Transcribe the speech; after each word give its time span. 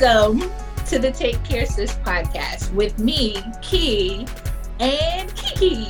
Welcome 0.00 0.50
to 0.86 0.98
the 0.98 1.10
Take 1.10 1.42
Care 1.44 1.66
Sis 1.66 1.92
podcast 1.96 2.72
with 2.72 2.98
me, 2.98 3.42
Ki, 3.60 4.26
and 4.78 5.34
Kiki. 5.34 5.88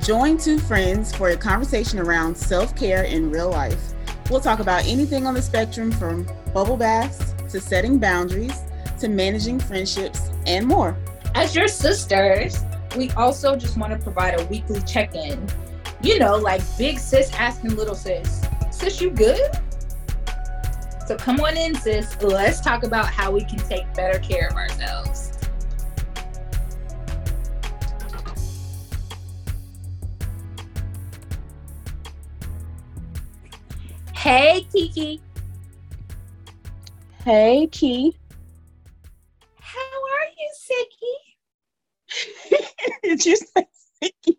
Join 0.00 0.38
two 0.38 0.58
friends 0.58 1.14
for 1.14 1.28
a 1.28 1.36
conversation 1.36 1.98
around 1.98 2.34
self 2.34 2.74
care 2.74 3.02
in 3.02 3.30
real 3.30 3.50
life. 3.50 3.92
We'll 4.30 4.40
talk 4.40 4.60
about 4.60 4.86
anything 4.86 5.26
on 5.26 5.34
the 5.34 5.42
spectrum 5.42 5.92
from 5.92 6.26
bubble 6.54 6.78
baths 6.78 7.34
to 7.50 7.60
setting 7.60 7.98
boundaries 7.98 8.58
to 9.00 9.08
managing 9.08 9.60
friendships 9.60 10.30
and 10.46 10.66
more. 10.66 10.96
As 11.34 11.54
your 11.54 11.68
sisters, 11.68 12.64
we 12.96 13.10
also 13.10 13.54
just 13.54 13.76
want 13.76 13.92
to 13.92 13.98
provide 13.98 14.40
a 14.40 14.46
weekly 14.46 14.80
check 14.82 15.14
in. 15.14 15.46
You 16.00 16.18
know, 16.18 16.36
like 16.36 16.62
big 16.78 16.98
sis 16.98 17.30
asking 17.34 17.76
little 17.76 17.96
sis, 17.96 18.46
Sis, 18.70 19.00
you 19.00 19.10
good? 19.10 19.40
So 21.06 21.16
come 21.16 21.38
on 21.38 21.56
in, 21.56 21.72
sis. 21.76 22.20
Let's 22.20 22.60
talk 22.60 22.82
about 22.82 23.06
how 23.06 23.30
we 23.30 23.44
can 23.44 23.60
take 23.60 23.94
better 23.94 24.18
care 24.18 24.48
of 24.48 24.56
ourselves. 24.56 25.30
Hey, 34.16 34.66
Kiki. 34.72 35.22
Hey, 37.24 37.68
Ki. 37.70 38.16
How 39.60 39.78
are 39.78 40.26
you, 40.36 40.50
Sicky? 42.50 42.58
did 43.04 43.24
you 43.24 43.36
say 43.36 43.68
Sicky? 44.02 44.36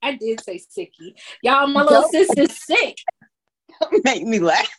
I 0.00 0.16
did 0.16 0.42
say 0.42 0.56
Sicky. 0.58 1.12
Y'all, 1.42 1.66
my 1.66 1.82
little 1.82 2.04
sis 2.04 2.30
is 2.38 2.56
sick. 2.56 2.96
Don't 3.82 4.02
make 4.02 4.24
me 4.24 4.38
laugh. 4.38 4.70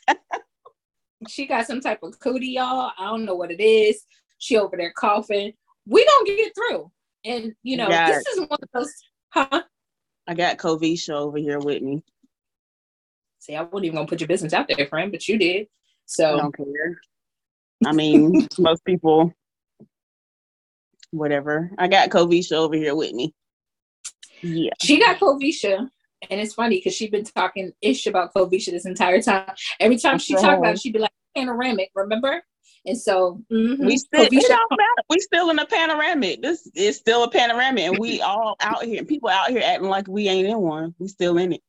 She 1.27 1.45
got 1.45 1.67
some 1.67 1.81
type 1.81 2.03
of 2.03 2.19
cootie, 2.19 2.47
y'all. 2.47 2.91
I 2.97 3.05
don't 3.05 3.25
know 3.25 3.35
what 3.35 3.51
it 3.51 3.61
is. 3.61 4.05
She 4.37 4.57
over 4.57 4.75
there 4.77 4.93
coughing. 4.95 5.53
We 5.85 6.03
don't 6.05 6.27
get 6.27 6.53
through. 6.55 6.91
And 7.25 7.53
you 7.63 7.77
know, 7.77 7.89
Got 7.89 8.07
this 8.07 8.25
is 8.27 8.39
one 8.39 8.59
of 8.61 8.69
those, 8.73 8.93
huh? 9.29 9.63
I 10.27 10.33
got 10.33 10.57
Covisha 10.57 11.13
over 11.13 11.37
here 11.37 11.59
with 11.59 11.81
me. 11.81 12.03
See, 13.39 13.55
I 13.55 13.61
wasn't 13.63 13.85
even 13.85 13.95
gonna 13.97 14.07
put 14.07 14.21
your 14.21 14.27
business 14.27 14.53
out 14.53 14.67
there, 14.67 14.87
friend, 14.87 15.11
but 15.11 15.27
you 15.27 15.37
did. 15.37 15.63
I 15.63 15.67
So 16.05 16.37
don't 16.37 16.55
care. 16.55 16.97
I 17.85 17.91
mean, 17.91 18.47
most 18.57 18.85
people, 18.85 19.33
whatever. 21.11 21.71
I 21.77 21.87
got 21.87 22.09
Covisha 22.09 22.53
over 22.53 22.75
here 22.75 22.95
with 22.95 23.13
me. 23.13 23.33
Yeah. 24.41 24.71
she 24.81 24.99
got 24.99 25.19
Covisha. 25.19 25.89
And 26.29 26.39
it's 26.39 26.53
funny 26.53 26.77
because 26.77 26.95
she's 26.95 27.09
been 27.09 27.23
talking 27.23 27.73
ish 27.81 28.07
about 28.07 28.33
Covisha 28.33 28.71
this 28.71 28.85
entire 28.85 29.21
time. 29.21 29.51
Every 29.79 29.97
time 29.97 30.19
she 30.19 30.33
talked 30.33 30.59
about 30.59 30.73
it, 30.73 30.81
she'd 30.81 30.93
be 30.93 30.99
like 30.99 31.11
panoramic, 31.35 31.91
remember? 31.95 32.43
And 32.85 32.97
so 32.97 33.41
mhm, 33.51 33.85
We 33.85 33.97
still, 33.97 34.23
it 34.23 34.31
Covisha- 34.31 34.47
don't 34.49 34.71
matter. 34.71 35.03
We 35.09 35.19
still 35.19 35.49
in 35.49 35.59
a 35.59 35.65
panoramic. 35.65 36.41
This 36.41 36.69
is 36.75 36.97
still 36.97 37.23
a 37.23 37.29
panoramic, 37.29 37.85
and 37.85 37.99
we 37.99 38.21
all 38.21 38.55
out 38.59 38.83
here. 38.83 39.03
People 39.05 39.29
out 39.29 39.49
here 39.49 39.61
acting 39.63 39.89
like 39.89 40.07
we 40.07 40.27
ain't 40.27 40.47
in 40.47 40.59
one. 40.59 40.93
We 40.99 41.07
still 41.07 41.37
in 41.37 41.53
it. 41.53 41.61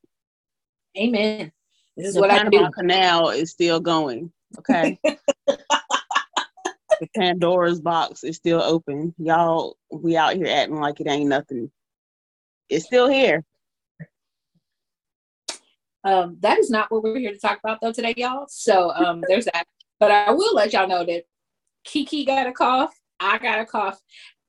Amen. 0.99 1.53
This 1.97 2.09
is 2.09 2.15
the 2.15 2.21
what 2.21 2.31
I 2.31 2.39
Panama 2.39 2.67
do. 2.67 2.73
Canal 2.73 3.31
is 3.31 3.51
still 3.51 3.81
going. 3.81 4.33
Okay. 4.59 4.99
the 5.05 7.09
Pandora's 7.17 7.81
box 7.81 8.25
is 8.25 8.37
still 8.37 8.63
open. 8.63 9.15
Y'all, 9.19 9.77
we 9.91 10.17
out 10.17 10.35
here 10.35 10.47
acting 10.49 10.81
like 10.81 11.01
it 11.01 11.09
ain't 11.09 11.29
nothing. 11.29 11.71
It's 12.69 12.87
still 12.87 13.09
here. 13.09 13.45
Um, 16.05 16.37
that 16.41 16.59
is 16.59 16.71
not 16.71 16.91
what 16.91 17.03
we're 17.03 17.19
here 17.19 17.33
to 17.33 17.39
talk 17.39 17.59
about 17.63 17.81
though 17.81 17.93
today, 17.93 18.15
y'all. 18.17 18.47
So 18.49 18.91
um, 18.93 19.23
there's 19.29 19.47
that. 19.47 19.67
But 19.99 20.11
I 20.11 20.33
will 20.33 20.55
let 20.55 20.73
y'all 20.73 20.89
know 20.89 21.05
that 21.05 21.25
Kiki 21.85 22.25
got 22.25 22.47
a 22.47 22.53
cough. 22.53 22.95
I 23.21 23.39
got 23.39 23.61
a 23.61 23.65
cough 23.65 23.99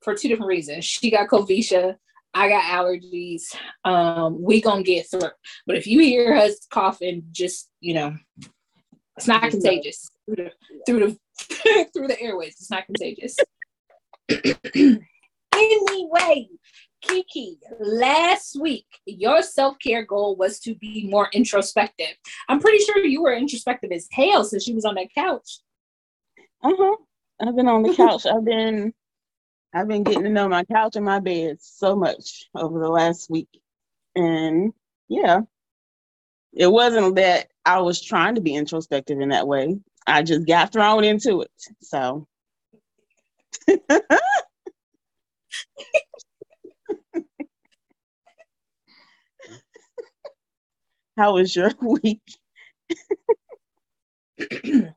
for 0.01 0.15
two 0.15 0.27
different 0.27 0.49
reasons. 0.49 0.85
She 0.85 1.11
got 1.11 1.29
Covisha. 1.29 1.95
I 2.33 2.49
got 2.49 2.63
allergies. 2.63 3.43
Um, 3.85 4.41
we 4.41 4.61
gonna 4.61 4.83
get 4.83 5.09
through. 5.09 5.29
But 5.65 5.77
if 5.77 5.87
you 5.87 5.99
hear 5.99 6.35
us 6.35 6.67
coughing, 6.69 7.23
just 7.31 7.69
you 7.79 7.93
know, 7.93 8.15
it's 9.17 9.27
not 9.27 9.49
contagious 9.49 10.09
through 10.25 10.35
the 10.35 10.51
through 10.85 10.99
the 10.99 11.87
through 11.93 12.07
the 12.07 12.19
airways. 12.19 12.55
It's 12.59 12.71
not 12.71 12.85
contagious. 12.85 13.37
anyway, 15.53 16.49
Kiki, 17.07 17.57
last 17.79 18.59
week 18.59 18.85
your 19.05 19.41
self 19.41 19.77
care 19.79 20.03
goal 20.03 20.35
was 20.35 20.59
to 20.61 20.75
be 20.75 21.07
more 21.09 21.29
introspective. 21.33 22.15
I'm 22.49 22.59
pretty 22.59 22.83
sure 22.83 23.05
you 23.05 23.21
were 23.21 23.33
introspective 23.33 23.91
as 23.91 24.07
hell 24.11 24.43
since 24.43 24.67
you 24.67 24.75
was 24.75 24.85
on 24.85 24.95
that 24.95 25.13
couch. 25.13 25.59
Uh-huh. 26.63 26.95
I've 27.41 27.55
been 27.55 27.67
on 27.67 27.83
the 27.83 27.93
couch. 27.95 28.25
I've 28.25 28.45
been 28.45 28.93
I've 29.73 29.87
been 29.87 30.03
getting 30.03 30.23
to 30.23 30.29
know 30.29 30.47
my 30.47 30.63
couch 30.63 30.95
and 30.95 31.05
my 31.05 31.19
bed 31.19 31.57
so 31.59 31.95
much 31.95 32.45
over 32.55 32.79
the 32.79 32.89
last 32.89 33.29
week. 33.29 33.49
And 34.15 34.73
yeah. 35.09 35.41
It 36.53 36.71
wasn't 36.71 37.15
that 37.15 37.47
I 37.65 37.81
was 37.81 38.01
trying 38.01 38.35
to 38.35 38.41
be 38.41 38.55
introspective 38.55 39.19
in 39.19 39.29
that 39.29 39.47
way. 39.47 39.77
I 40.07 40.23
just 40.23 40.47
got 40.47 40.71
thrown 40.71 41.03
into 41.03 41.41
it. 41.41 41.51
So 41.81 42.27
How 51.17 51.35
was 51.35 51.55
your 51.55 51.71
week? 51.81 52.21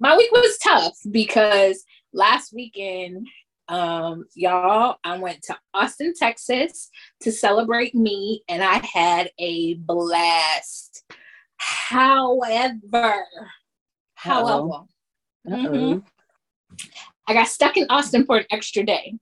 My 0.00 0.16
week 0.16 0.32
was 0.32 0.58
tough 0.58 0.96
because 1.10 1.84
last 2.12 2.52
weekend, 2.54 3.26
um, 3.68 4.24
y'all, 4.34 4.96
I 5.04 5.18
went 5.18 5.42
to 5.44 5.56
Austin, 5.74 6.12
Texas 6.16 6.90
to 7.20 7.30
celebrate 7.30 7.94
me, 7.94 8.42
and 8.48 8.62
I 8.62 8.84
had 8.84 9.30
a 9.38 9.74
blast. 9.74 11.04
However, 11.56 13.26
however, 14.14 14.84
Mhm. 15.46 16.02
I 17.26 17.34
got 17.34 17.48
stuck 17.48 17.76
in 17.76 17.86
Austin 17.90 18.24
for 18.26 18.38
an 18.38 18.46
extra 18.50 18.84
day. 18.84 19.18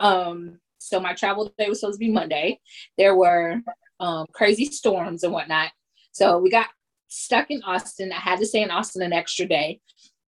Um, 0.00 0.60
so 0.78 0.98
my 1.00 1.14
travel 1.14 1.52
day 1.58 1.68
was 1.68 1.80
supposed 1.80 1.98
to 2.00 2.06
be 2.06 2.10
Monday. 2.10 2.60
There 2.98 3.14
were 3.14 3.60
um, 4.00 4.26
crazy 4.32 4.66
storms 4.66 5.22
and 5.22 5.32
whatnot. 5.32 5.70
So 6.12 6.38
we 6.38 6.50
got 6.50 6.68
stuck 7.08 7.50
in 7.50 7.62
Austin. 7.62 8.12
I 8.12 8.20
had 8.20 8.38
to 8.40 8.46
stay 8.46 8.62
in 8.62 8.70
Austin 8.70 9.02
an 9.02 9.12
extra 9.12 9.46
day. 9.46 9.80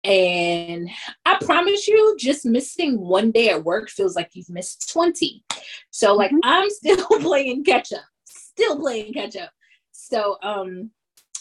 And 0.03 0.90
I 1.25 1.38
promise 1.44 1.88
you, 1.88 2.16
just 2.19 2.46
missing 2.46 3.00
one 3.00 3.31
day 3.31 3.50
at 3.50 3.63
work 3.63 3.90
feels 3.90 4.16
like 4.16 4.31
you've 4.34 4.50
missed 4.50 4.91
20. 4.91 5.44
So 5.91 6.13
like 6.13 6.31
Mhm. 6.31 6.40
I'm 6.44 6.69
still 6.69 7.07
playing 7.22 7.63
catch 7.63 7.94
up, 7.94 8.03
still 8.25 8.79
playing 8.79 9.13
catch 9.13 9.38
up. 9.38 9.51
So 9.91 10.38
um 10.44 10.91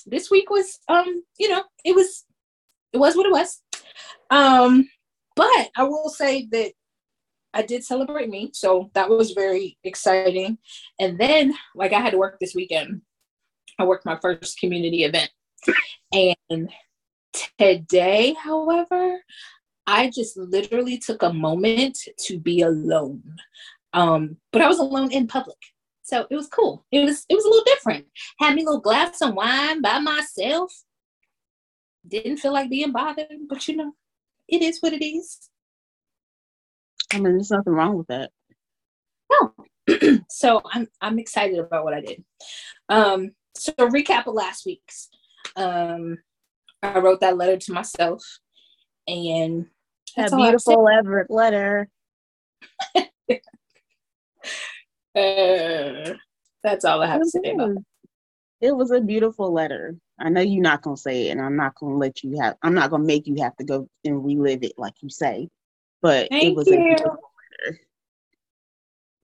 this 0.06 0.30
week 0.30 0.50
was 0.50 0.78
um, 0.88 1.24
you 1.38 1.48
know, 1.48 1.64
it 1.84 1.94
was 1.94 2.24
it 2.92 2.98
was 2.98 3.16
what 3.16 3.26
it 3.26 3.32
was. 3.32 3.60
Um, 4.30 4.88
but 5.34 5.70
I 5.76 5.82
will 5.84 6.08
say 6.08 6.46
that 6.52 6.72
I 7.54 7.62
did 7.62 7.84
celebrate 7.84 8.30
me, 8.30 8.50
so 8.54 8.90
that 8.94 9.10
was 9.10 9.32
very 9.32 9.76
exciting. 9.84 10.58
And 10.98 11.18
then, 11.18 11.54
like, 11.74 11.92
I 11.92 12.00
had 12.00 12.10
to 12.10 12.18
work 12.18 12.38
this 12.40 12.54
weekend. 12.54 13.02
I 13.78 13.84
worked 13.84 14.06
my 14.06 14.18
first 14.20 14.58
community 14.58 15.04
event, 15.04 15.30
and 16.12 16.70
today, 17.58 18.34
however, 18.42 19.20
I 19.86 20.10
just 20.10 20.36
literally 20.36 20.98
took 20.98 21.22
a 21.22 21.32
moment 21.32 21.98
to 22.26 22.38
be 22.38 22.62
alone. 22.62 23.22
Um, 23.92 24.36
but 24.52 24.62
I 24.62 24.68
was 24.68 24.78
alone 24.78 25.12
in 25.12 25.26
public. 25.26 25.58
So 26.02 26.26
it 26.30 26.36
was 26.36 26.48
cool. 26.48 26.84
It 26.90 27.04
was 27.04 27.24
it 27.28 27.34
was 27.34 27.44
a 27.44 27.48
little 27.48 27.64
different. 27.64 28.06
Had 28.38 28.54
me 28.54 28.62
a 28.62 28.64
little 28.64 28.80
glass 28.80 29.20
of 29.20 29.34
wine 29.34 29.80
by 29.80 29.98
myself. 29.98 30.72
Didn't 32.06 32.38
feel 32.38 32.52
like 32.52 32.70
being 32.70 32.92
bothered, 32.92 33.28
but 33.48 33.66
you 33.68 33.76
know, 33.76 33.94
it 34.48 34.62
is 34.62 34.80
what 34.80 34.92
it 34.92 35.04
is. 35.04 35.48
I 37.12 37.16
mean, 37.18 37.34
there's 37.34 37.50
nothing 37.50 37.72
wrong 37.72 37.96
with 37.96 38.06
that. 38.08 38.30
No. 39.30 39.54
so 40.30 40.62
I'm 40.72 40.88
I'm 41.00 41.18
excited 41.18 41.58
about 41.58 41.84
what 41.84 41.94
I 41.94 42.00
did. 42.00 42.24
Um, 42.88 43.32
so 43.56 43.72
recap 43.78 44.26
of 44.26 44.34
last 44.34 44.64
week's. 44.66 45.08
Um, 45.56 46.18
I 46.82 46.98
wrote 46.98 47.20
that 47.20 47.36
letter 47.36 47.56
to 47.56 47.72
myself, 47.72 48.22
and 49.06 49.66
That 50.16 50.30
that's 50.30 50.32
all 50.32 50.42
I 50.42 50.46
have 50.46 50.54
to 50.54 50.58
say. 50.60 50.72
beautiful 50.72 50.88
Everett 50.88 51.30
letter. 51.30 51.88
Uh, 55.14 56.14
that's 56.62 56.86
all 56.86 57.02
I 57.02 57.06
have 57.06 57.20
to 57.20 57.28
say 57.28 57.52
about. 57.52 57.68
was. 57.68 57.78
It 58.62 58.74
was 58.74 58.90
a 58.92 59.00
beautiful 59.00 59.52
letter. 59.52 59.96
I 60.18 60.30
know 60.30 60.40
you're 60.40 60.62
not 60.62 60.80
gonna 60.82 60.96
say 60.96 61.26
it, 61.28 61.32
and 61.32 61.40
I'm 61.42 61.56
not 61.56 61.74
gonna 61.74 61.96
let 61.96 62.22
you 62.22 62.40
have. 62.40 62.56
I'm 62.62 62.72
not 62.74 62.90
gonna 62.90 63.04
make 63.04 63.26
you 63.26 63.36
have 63.42 63.54
to 63.56 63.64
go 63.64 63.88
and 64.04 64.24
relive 64.24 64.62
it 64.62 64.72
like 64.78 64.94
you 65.02 65.10
say. 65.10 65.48
But 66.02 66.26
it 66.26 66.30
Thank 66.30 66.56
was 66.56 66.68
a 66.68 66.72
you. 66.72 66.82
beautiful 66.82 67.20
letter. 67.64 67.80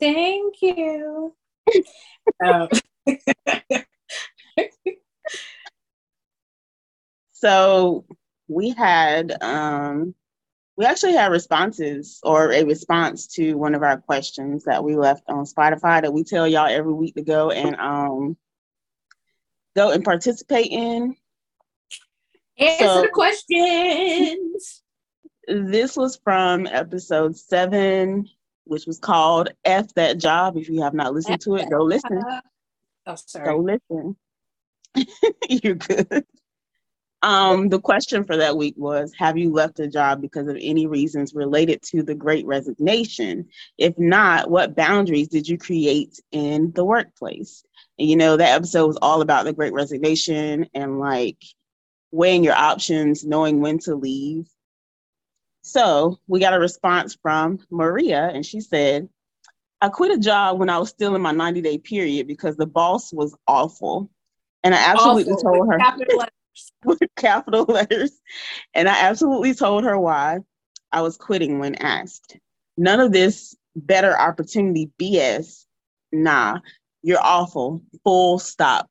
Thank 0.00 0.62
you. 0.62 1.34
um, 2.44 2.68
So 7.40 8.04
we 8.48 8.70
had 8.70 9.36
um, 9.44 10.12
we 10.76 10.84
actually 10.84 11.12
had 11.12 11.30
responses 11.30 12.18
or 12.24 12.50
a 12.50 12.64
response 12.64 13.28
to 13.34 13.54
one 13.54 13.76
of 13.76 13.84
our 13.84 13.98
questions 13.98 14.64
that 14.64 14.82
we 14.82 14.96
left 14.96 15.22
on 15.28 15.44
Spotify 15.44 16.02
that 16.02 16.12
we 16.12 16.24
tell 16.24 16.48
y'all 16.48 16.66
every 16.66 16.92
week 16.92 17.14
to 17.14 17.22
go 17.22 17.52
and 17.52 17.76
um, 17.76 18.36
go 19.76 19.92
and 19.92 20.04
participate 20.04 20.72
in. 20.72 21.14
Answer 22.58 22.86
so, 22.86 23.02
the 23.02 23.08
questions. 23.08 24.82
This 25.48 25.96
was 25.96 26.20
from 26.22 26.66
episode 26.66 27.34
seven, 27.34 28.28
which 28.64 28.86
was 28.86 28.98
called 28.98 29.48
F 29.64 29.94
That 29.94 30.18
Job. 30.18 30.58
If 30.58 30.68
you 30.68 30.82
have 30.82 30.92
not 30.92 31.14
listened 31.14 31.40
to 31.42 31.56
it, 31.56 31.70
go 31.70 31.82
listen. 31.82 32.22
Oh, 33.06 33.14
sorry. 33.16 33.46
Go 33.46 33.58
listen. 33.58 34.16
You're 35.48 35.76
good. 35.76 36.26
Um, 37.22 37.70
the 37.70 37.80
question 37.80 38.24
for 38.24 38.36
that 38.36 38.58
week 38.58 38.74
was 38.76 39.14
Have 39.18 39.38
you 39.38 39.50
left 39.50 39.80
a 39.80 39.88
job 39.88 40.20
because 40.20 40.48
of 40.48 40.58
any 40.60 40.86
reasons 40.86 41.34
related 41.34 41.80
to 41.84 42.02
the 42.02 42.14
great 42.14 42.44
resignation? 42.44 43.48
If 43.78 43.98
not, 43.98 44.50
what 44.50 44.76
boundaries 44.76 45.28
did 45.28 45.48
you 45.48 45.56
create 45.56 46.20
in 46.30 46.72
the 46.72 46.84
workplace? 46.84 47.64
And 47.98 48.06
you 48.06 48.16
know, 48.16 48.36
that 48.36 48.54
episode 48.54 48.86
was 48.86 48.98
all 49.00 49.22
about 49.22 49.46
the 49.46 49.54
great 49.54 49.72
resignation 49.72 50.68
and 50.74 51.00
like 51.00 51.42
weighing 52.12 52.44
your 52.44 52.54
options, 52.54 53.24
knowing 53.24 53.62
when 53.62 53.78
to 53.80 53.94
leave. 53.94 54.46
So 55.68 56.18
we 56.26 56.40
got 56.40 56.54
a 56.54 56.58
response 56.58 57.18
from 57.20 57.58
Maria, 57.70 58.30
and 58.32 58.44
she 58.44 58.60
said, 58.62 59.06
I 59.82 59.90
quit 59.90 60.12
a 60.12 60.18
job 60.18 60.58
when 60.58 60.70
I 60.70 60.78
was 60.78 60.88
still 60.88 61.14
in 61.14 61.20
my 61.20 61.32
90 61.32 61.60
day 61.60 61.76
period 61.76 62.26
because 62.26 62.56
the 62.56 62.66
boss 62.66 63.12
was 63.12 63.36
awful. 63.46 64.10
And 64.64 64.74
I 64.74 64.78
absolutely 64.78 65.34
awful. 65.34 65.52
told 65.52 65.68
her 65.70 65.78
with 66.84 67.00
capital 67.16 67.64
letters. 67.64 68.18
And 68.74 68.88
I 68.88 68.98
absolutely 68.98 69.54
told 69.54 69.84
her 69.84 69.98
why 69.98 70.38
I 70.90 71.02
was 71.02 71.18
quitting 71.18 71.58
when 71.58 71.74
asked. 71.74 72.38
None 72.78 73.00
of 73.00 73.12
this 73.12 73.54
better 73.76 74.18
opportunity 74.18 74.90
BS. 74.98 75.66
Nah, 76.12 76.60
you're 77.02 77.22
awful. 77.22 77.82
Full 78.04 78.38
stop. 78.38 78.90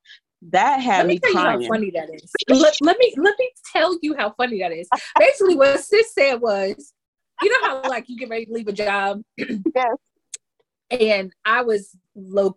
That 0.51 0.81
had 0.81 0.99
let 0.99 1.07
me, 1.07 1.13
me 1.13 1.19
tell 1.19 1.31
crying. 1.33 1.61
you 1.61 1.67
how 1.67 1.73
funny 1.73 1.91
that 1.91 2.09
is. 2.13 2.31
let, 2.49 2.75
let 2.81 2.97
me 2.97 3.13
let 3.17 3.35
me 3.38 3.51
tell 3.73 3.97
you 4.01 4.15
how 4.15 4.31
funny 4.31 4.59
that 4.59 4.71
is. 4.71 4.88
Basically, 5.19 5.55
what 5.55 5.79
sis 5.79 6.13
said 6.13 6.35
was, 6.35 6.94
you 7.41 7.49
know 7.49 7.67
how 7.67 7.89
like 7.89 8.05
you 8.07 8.17
get 8.17 8.29
ready 8.29 8.45
to 8.45 8.53
leave 8.53 8.67
a 8.67 8.73
job. 8.73 9.21
yes. 9.38 9.95
And 10.89 11.33
I 11.44 11.63
was 11.63 11.89
low 12.15 12.55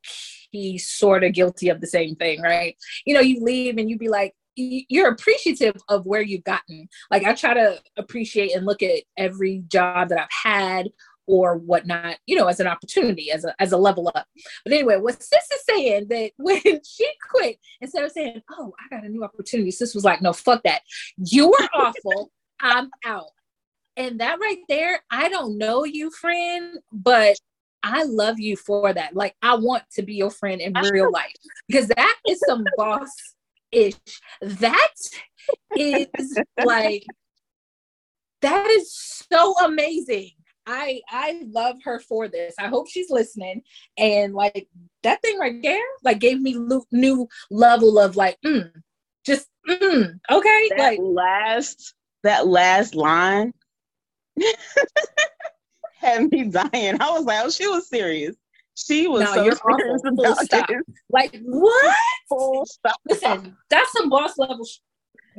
key 0.52 0.78
sort 0.78 1.25
of 1.25 1.32
guilty 1.32 1.69
of 1.69 1.81
the 1.81 1.87
same 1.87 2.14
thing, 2.14 2.40
right? 2.40 2.76
You 3.04 3.14
know, 3.14 3.20
you 3.20 3.40
leave 3.42 3.76
and 3.76 3.90
you 3.90 3.98
be 3.98 4.08
like, 4.08 4.34
you're 4.54 5.10
appreciative 5.10 5.76
of 5.88 6.06
where 6.06 6.22
you've 6.22 6.44
gotten. 6.44 6.88
Like 7.10 7.25
I 7.25 7.34
try 7.34 7.54
to 7.54 7.81
appreciate 7.96 8.54
and 8.54 8.66
look 8.66 8.82
at 8.82 9.02
every 9.16 9.64
job 9.69 10.10
that 10.10 10.19
I've 10.20 10.52
had 10.52 10.88
or 11.31 11.56
whatnot, 11.56 12.17
you 12.27 12.37
know, 12.37 12.49
as 12.49 12.59
an 12.59 12.67
opportunity, 12.67 13.31
as 13.31 13.44
a 13.44 13.55
as 13.61 13.73
a 13.73 13.77
level 13.77 14.11
up. 14.15 14.27
But 14.65 14.73
anyway, 14.73 14.97
what 14.97 15.23
sis 15.23 15.50
is 15.53 15.65
saying 15.69 16.09
that 16.09 16.32
when 16.38 16.61
she 16.85 17.09
quit, 17.31 17.59
instead 17.81 18.05
of 18.05 18.11
saying, 18.11 18.43
Oh, 18.50 18.75
I 18.79 18.94
got 18.94 19.05
a 19.05 19.09
new 19.09 19.23
opportunity, 19.23 19.71
sis 19.71 19.94
was 19.94 20.05
like, 20.05 20.21
No, 20.21 20.32
fuck 20.32 20.62
that. 20.65 20.82
You 21.19 21.49
were 21.49 21.69
awful. 21.75 22.31
I'm 22.61 22.91
out. 23.05 23.31
And 23.97 24.21
that 24.21 24.38
right 24.41 24.61
there, 24.69 25.00
I 25.11 25.29
don't 25.29 25.56
know 25.56 25.85
you, 25.85 26.11
friend, 26.11 26.79
but 26.93 27.37
I 27.83 28.05
love 28.05 28.38
you 28.38 28.56
for 28.56 28.93
that. 28.93 29.15
Like 29.15 29.35
I 29.43 29.55
want 29.55 29.85
to 29.94 30.03
be 30.03 30.15
your 30.15 30.31
friend 30.31 30.61
in 30.61 30.75
real 30.75 31.11
life 31.11 31.33
because 31.69 31.88
that 31.88 32.17
is 32.29 32.43
some 32.47 32.65
boss 32.76 33.11
ish. 33.73 33.94
That 34.43 34.94
is 35.76 36.38
like 36.65 37.05
that 38.43 38.67
is 38.71 38.93
so 38.93 39.55
amazing. 39.65 40.33
I 40.67 41.01
I 41.09 41.43
love 41.51 41.77
her 41.85 42.01
for 42.01 42.29
this. 42.29 42.55
I 42.59 42.69
hope 42.69 42.89
she's 42.89 43.11
listening. 43.11 43.62
And 43.97 44.35
like 44.35 44.69
that 45.03 45.23
thing 45.23 45.39
right 45.39 45.61
there, 45.62 45.83
like 46.05 46.21
gave 46.21 46.41
me 46.41 46.55
lo- 46.55 46.87
new 46.93 47.29
level 47.51 47.99
of 47.99 48.17
like, 48.17 48.39
mm, 48.45 48.71
just 49.25 49.49
mm, 49.69 50.19
okay. 50.31 50.71
That 50.77 50.79
like 50.79 50.99
last 51.03 51.95
that 52.23 52.47
last 52.47 52.95
line 52.95 53.53
had 55.95 56.31
me 56.31 56.45
dying. 56.45 57.01
I 57.01 57.11
was 57.11 57.25
like, 57.25 57.45
oh, 57.45 57.51
she 57.51 57.67
was 57.67 57.89
serious. 57.89 58.37
She 58.75 59.09
was 59.09 59.23
no, 59.23 59.35
so 59.35 59.45
you're 59.45 59.57
serious 59.57 60.03
awful. 60.05 60.25
about 60.25 60.39
stop. 60.39 60.71
Like 61.11 61.39
what? 61.43 61.97
Full 62.29 62.65
stop. 62.67 62.97
Listen, 63.09 63.57
that's 63.69 63.93
some 63.93 64.09
boss 64.09 64.39
level. 64.39 64.65
Sh- 64.65 64.79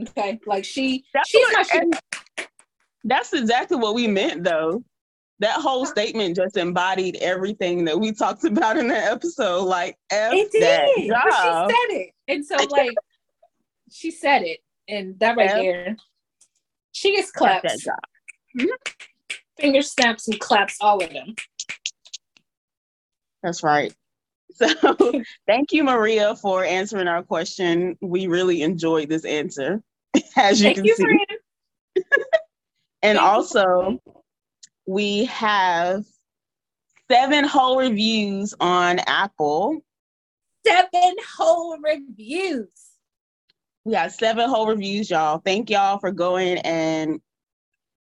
okay, 0.01 0.39
like 0.45 0.65
she, 0.65 1.03
that's 1.13 1.29
she's 1.29 1.47
what, 1.53 1.67
shit. 1.67 2.47
That's 3.03 3.33
exactly 3.33 3.77
what 3.77 3.95
we 3.95 4.07
meant, 4.07 4.43
though. 4.43 4.83
That 5.41 5.59
whole 5.59 5.87
statement 5.87 6.35
just 6.35 6.55
embodied 6.55 7.15
everything 7.15 7.83
that 7.85 7.99
we 7.99 8.11
talked 8.11 8.43
about 8.43 8.77
in 8.77 8.87
that 8.89 9.11
episode. 9.11 9.63
Like, 9.63 9.97
F 10.11 10.33
it 10.33 10.51
did. 10.51 11.11
That 11.11 11.25
job. 11.31 11.67
But 11.67 11.73
she 11.73 11.73
said 11.73 11.97
it, 11.97 12.13
and 12.27 12.45
so 12.45 12.55
like, 12.69 12.95
she 13.89 14.11
said 14.11 14.43
it, 14.43 14.59
and 14.87 15.19
that 15.19 15.35
right 15.35 15.49
F- 15.49 15.55
there, 15.57 15.97
she 16.91 17.15
gets 17.15 17.31
claps. 17.31 17.63
That 17.63 17.79
job. 17.79 17.99
Mm-hmm. 18.59 19.35
Finger 19.59 19.81
snaps 19.81 20.27
and 20.27 20.39
claps, 20.39 20.77
all 20.79 21.03
of 21.03 21.09
them. 21.11 21.35
That's 23.43 23.63
right. 23.63 23.93
So 24.53 25.23
thank 25.47 25.71
you, 25.71 25.83
Maria, 25.83 26.35
for 26.35 26.63
answering 26.63 27.07
our 27.07 27.23
question. 27.23 27.97
We 27.99 28.27
really 28.27 28.61
enjoyed 28.61 29.09
this 29.09 29.25
answer, 29.25 29.81
as 30.37 30.61
you 30.61 30.65
thank 30.65 30.77
can 30.77 30.85
you, 30.85 30.95
see. 30.95 31.17
and 33.01 33.17
thank 33.17 33.21
also, 33.21 33.99
you. 34.05 34.20
We 34.91 35.23
have 35.25 36.03
seven 37.09 37.45
whole 37.45 37.79
reviews 37.79 38.53
on 38.59 38.99
Apple. 38.99 39.79
Seven 40.67 41.15
whole 41.37 41.77
reviews. 41.79 42.67
We 43.85 43.93
got 43.93 44.11
seven 44.11 44.49
whole 44.49 44.67
reviews, 44.67 45.09
y'all. 45.09 45.39
Thank 45.39 45.69
y'all 45.69 45.97
for 45.97 46.11
going 46.11 46.57
and 46.59 47.21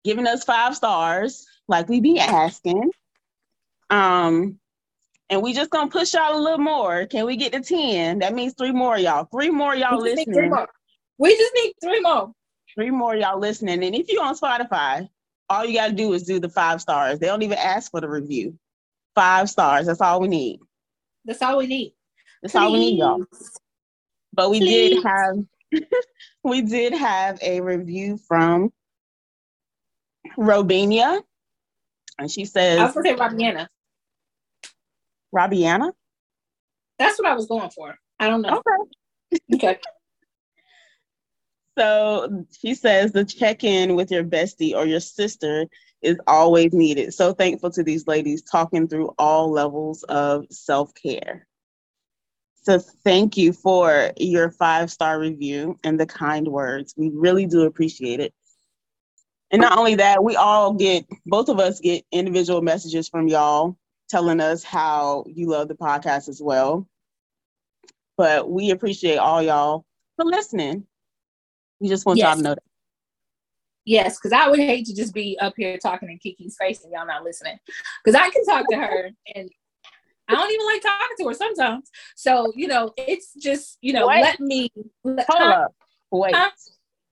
giving 0.05 0.25
us 0.25 0.45
five 0.45 0.73
stars, 0.73 1.45
like 1.67 1.89
we 1.89 1.99
be 1.99 2.17
asking. 2.17 2.91
Um, 3.89 4.57
and 5.29 5.41
we 5.43 5.53
just 5.53 5.71
gonna 5.71 5.91
push 5.91 6.13
y'all 6.13 6.37
a 6.37 6.41
little 6.41 6.59
more. 6.59 7.05
Can 7.07 7.25
we 7.25 7.35
get 7.35 7.51
to 7.51 7.59
10? 7.59 8.19
That 8.19 8.33
means 8.33 8.53
three 8.57 8.71
more 8.71 8.97
y'all. 8.97 9.25
Three 9.25 9.49
more 9.49 9.75
y'all 9.75 10.01
we 10.01 10.15
listening. 10.15 10.49
More. 10.49 10.69
We 11.17 11.35
just 11.35 11.53
need 11.55 11.73
three 11.83 11.99
more. 11.99 12.31
Three 12.73 12.89
more 12.89 13.17
y'all 13.17 13.37
listening. 13.37 13.83
And 13.83 13.95
if 13.95 14.09
you're 14.09 14.23
on 14.23 14.37
Spotify, 14.37 15.09
all 15.49 15.65
you 15.65 15.73
gotta 15.73 15.93
do 15.93 16.13
is 16.13 16.23
do 16.23 16.39
the 16.39 16.49
five 16.49 16.81
stars. 16.81 17.19
They 17.19 17.27
don't 17.27 17.41
even 17.41 17.57
ask 17.57 17.91
for 17.91 18.01
the 18.01 18.09
review. 18.09 18.57
Five 19.15 19.49
stars. 19.49 19.87
That's 19.87 20.01
all 20.01 20.21
we 20.21 20.27
need. 20.27 20.59
That's 21.25 21.41
all 21.41 21.57
we 21.57 21.67
need. 21.67 21.93
That's 22.41 22.53
Please. 22.53 22.59
all 22.59 22.71
we 22.71 22.79
need, 22.79 22.99
y'all. 22.99 23.23
But 24.33 24.51
we 24.51 24.59
Please. 24.59 24.89
did 24.91 25.03
have 25.03 25.37
we 26.43 26.61
did 26.61 26.93
have 26.93 27.39
a 27.41 27.61
review 27.61 28.17
from 28.27 28.71
Robenia. 30.37 31.21
And 32.17 32.29
she 32.29 32.45
says 32.45 32.79
I 32.79 32.83
was 32.85 32.93
gonna 32.93 33.09
say 33.09 33.15
Robiana. 33.15 33.67
Robiana? 35.33 35.91
That's 36.97 37.17
what 37.17 37.27
I 37.27 37.33
was 37.33 37.47
going 37.47 37.69
for. 37.69 37.95
I 38.19 38.29
don't 38.29 38.41
know. 38.41 38.61
Okay. 39.31 39.67
okay. 39.67 39.79
So 41.79 42.45
she 42.59 42.75
says 42.75 43.13
the 43.13 43.23
check 43.23 43.63
in 43.63 43.95
with 43.95 44.11
your 44.11 44.25
bestie 44.25 44.75
or 44.75 44.85
your 44.85 44.99
sister 44.99 45.65
is 46.01 46.17
always 46.27 46.73
needed. 46.73 47.13
So 47.13 47.33
thankful 47.33 47.71
to 47.71 47.83
these 47.83 48.05
ladies 48.05 48.41
talking 48.41 48.89
through 48.89 49.13
all 49.17 49.49
levels 49.49 50.03
of 50.03 50.45
self 50.49 50.93
care. 50.93 51.47
So 52.63 52.79
thank 52.79 53.37
you 53.37 53.53
for 53.53 54.11
your 54.17 54.51
five 54.51 54.91
star 54.91 55.19
review 55.19 55.79
and 55.85 55.97
the 55.97 56.05
kind 56.05 56.49
words. 56.49 56.93
We 56.97 57.11
really 57.13 57.45
do 57.45 57.61
appreciate 57.61 58.19
it. 58.19 58.33
And 59.51 59.61
not 59.61 59.77
only 59.77 59.95
that, 59.95 60.21
we 60.21 60.35
all 60.35 60.73
get, 60.73 61.05
both 61.25 61.47
of 61.47 61.59
us 61.59 61.79
get 61.79 62.05
individual 62.11 62.61
messages 62.61 63.07
from 63.07 63.29
y'all 63.29 63.77
telling 64.09 64.41
us 64.41 64.63
how 64.63 65.23
you 65.27 65.47
love 65.47 65.69
the 65.69 65.75
podcast 65.75 66.27
as 66.27 66.41
well. 66.41 66.87
But 68.17 68.49
we 68.49 68.71
appreciate 68.71 69.17
all 69.17 69.41
y'all 69.41 69.85
for 70.17 70.25
listening. 70.25 70.85
We 71.79 71.87
just 71.87 72.05
want 72.05 72.17
yes. 72.17 72.27
y'all 72.27 72.35
to 72.37 72.41
know 72.41 72.55
that. 72.55 72.63
Yes, 73.85 74.17
because 74.17 74.33
I 74.33 74.47
would 74.47 74.59
hate 74.59 74.85
to 74.87 74.95
just 74.95 75.13
be 75.13 75.37
up 75.39 75.53
here 75.57 75.77
talking 75.77 76.09
in 76.09 76.19
Kiki's 76.19 76.55
face 76.59 76.83
and 76.83 76.91
y'all 76.91 77.07
not 77.07 77.23
listening. 77.23 77.57
Because 78.03 78.19
I 78.19 78.29
can 78.29 78.45
talk 78.45 78.67
to 78.69 78.75
her 78.75 79.09
and 79.35 79.49
I 80.27 80.35
don't 80.35 80.51
even 80.51 80.65
like 80.67 80.81
talking 80.81 81.17
to 81.17 81.27
her 81.29 81.33
sometimes. 81.33 81.89
So, 82.15 82.53
you 82.55 82.67
know, 82.67 82.93
it's 82.97 83.33
just, 83.33 83.77
you 83.81 83.93
know, 83.93 84.07
Wait. 84.07 84.21
let 84.21 84.39
me. 84.39 84.71
Let, 85.03 85.25
Hold 85.29 85.41
huh? 85.41 85.49
up. 85.49 85.75
Wait. 86.11 86.35
Huh? 86.35 86.51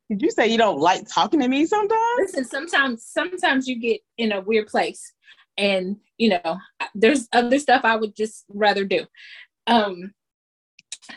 Did 0.10 0.22
you 0.22 0.30
say 0.30 0.48
you 0.48 0.58
don't 0.58 0.80
like 0.80 1.08
talking 1.08 1.40
to 1.40 1.48
me 1.48 1.66
sometimes? 1.66 2.20
Listen, 2.20 2.46
sometimes 2.46 3.06
sometimes 3.06 3.68
you 3.68 3.80
get 3.80 4.02
in 4.18 4.34
a 4.34 4.42
weird 4.42 4.68
place 4.68 5.14
and 5.58 5.98
you 6.18 6.30
know 6.30 6.58
there's 6.96 7.28
other 7.34 7.60
stuff 7.60 7.82
i 7.84 7.96
would 7.96 8.16
just 8.16 8.46
rather 8.50 8.84
do 8.84 9.06
um 9.68 10.14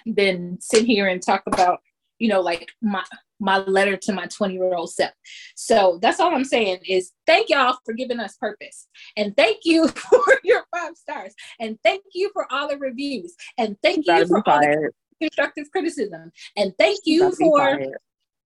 than 0.06 0.58
sit 0.60 0.84
here 0.84 1.08
and 1.08 1.22
talk 1.22 1.42
about 1.46 1.80
you 2.20 2.28
know, 2.28 2.40
like 2.40 2.70
my 2.80 3.02
my 3.40 3.58
letter 3.58 3.96
to 3.96 4.12
my 4.12 4.26
20 4.26 4.54
year 4.54 4.74
old 4.74 4.92
self. 4.92 5.12
So 5.56 5.98
that's 6.02 6.20
all 6.20 6.32
I'm 6.32 6.44
saying 6.44 6.80
is 6.86 7.12
thank 7.26 7.48
y'all 7.48 7.78
for 7.84 7.94
giving 7.94 8.20
us 8.20 8.36
purpose. 8.36 8.86
And 9.16 9.34
thank 9.36 9.60
you 9.64 9.88
for 9.88 10.22
your 10.44 10.64
five 10.72 10.96
stars. 10.96 11.34
And 11.58 11.78
thank 11.82 12.04
you 12.14 12.30
for 12.32 12.46
all 12.52 12.68
the 12.68 12.78
reviews. 12.78 13.34
And 13.58 13.76
thank 13.82 14.06
you 14.06 14.26
for 14.26 14.46
all 14.46 14.60
the 14.60 14.92
constructive 15.20 15.70
criticism. 15.72 16.30
And 16.56 16.74
thank 16.78 17.00
you 17.04 17.32
for 17.32 17.80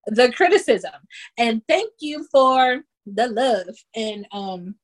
the 0.06 0.32
criticism. 0.32 0.94
And 1.36 1.60
thank 1.68 1.90
you 2.00 2.26
for 2.30 2.82
the 3.06 3.28
love. 3.28 3.74
And 3.96 4.26
um 4.32 4.76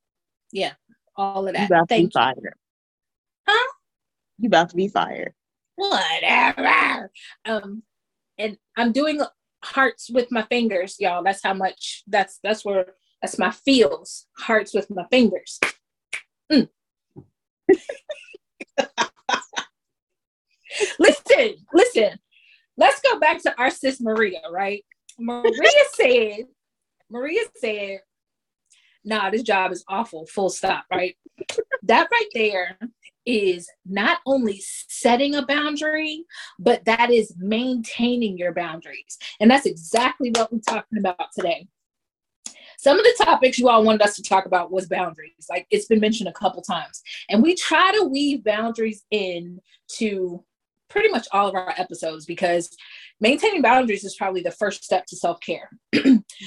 yeah, 0.52 0.72
all 1.16 1.46
of 1.46 1.54
that. 1.54 1.70
You 1.70 1.84
thank 1.88 2.12
to 2.12 2.18
be 2.18 2.22
fired. 2.22 2.54
Huh? 3.46 3.72
You 4.40 4.48
about 4.48 4.70
to 4.70 4.76
be 4.76 4.88
fired. 4.88 5.32
Whatever. 5.76 7.10
Um 7.44 7.84
and 8.40 8.56
I'm 8.76 8.92
doing 8.92 9.20
hearts 9.62 10.10
with 10.10 10.28
my 10.30 10.42
fingers, 10.42 10.96
y'all. 10.98 11.22
That's 11.22 11.42
how 11.42 11.54
much 11.54 12.02
that's 12.06 12.38
that's 12.42 12.64
where 12.64 12.86
that's 13.20 13.38
my 13.38 13.50
feels. 13.50 14.26
Hearts 14.38 14.74
with 14.74 14.90
my 14.90 15.04
fingers. 15.10 15.60
Mm. 16.50 16.68
listen, 20.98 21.54
listen. 21.72 22.18
Let's 22.76 23.00
go 23.02 23.18
back 23.18 23.42
to 23.42 23.58
our 23.60 23.70
sis 23.70 24.00
Maria, 24.00 24.40
right? 24.50 24.84
Maria 25.18 25.52
said, 25.94 26.46
Maria 27.10 27.42
said, 27.56 28.00
nah, 29.04 29.28
this 29.28 29.42
job 29.42 29.72
is 29.72 29.84
awful, 29.88 30.26
full 30.26 30.48
stop, 30.48 30.84
right? 30.90 31.16
that 31.82 32.08
right 32.10 32.28
there 32.34 32.78
is 33.26 33.68
not 33.86 34.18
only 34.26 34.62
setting 34.88 35.34
a 35.34 35.46
boundary, 35.46 36.24
but 36.58 36.84
that 36.84 37.10
is 37.10 37.34
maintaining 37.38 38.38
your 38.38 38.52
boundaries. 38.52 39.18
And 39.40 39.50
that's 39.50 39.66
exactly 39.66 40.30
what 40.30 40.52
we're 40.52 40.60
talking 40.60 40.98
about 40.98 41.32
today. 41.34 41.66
Some 42.78 42.98
of 42.98 43.04
the 43.04 43.24
topics 43.24 43.58
you 43.58 43.68
all 43.68 43.84
wanted 43.84 44.00
us 44.00 44.16
to 44.16 44.22
talk 44.22 44.46
about 44.46 44.72
was 44.72 44.86
boundaries. 44.86 45.46
Like 45.50 45.66
it's 45.70 45.84
been 45.84 46.00
mentioned 46.00 46.30
a 46.30 46.32
couple 46.32 46.62
times. 46.62 47.02
And 47.28 47.42
we 47.42 47.54
try 47.54 47.92
to 47.92 48.04
weave 48.04 48.42
boundaries 48.42 49.04
in 49.10 49.60
to 49.98 50.42
pretty 50.90 51.08
much 51.08 51.26
all 51.32 51.48
of 51.48 51.54
our 51.54 51.72
episodes 51.78 52.26
because 52.26 52.68
maintaining 53.20 53.62
boundaries 53.62 54.04
is 54.04 54.16
probably 54.16 54.42
the 54.42 54.50
first 54.50 54.84
step 54.84 55.06
to 55.06 55.16
self-care. 55.16 55.70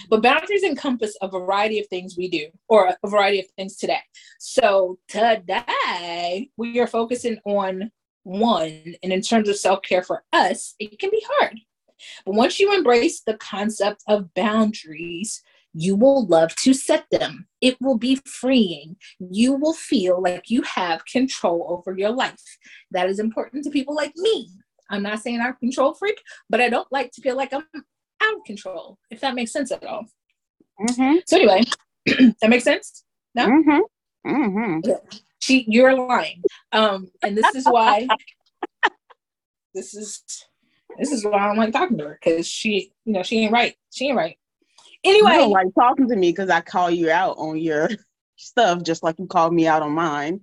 But 0.10 0.24
boundaries 0.24 0.64
encompass 0.64 1.16
a 1.22 1.28
variety 1.28 1.80
of 1.80 1.88
things 1.88 2.16
we 2.18 2.28
do 2.28 2.48
or 2.68 2.88
a 3.04 3.08
variety 3.08 3.40
of 3.40 3.46
things 3.56 3.78
today. 3.78 4.02
So 4.40 4.98
today 5.08 6.50
we 6.58 6.80
are 6.80 6.88
focusing 6.88 7.38
on 7.46 7.92
one 8.24 8.96
and 9.04 9.14
in 9.14 9.22
terms 9.22 9.50
of 9.50 9.58
self-care 9.58 10.04
for 10.04 10.24
us 10.34 10.76
it 10.80 11.00
can 11.00 11.10
be 11.10 11.24
hard. 11.40 11.60
But 12.26 12.36
once 12.36 12.60
you 12.60 12.74
embrace 12.74 13.22
the 13.22 13.38
concept 13.38 14.04
of 14.08 14.34
boundaries 14.34 15.42
you 15.74 15.96
will 15.96 16.26
love 16.28 16.56
to 16.58 16.74
set 16.74 17.06
them. 17.12 17.48
It 17.62 17.78
will 17.82 17.98
be 17.98 18.16
freeing. 18.26 18.96
You 19.20 19.54
will 19.54 19.74
feel 19.74 20.22
like 20.22 20.50
you 20.50 20.62
have 20.64 21.06
control 21.06 21.66
over 21.70 21.98
your 21.98 22.12
life. 22.12 22.58
That 22.92 23.10
is 23.10 23.20
important 23.20 23.64
to 23.64 23.70
people 23.70 23.96
like 23.96 24.14
me. 24.18 24.50
I'm 24.90 25.04
not 25.04 25.20
saying 25.20 25.42
I'm 25.42 25.52
a 25.52 25.54
control 25.54 25.94
freak, 25.94 26.22
but 26.50 26.62
I 26.62 26.70
don't 26.70 26.92
like 26.92 27.12
to 27.14 27.22
feel 27.22 27.36
like 27.36 27.54
I'm 27.54 27.66
out 27.76 28.36
of 28.36 28.44
control, 28.46 29.00
if 29.10 29.22
that 29.22 29.36
makes 29.36 29.52
sense 29.52 29.72
at 29.72 29.84
all. 29.84 30.06
Mm-hmm. 30.80 31.18
So, 31.28 31.38
anyway, 31.38 31.64
that 32.42 32.50
makes 32.50 32.64
sense? 32.64 33.04
No? 33.34 33.48
Mm-hmm. 33.48 34.30
Mm-hmm. 34.32 34.92
She, 35.40 35.66
you're 35.68 35.98
lying. 36.08 36.44
Um, 36.72 37.10
and 37.24 37.38
this 37.38 37.56
is 37.56 37.66
why. 37.66 38.08
this 39.74 39.94
is 39.94 40.24
this 41.00 41.12
is 41.12 41.26
why 41.26 41.40
I 41.40 41.48
don't 41.48 41.58
like 41.58 41.74
talking 41.74 41.98
to 41.98 42.06
her 42.06 42.20
because 42.24 42.48
she, 42.48 42.94
you 43.06 43.14
know, 43.14 43.24
she 43.24 43.40
ain't 43.40 43.52
right. 43.52 43.76
She 43.92 44.08
ain't 44.08 44.18
right. 44.18 44.38
Anyway, 45.04 45.32
you 45.32 45.38
don't 45.38 45.52
like 45.52 45.74
talking 45.76 46.08
to 46.08 46.16
me 46.16 46.32
because 46.32 46.50
I 46.50 46.62
call 46.62 46.90
you 46.90 47.12
out 47.12 47.36
on 47.38 47.58
your 47.58 47.90
stuff, 48.38 48.84
just 48.84 49.04
like 49.04 49.20
you 49.20 49.28
called 49.28 49.54
me 49.54 49.68
out 49.68 49.82
on 49.82 49.92
mine. 49.92 50.42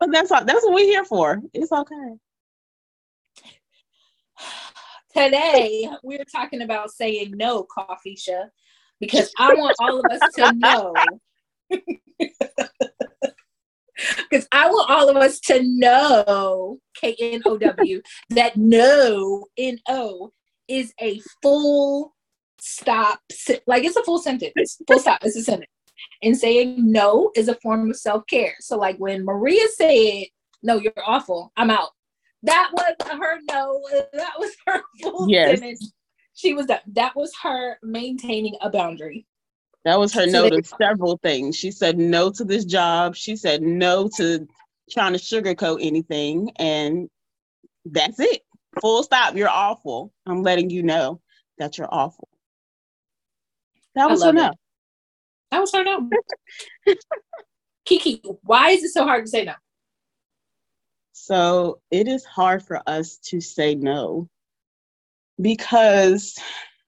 But 0.00 0.12
that's 0.12 0.30
all, 0.30 0.44
that's 0.44 0.64
what 0.64 0.74
we're 0.74 0.86
here 0.86 1.04
for. 1.04 1.40
It's 1.52 1.72
okay. 1.72 2.14
Today 5.14 5.88
we're 6.02 6.24
talking 6.24 6.62
about 6.62 6.90
saying 6.90 7.32
no, 7.36 7.64
Coffee 7.64 8.18
because 9.00 9.32
I 9.38 9.54
want 9.54 9.76
all 9.78 10.00
of 10.00 10.04
us 10.10 10.20
to 10.34 10.52
know. 10.52 10.94
Because 14.28 14.46
I 14.52 14.68
want 14.68 14.90
all 14.90 15.08
of 15.08 15.16
us 15.16 15.40
to 15.40 15.62
know, 15.62 16.80
K 17.00 17.16
N 17.18 17.40
O 17.46 17.56
W, 17.56 18.02
that 18.30 18.56
no, 18.56 19.46
N 19.56 19.78
O, 19.88 20.32
is 20.68 20.92
a 21.00 21.20
full 21.42 22.15
stop, 22.66 23.20
like 23.66 23.84
it's 23.84 23.96
a 23.96 24.02
full 24.04 24.18
sentence, 24.18 24.80
full 24.86 24.98
stop, 24.98 25.24
it's 25.24 25.36
a 25.36 25.42
sentence. 25.42 25.70
And 26.22 26.36
saying 26.36 26.76
no 26.78 27.30
is 27.34 27.48
a 27.48 27.54
form 27.56 27.90
of 27.90 27.96
self 27.96 28.26
care. 28.26 28.54
So, 28.60 28.76
like 28.76 28.96
when 28.98 29.24
Maria 29.24 29.66
said, 29.74 30.24
No, 30.62 30.76
you're 30.78 30.92
awful, 31.04 31.52
I'm 31.56 31.70
out. 31.70 31.90
That 32.42 32.70
was 32.72 32.94
her 33.18 33.38
no, 33.50 33.82
that 34.12 34.32
was 34.38 34.52
her 34.66 34.82
full 35.02 35.30
yes. 35.30 35.58
sentence. 35.58 35.92
She 36.34 36.52
was 36.52 36.66
that, 36.66 36.82
that 36.88 37.16
was 37.16 37.32
her 37.42 37.78
maintaining 37.82 38.56
a 38.60 38.68
boundary. 38.68 39.26
That 39.84 39.98
was 39.98 40.12
her 40.14 40.26
no 40.26 40.50
to 40.50 40.62
several 40.64 41.16
things. 41.22 41.56
She 41.56 41.70
said 41.70 41.96
no 41.96 42.30
to 42.32 42.44
this 42.44 42.64
job. 42.64 43.14
She 43.14 43.36
said 43.36 43.62
no 43.62 44.10
to 44.16 44.46
trying 44.90 45.12
to 45.12 45.18
sugarcoat 45.18 45.78
anything. 45.80 46.50
And 46.56 47.08
that's 47.84 48.18
it. 48.20 48.42
Full 48.80 49.04
stop. 49.04 49.36
You're 49.36 49.48
awful. 49.48 50.12
I'm 50.26 50.42
letting 50.42 50.70
you 50.70 50.82
know 50.82 51.20
that 51.58 51.78
you're 51.78 51.88
awful. 51.88 52.28
That 53.96 54.10
was 54.10 54.22
her 54.22 54.32
no. 54.32 54.52
That 55.50 55.60
was 55.60 55.72
her 55.72 55.82
no. 55.82 56.10
Kiki, 57.86 58.22
why 58.42 58.70
is 58.70 58.84
it 58.84 58.90
so 58.90 59.04
hard 59.04 59.24
to 59.24 59.30
say 59.30 59.44
no? 59.44 59.54
So 61.12 61.80
it 61.90 62.06
is 62.06 62.24
hard 62.24 62.62
for 62.62 62.82
us 62.86 63.16
to 63.28 63.40
say 63.40 63.74
no 63.74 64.28
because 65.40 66.38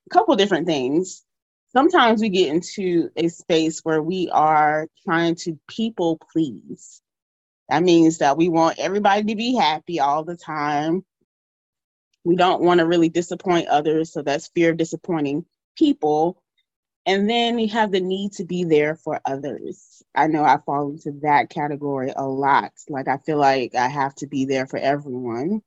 a 0.07 0.11
couple 0.11 0.37
different 0.37 0.67
things. 0.67 1.25
Sometimes 1.73 2.21
we 2.21 2.29
get 2.29 2.49
into 2.49 3.11
a 3.17 3.29
space 3.29 3.81
where 3.85 4.03
we 4.03 4.29
are 4.31 4.87
trying 5.05 5.35
to 5.37 5.59
people 5.69 6.19
please. 6.33 7.01
That 7.69 7.83
means 7.83 8.19
that 8.19 8.37
we 8.37 8.49
want 8.49 8.79
everybody 8.79 9.23
to 9.25 9.37
be 9.37 9.55
happy 9.55 10.01
all 10.01 10.25
the 10.25 10.37
time. 10.37 11.05
We 12.25 12.37
don't 12.37 12.63
want 12.63 12.81
to 12.81 12.87
really 12.87 13.09
disappoint 13.09 13.69
others. 13.69 14.13
So 14.13 14.23
that's 14.23 14.49
fear 14.49 14.71
of 14.71 14.77
disappointing 14.77 15.45
people. 15.77 16.43
And 17.09 17.29
then 17.29 17.59
you 17.59 17.69
have 17.71 17.91
the 17.91 18.01
need 18.01 18.33
to 18.33 18.45
be 18.45 18.65
there 18.65 18.95
for 18.95 19.19
others. 19.25 20.03
I 20.15 20.27
know 20.27 20.45
I 20.45 20.59
fall 20.59 20.91
into 20.91 21.13
that 21.23 21.49
category 21.49 22.13
a 22.15 22.27
lot. 22.27 22.73
Like 22.91 23.09
I 23.09 23.17
feel 23.17 23.39
like 23.39 23.75
I 23.75 23.89
have 23.89 24.15
to 24.17 24.27
be 24.27 24.45
there 24.45 24.67
for 24.67 24.79
everyone. 24.79 25.63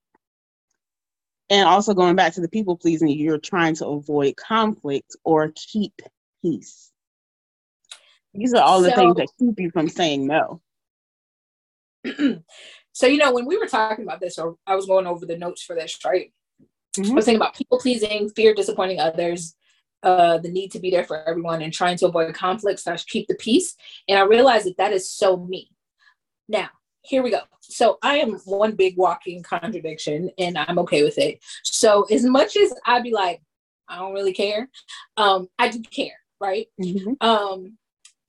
And 1.49 1.67
also 1.67 1.95
going 1.95 2.15
back 2.15 2.33
to 2.33 2.41
the 2.41 2.47
people 2.47 2.77
pleasing, 2.77 3.09
you're 3.09 3.39
trying 3.39 3.73
to 3.77 3.87
avoid 3.87 4.35
conflict 4.37 5.15
or 5.23 5.51
keep 5.55 5.99
peace. 6.43 6.91
These 8.35 8.53
are 8.53 8.61
all 8.61 8.83
so, 8.83 8.89
the 8.89 8.95
things 8.95 9.15
that 9.15 9.27
keep 9.39 9.59
you 9.59 9.71
from 9.71 9.89
saying 9.89 10.27
no. 10.27 10.61
so 12.91 13.07
you 13.07 13.17
know 13.17 13.33
when 13.33 13.47
we 13.47 13.57
were 13.57 13.65
talking 13.65 14.05
about 14.05 14.21
this, 14.21 14.37
or 14.37 14.57
I 14.67 14.75
was 14.75 14.85
going 14.85 15.07
over 15.07 15.25
the 15.25 15.39
notes 15.39 15.63
for 15.63 15.75
this, 15.75 15.97
right? 16.05 16.31
Mm-hmm. 16.97 17.13
I 17.13 17.15
was 17.15 17.25
thinking 17.25 17.41
about 17.41 17.55
people 17.55 17.79
pleasing, 17.79 18.29
fear 18.29 18.53
disappointing 18.53 18.99
others, 18.99 19.55
uh, 20.03 20.37
the 20.39 20.51
need 20.51 20.71
to 20.71 20.79
be 20.79 20.91
there 20.91 21.03
for 21.03 21.27
everyone 21.27 21.61
and 21.61 21.73
trying 21.73 21.97
to 21.97 22.07
avoid 22.07 22.33
conflict 22.33 22.79
slash 22.79 23.05
keep 23.05 23.27
the 23.27 23.35
peace. 23.35 23.75
And 24.07 24.17
I 24.17 24.23
realized 24.23 24.65
that 24.65 24.77
that 24.77 24.93
is 24.93 25.09
so 25.09 25.37
me. 25.37 25.69
Now, 26.47 26.69
here 27.03 27.23
we 27.23 27.31
go. 27.31 27.41
So 27.61 27.97
I 28.01 28.17
am 28.17 28.33
one 28.45 28.75
big 28.75 28.97
walking 28.97 29.43
contradiction 29.43 30.29
and 30.37 30.57
I'm 30.57 30.79
okay 30.79 31.03
with 31.03 31.17
it. 31.17 31.39
So 31.63 32.03
as 32.11 32.23
much 32.23 32.55
as 32.57 32.73
I'd 32.85 33.03
be 33.03 33.13
like, 33.13 33.41
I 33.87 33.97
don't 33.97 34.13
really 34.13 34.33
care, 34.33 34.69
um, 35.17 35.47
I 35.59 35.69
do 35.69 35.81
care, 35.81 36.17
right? 36.39 36.67
Mm-hmm. 36.81 37.13
Um, 37.21 37.77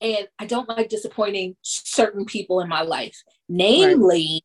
and 0.00 0.26
I 0.38 0.47
don't 0.47 0.69
like 0.69 0.88
disappointing 0.88 1.57
certain 1.62 2.25
people 2.25 2.61
in 2.61 2.69
my 2.69 2.83
life, 2.83 3.23
namely 3.49 4.43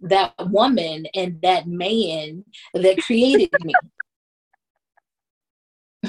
right. 0.00 0.10
that 0.10 0.50
woman 0.50 1.06
and 1.14 1.40
that 1.42 1.66
man 1.66 2.44
that 2.72 3.02
created 3.02 3.50
me. 3.64 3.74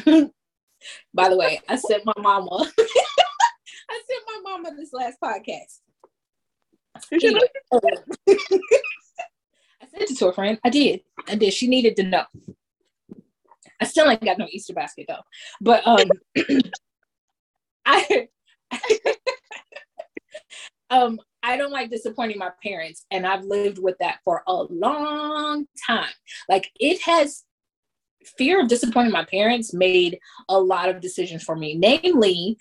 By 1.14 1.30
the 1.30 1.38
way, 1.38 1.60
I 1.68 1.76
sent 1.76 2.06
my 2.06 2.14
mama. 2.18 2.72
I 3.90 4.02
sent 4.08 4.24
my 4.28 4.52
mama 4.52 4.72
this 4.78 4.94
last 4.94 5.18
podcast. 5.22 5.80
Anyway, 7.12 7.40
uh, 7.72 7.80
I 9.82 9.88
sent 9.88 10.12
it 10.12 10.18
to 10.18 10.28
a 10.28 10.34
friend. 10.34 10.60
I 10.64 10.70
did. 10.70 11.02
I 11.28 11.36
did. 11.36 11.54
She 11.54 11.68
needed 11.68 11.96
to 11.98 12.04
know. 12.04 12.24
I 13.80 13.86
still 13.86 14.10
ain't 14.10 14.24
got 14.24 14.38
no 14.38 14.48
Easter 14.50 14.74
basket 14.74 15.06
though. 15.08 15.24
But 15.62 15.86
um 15.88 16.10
I 17.86 18.28
um 20.90 21.20
I 21.42 21.56
don't 21.56 21.72
like 21.72 21.90
disappointing 21.90 22.38
my 22.38 22.52
parents 22.62 23.06
and 23.12 23.26
I've 23.26 23.46
lived 23.46 23.80
with 23.80 23.98
that 24.00 24.20
for 24.26 24.44
a 24.48 24.54
long 24.54 25.66
time. 25.88 26.12
Like 26.50 26.70
it 26.80 27.02
has 27.02 27.46
fear 28.24 28.62
of 28.62 28.68
disappointing 28.68 29.12
my 29.12 29.26
parents 29.26 29.74
made 29.74 30.20
a 30.50 30.60
lot 30.60 30.90
of 30.90 31.02
decisions 31.02 31.44
for 31.44 31.56
me, 31.56 31.76
namely 31.76 32.58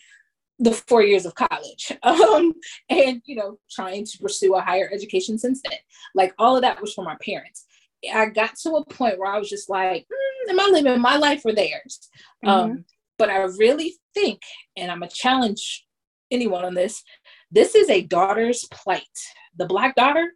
the 0.59 0.73
four 0.73 1.03
years 1.03 1.25
of 1.25 1.35
college 1.35 1.93
um, 2.03 2.53
and 2.89 3.23
you 3.27 3.37
know 3.37 3.59
trying 3.71 4.05
to 4.05 4.19
pursue 4.19 4.55
a 4.55 4.61
higher 4.61 4.91
education 4.93 5.39
since 5.39 5.61
then. 5.63 5.79
Like 6.15 6.35
all 6.39 6.57
of 6.57 6.63
that 6.63 6.81
was 6.81 6.95
for 6.95 7.05
my 7.05 7.17
parents. 7.25 7.65
I 8.13 8.27
got 8.27 8.57
to 8.63 8.77
a 8.77 8.85
point 8.85 9.19
where 9.19 9.33
i 9.33 9.39
was 9.39 9.49
just 9.49 9.69
like 9.69 10.05
mm, 10.05 10.51
am 10.51 10.61
i 10.61 10.69
living 10.71 11.01
my 11.01 11.17
life 11.17 11.43
or 11.45 11.53
theirs? 11.53 12.09
Mm-hmm. 12.45 12.49
um, 12.49 12.85
but 13.19 13.29
i 13.29 13.39
really 13.39 13.95
think 14.15 14.41
and 14.77 14.91
i'm 14.91 15.03
a 15.03 15.09
challenge 15.09 15.85
anyone 16.31 16.65
on 16.65 16.75
this 16.75 17.03
this 17.51 17.75
is 17.75 17.89
a 17.89 18.03
daughter's 18.03 18.67
plight. 18.71 19.03
The 19.57 19.67
black 19.67 19.97
daughter 19.97 20.33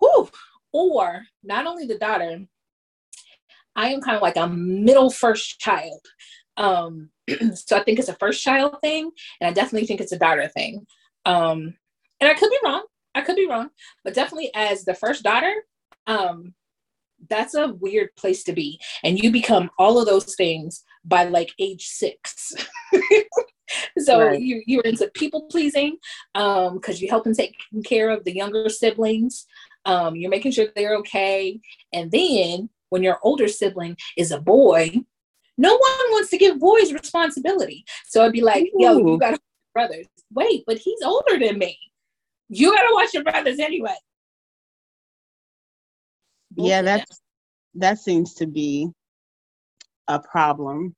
whew, 0.00 0.28
or 0.72 1.22
not 1.42 1.66
only 1.66 1.86
the 1.86 1.98
daughter 1.98 2.40
i 3.78 3.88
am 3.88 4.00
kind 4.02 4.16
of 4.16 4.22
like 4.22 4.36
a 4.36 4.48
middle 4.48 5.10
first 5.10 5.58
child 5.58 6.00
um, 6.58 7.10
so 7.54 7.76
I 7.76 7.84
think 7.84 7.98
it's 7.98 8.08
a 8.08 8.14
first 8.14 8.42
child 8.42 8.76
thing, 8.82 9.10
and 9.40 9.48
I 9.48 9.52
definitely 9.52 9.86
think 9.86 10.00
it's 10.00 10.12
a 10.12 10.18
daughter 10.18 10.48
thing. 10.48 10.86
Um, 11.24 11.74
and 12.20 12.28
I 12.28 12.34
could 12.34 12.50
be 12.50 12.58
wrong. 12.64 12.84
I 13.14 13.22
could 13.22 13.36
be 13.36 13.46
wrong, 13.48 13.70
but 14.04 14.14
definitely 14.14 14.50
as 14.54 14.84
the 14.84 14.94
first 14.94 15.22
daughter, 15.22 15.52
um, 16.06 16.54
that's 17.30 17.54
a 17.54 17.74
weird 17.80 18.10
place 18.16 18.44
to 18.44 18.52
be. 18.52 18.78
And 19.02 19.18
you 19.18 19.32
become 19.32 19.70
all 19.78 19.98
of 19.98 20.06
those 20.06 20.34
things 20.36 20.84
by 21.04 21.24
like 21.24 21.52
age 21.58 21.86
six. 21.86 22.54
so 23.98 24.26
right. 24.26 24.40
you, 24.40 24.62
you're 24.66 24.82
into 24.82 25.10
people 25.14 25.42
pleasing 25.50 25.96
um 26.34 26.74
because 26.74 27.02
you're 27.02 27.10
helping 27.10 27.34
take 27.34 27.54
care 27.84 28.08
of 28.08 28.24
the 28.24 28.34
younger 28.34 28.66
siblings 28.70 29.46
um 29.84 30.16
you're 30.16 30.30
making 30.30 30.50
sure 30.50 30.68
they're 30.74 30.96
okay 30.96 31.60
and 31.92 32.10
then 32.10 32.70
when 32.90 33.02
your 33.02 33.18
older 33.22 33.48
sibling 33.48 33.96
is 34.16 34.30
a 34.30 34.40
boy 34.40 34.92
no 35.58 35.72
one 35.72 36.12
wants 36.12 36.30
to 36.30 36.38
give 36.38 36.60
boys 36.60 36.92
responsibility. 36.92 37.84
So 38.06 38.24
I'd 38.24 38.32
be 38.32 38.40
like, 38.40 38.62
Ooh. 38.62 38.78
yo, 38.78 38.98
you 38.98 39.18
gotta 39.18 39.38
brothers. 39.74 40.06
Wait, 40.32 40.62
but 40.66 40.78
he's 40.78 41.02
older 41.02 41.38
than 41.38 41.58
me. 41.58 41.76
You 42.48 42.72
gotta 42.74 42.94
watch 42.94 43.12
your 43.12 43.24
brothers 43.24 43.58
anyway. 43.58 43.96
yeah, 46.56 46.82
that's 46.82 47.20
that 47.74 47.98
seems 47.98 48.34
to 48.34 48.46
be 48.46 48.88
a 50.06 50.18
problem. 50.20 50.94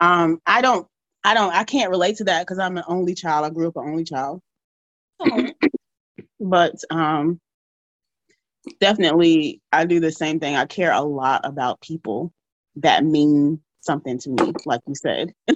Um, 0.00 0.40
I 0.44 0.60
don't 0.60 0.86
I 1.22 1.32
don't 1.34 1.54
I 1.54 1.64
can't 1.64 1.90
relate 1.90 2.16
to 2.16 2.24
that 2.24 2.42
because 2.42 2.58
I'm 2.58 2.76
an 2.76 2.84
only 2.88 3.14
child. 3.14 3.46
I 3.46 3.50
grew 3.50 3.68
up 3.68 3.76
an 3.76 3.88
only 3.88 4.04
child. 4.04 4.42
Oh. 5.20 5.46
but 6.40 6.74
um 6.90 7.40
definitely 8.80 9.60
I 9.72 9.84
do 9.84 10.00
the 10.00 10.12
same 10.12 10.40
thing. 10.40 10.56
I 10.56 10.66
care 10.66 10.92
a 10.92 11.02
lot 11.02 11.42
about 11.44 11.80
people 11.80 12.32
that 12.76 13.04
mean 13.04 13.60
something 13.80 14.18
to 14.18 14.30
me, 14.30 14.52
like 14.66 14.80
you 14.86 14.94
said. 14.94 15.32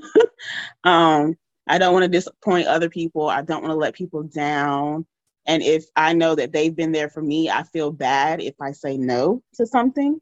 um, 0.84 1.36
I 1.66 1.78
don't 1.78 1.92
want 1.92 2.04
to 2.04 2.08
disappoint 2.08 2.66
other 2.66 2.88
people. 2.88 3.28
I 3.28 3.42
don't 3.42 3.62
want 3.62 3.72
to 3.72 3.78
let 3.78 3.94
people 3.94 4.22
down. 4.22 5.06
And 5.46 5.62
if 5.62 5.86
I 5.96 6.12
know 6.12 6.34
that 6.34 6.52
they've 6.52 6.74
been 6.74 6.92
there 6.92 7.08
for 7.08 7.22
me, 7.22 7.48
I 7.50 7.62
feel 7.62 7.90
bad 7.90 8.40
if 8.42 8.54
I 8.60 8.72
say 8.72 8.96
no 8.96 9.42
to 9.54 9.66
something. 9.66 10.18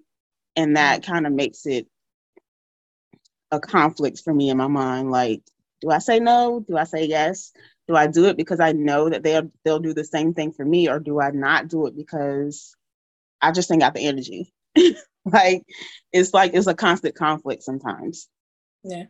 And 0.55 0.77
that 0.77 1.03
mm-hmm. 1.03 1.13
kind 1.13 1.27
of 1.27 1.33
makes 1.33 1.67
it 1.67 1.87
a 3.51 3.61
conflict 3.61 4.21
for 4.25 4.33
me 4.33 4.51
in 4.51 4.57
my 4.57 4.69
mind. 4.69 5.11
Like, 5.11 5.43
do 5.81 5.91
I 5.91 5.99
say 5.99 6.21
no? 6.21 6.65
Do 6.67 6.77
I 6.77 6.85
say 6.85 7.07
yes? 7.07 7.53
Do 7.89 7.95
I 7.97 8.07
do 8.07 8.27
it 8.27 8.37
because 8.37 8.61
I 8.61 8.73
know 8.73 9.09
that 9.09 9.23
they'll 9.23 9.51
they'll 9.65 9.79
do 9.79 9.95
the 9.95 10.05
same 10.05 10.35
thing 10.35 10.53
for 10.53 10.65
me, 10.65 10.89
or 10.89 10.99
do 10.99 11.21
I 11.21 11.31
not 11.31 11.69
do 11.69 11.87
it 11.87 11.97
because 11.97 12.76
I 13.41 13.53
just 13.53 13.71
ain't 13.71 13.81
got 13.81 13.95
the 13.95 14.07
energy? 14.07 14.53
like 15.25 15.63
it's 16.13 16.33
like 16.35 16.55
it's 16.55 16.67
a 16.67 16.75
constant 16.75 17.15
conflict 17.15 17.63
sometimes. 17.63 18.29
Yeah. 18.83 19.05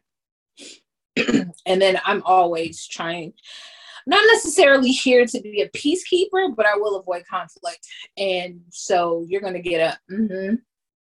and 1.66 1.82
then 1.82 2.00
I'm 2.04 2.22
always 2.24 2.86
trying 2.86 3.32
not 4.08 4.24
necessarily 4.32 4.90
here 4.90 5.26
to 5.26 5.40
be 5.40 5.62
a 5.62 5.68
peacekeeper, 5.70 6.54
but 6.54 6.64
I 6.64 6.76
will 6.76 6.96
avoid 6.96 7.24
conflict. 7.28 7.86
And 8.16 8.60
so 8.70 9.24
you're 9.26 9.40
gonna 9.40 9.60
get 9.60 9.98
a 10.08 10.12
mm-hmm 10.12 10.54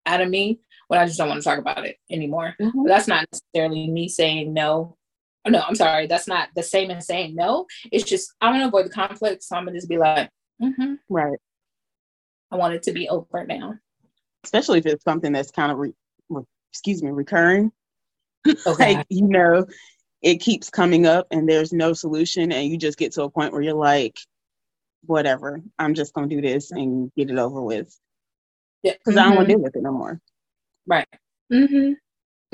out 0.05 0.21
of 0.21 0.29
me 0.29 0.59
when 0.87 0.99
I 0.99 1.05
just 1.05 1.17
don't 1.17 1.29
want 1.29 1.41
to 1.41 1.43
talk 1.43 1.59
about 1.59 1.85
it 1.85 1.97
anymore. 2.11 2.55
Mm-hmm. 2.59 2.87
That's 2.87 3.07
not 3.07 3.25
necessarily 3.31 3.87
me 3.87 4.07
saying 4.07 4.53
no. 4.53 4.97
Oh, 5.45 5.49
no, 5.49 5.61
I'm 5.61 5.75
sorry. 5.75 6.07
That's 6.07 6.27
not 6.27 6.49
the 6.55 6.63
same 6.63 6.89
as 6.91 7.05
saying 7.05 7.35
no. 7.35 7.65
It's 7.91 8.03
just 8.03 8.33
I'm 8.41 8.53
going 8.53 8.61
to 8.61 8.67
avoid 8.67 8.85
the 8.85 8.93
conflict, 8.93 9.43
so 9.43 9.55
I'm 9.55 9.65
gonna 9.65 9.77
just 9.77 9.89
be 9.89 9.97
like, 9.97 10.29
mm-hmm. 10.61 10.95
right. 11.09 11.37
I 12.51 12.57
want 12.57 12.73
it 12.73 12.83
to 12.83 12.93
be 12.93 13.09
over 13.09 13.45
now 13.45 13.75
especially 14.45 14.79
if 14.79 14.85
it's 14.85 15.03
something 15.03 15.31
that's 15.33 15.51
kind 15.51 15.71
of, 15.71 15.77
re, 15.79 15.91
re, 16.29 16.43
excuse 16.71 17.03
me, 17.03 17.11
recurring. 17.11 17.71
Okay. 18.67 18.97
like, 18.97 19.07
you 19.09 19.27
know, 19.27 19.65
it 20.21 20.35
keeps 20.39 20.69
coming 20.69 21.07
up 21.07 21.25
and 21.31 21.49
there's 21.49 21.73
no 21.73 21.93
solution, 21.93 22.51
and 22.51 22.69
you 22.69 22.77
just 22.77 22.99
get 22.99 23.11
to 23.13 23.23
a 23.23 23.29
point 23.29 23.51
where 23.51 23.61
you're 23.63 23.73
like, 23.73 24.19
whatever, 25.03 25.63
I'm 25.79 25.95
just 25.95 26.13
going 26.13 26.29
to 26.29 26.35
do 26.35 26.43
this 26.43 26.69
and 26.69 27.11
get 27.17 27.31
it 27.31 27.39
over 27.39 27.59
with. 27.59 27.91
Yeah. 28.83 28.93
Because 28.93 29.15
mm-hmm. 29.15 29.19
I 29.19 29.23
don't 29.23 29.35
want 29.35 29.49
to 29.49 29.55
mm-hmm. 29.55 29.61
deal 29.61 29.63
with 29.63 29.75
it 29.75 29.81
no 29.81 29.91
more. 29.91 30.21
Right. 30.85 31.07
Mm-hmm. 31.51 31.93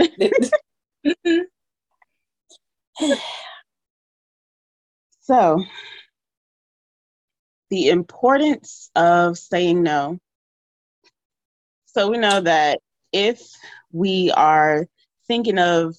mm-hmm. 0.01 1.39
so, 5.19 5.61
the 7.71 7.89
importance 7.89 8.91
of 8.95 9.37
saying 9.37 9.81
no 9.81 10.19
so 11.93 12.09
we 12.09 12.17
know 12.17 12.39
that 12.39 12.79
if 13.11 13.41
we 13.91 14.31
are 14.31 14.87
thinking 15.27 15.59
of 15.59 15.95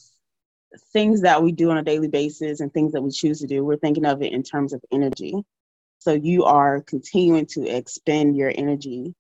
things 0.93 1.21
that 1.21 1.43
we 1.43 1.53
do 1.53 1.71
on 1.71 1.77
a 1.77 1.83
daily 1.83 2.09
basis 2.09 2.61
and 2.61 2.73
things 2.73 2.93
that 2.93 3.03
we 3.03 3.11
choose 3.11 3.41
to 3.41 3.47
do, 3.47 3.63
we're 3.63 3.77
thinking 3.77 4.07
of 4.07 4.23
it 4.23 4.33
in 4.33 4.43
terms 4.43 4.73
of 4.73 4.83
energy. 4.91 5.35
So 5.99 6.13
you 6.13 6.45
are 6.45 6.81
continuing 6.81 7.47
to 7.47 7.67
expend 7.67 8.37
your 8.37 8.51
energy, 8.55 9.15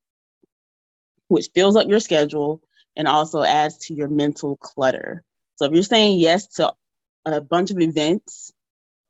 which 1.28 1.50
fills 1.54 1.76
up 1.76 1.88
your 1.88 2.00
schedule 2.00 2.62
and 2.96 3.06
also 3.06 3.42
adds 3.42 3.76
to 3.86 3.94
your 3.94 4.08
mental 4.08 4.56
clutter. 4.56 5.22
So 5.56 5.66
if 5.66 5.72
you're 5.72 5.82
saying 5.82 6.20
yes 6.20 6.46
to 6.54 6.72
a 7.26 7.40
bunch 7.42 7.70
of 7.70 7.80
events, 7.80 8.50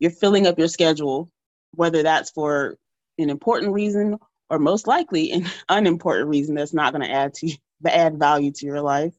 you're 0.00 0.10
filling 0.10 0.48
up 0.48 0.58
your 0.58 0.68
schedule, 0.68 1.30
whether 1.74 2.02
that's 2.02 2.30
for 2.32 2.76
an 3.18 3.30
important 3.30 3.72
reason 3.72 4.18
or 4.50 4.58
most 4.58 4.86
likely 4.86 5.32
an 5.32 5.46
unimportant 5.68 6.28
reason 6.28 6.54
that's 6.54 6.74
not 6.74 6.92
going 6.92 7.04
to 7.04 7.10
add 7.10 7.34
to 7.34 7.56
add 7.86 8.18
value 8.18 8.52
to 8.52 8.66
your 8.66 8.80
life. 8.80 9.14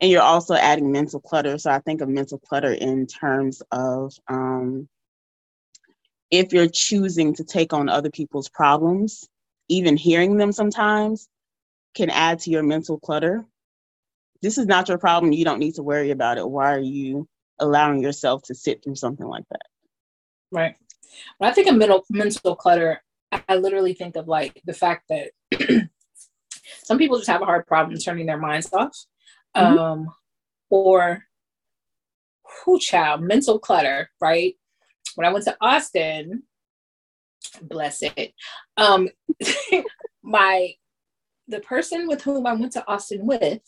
And 0.00 0.10
you're 0.10 0.22
also 0.22 0.54
adding 0.54 0.90
mental 0.90 1.20
clutter. 1.20 1.58
So 1.58 1.70
i 1.70 1.78
think 1.78 2.00
of 2.00 2.08
mental 2.08 2.38
clutter 2.38 2.72
in 2.72 3.06
terms 3.06 3.62
of 3.70 4.12
um, 4.28 4.88
if 6.30 6.52
you're 6.52 6.68
choosing 6.68 7.34
to 7.34 7.44
take 7.44 7.72
on 7.72 7.88
other 7.88 8.10
people's 8.10 8.48
problems 8.48 9.28
even 9.68 9.96
hearing 9.96 10.36
them 10.36 10.52
sometimes 10.52 11.28
can 11.94 12.10
add 12.10 12.40
to 12.40 12.50
your 12.50 12.62
mental 12.62 12.98
clutter. 12.98 13.44
This 14.42 14.58
is 14.58 14.66
not 14.66 14.88
your 14.88 14.98
problem. 14.98 15.32
You 15.32 15.44
don't 15.44 15.60
need 15.60 15.76
to 15.76 15.82
worry 15.82 16.10
about 16.10 16.36
it. 16.36 16.48
Why 16.48 16.74
are 16.74 16.80
you 16.80 17.28
allowing 17.58 18.02
yourself 18.02 18.42
to 18.44 18.54
sit 18.54 18.82
through 18.82 18.96
something 18.96 19.26
like 19.26 19.44
that? 19.50 19.66
Right 20.50 20.76
when 21.38 21.50
i 21.50 21.54
think 21.54 21.68
of 21.68 21.76
mental 21.76 22.04
mental 22.10 22.56
clutter 22.56 23.02
I 23.48 23.56
literally 23.56 23.94
think 23.94 24.16
of 24.16 24.28
like 24.28 24.60
the 24.66 24.72
fact 24.72 25.08
that 25.08 25.30
some 26.84 26.98
people 26.98 27.16
just 27.16 27.30
have 27.30 27.42
a 27.42 27.46
hard 27.46 27.66
problem 27.66 27.98
turning 27.98 28.26
their 28.26 28.38
minds 28.38 28.72
off. 28.72 28.96
Mm-hmm. 29.56 29.78
Um, 29.78 30.14
or 30.70 31.24
who 32.64 32.78
child, 32.78 33.22
mental 33.22 33.58
clutter, 33.58 34.08
right? 34.20 34.54
When 35.14 35.26
I 35.26 35.32
went 35.32 35.44
to 35.44 35.56
Austin, 35.60 36.42
bless 37.62 38.02
it, 38.02 38.32
um, 38.76 39.08
my 40.22 40.72
the 41.48 41.60
person 41.60 42.06
with 42.06 42.22
whom 42.22 42.46
I 42.46 42.54
went 42.54 42.72
to 42.72 42.88
Austin 42.88 43.26
with, 43.26 43.60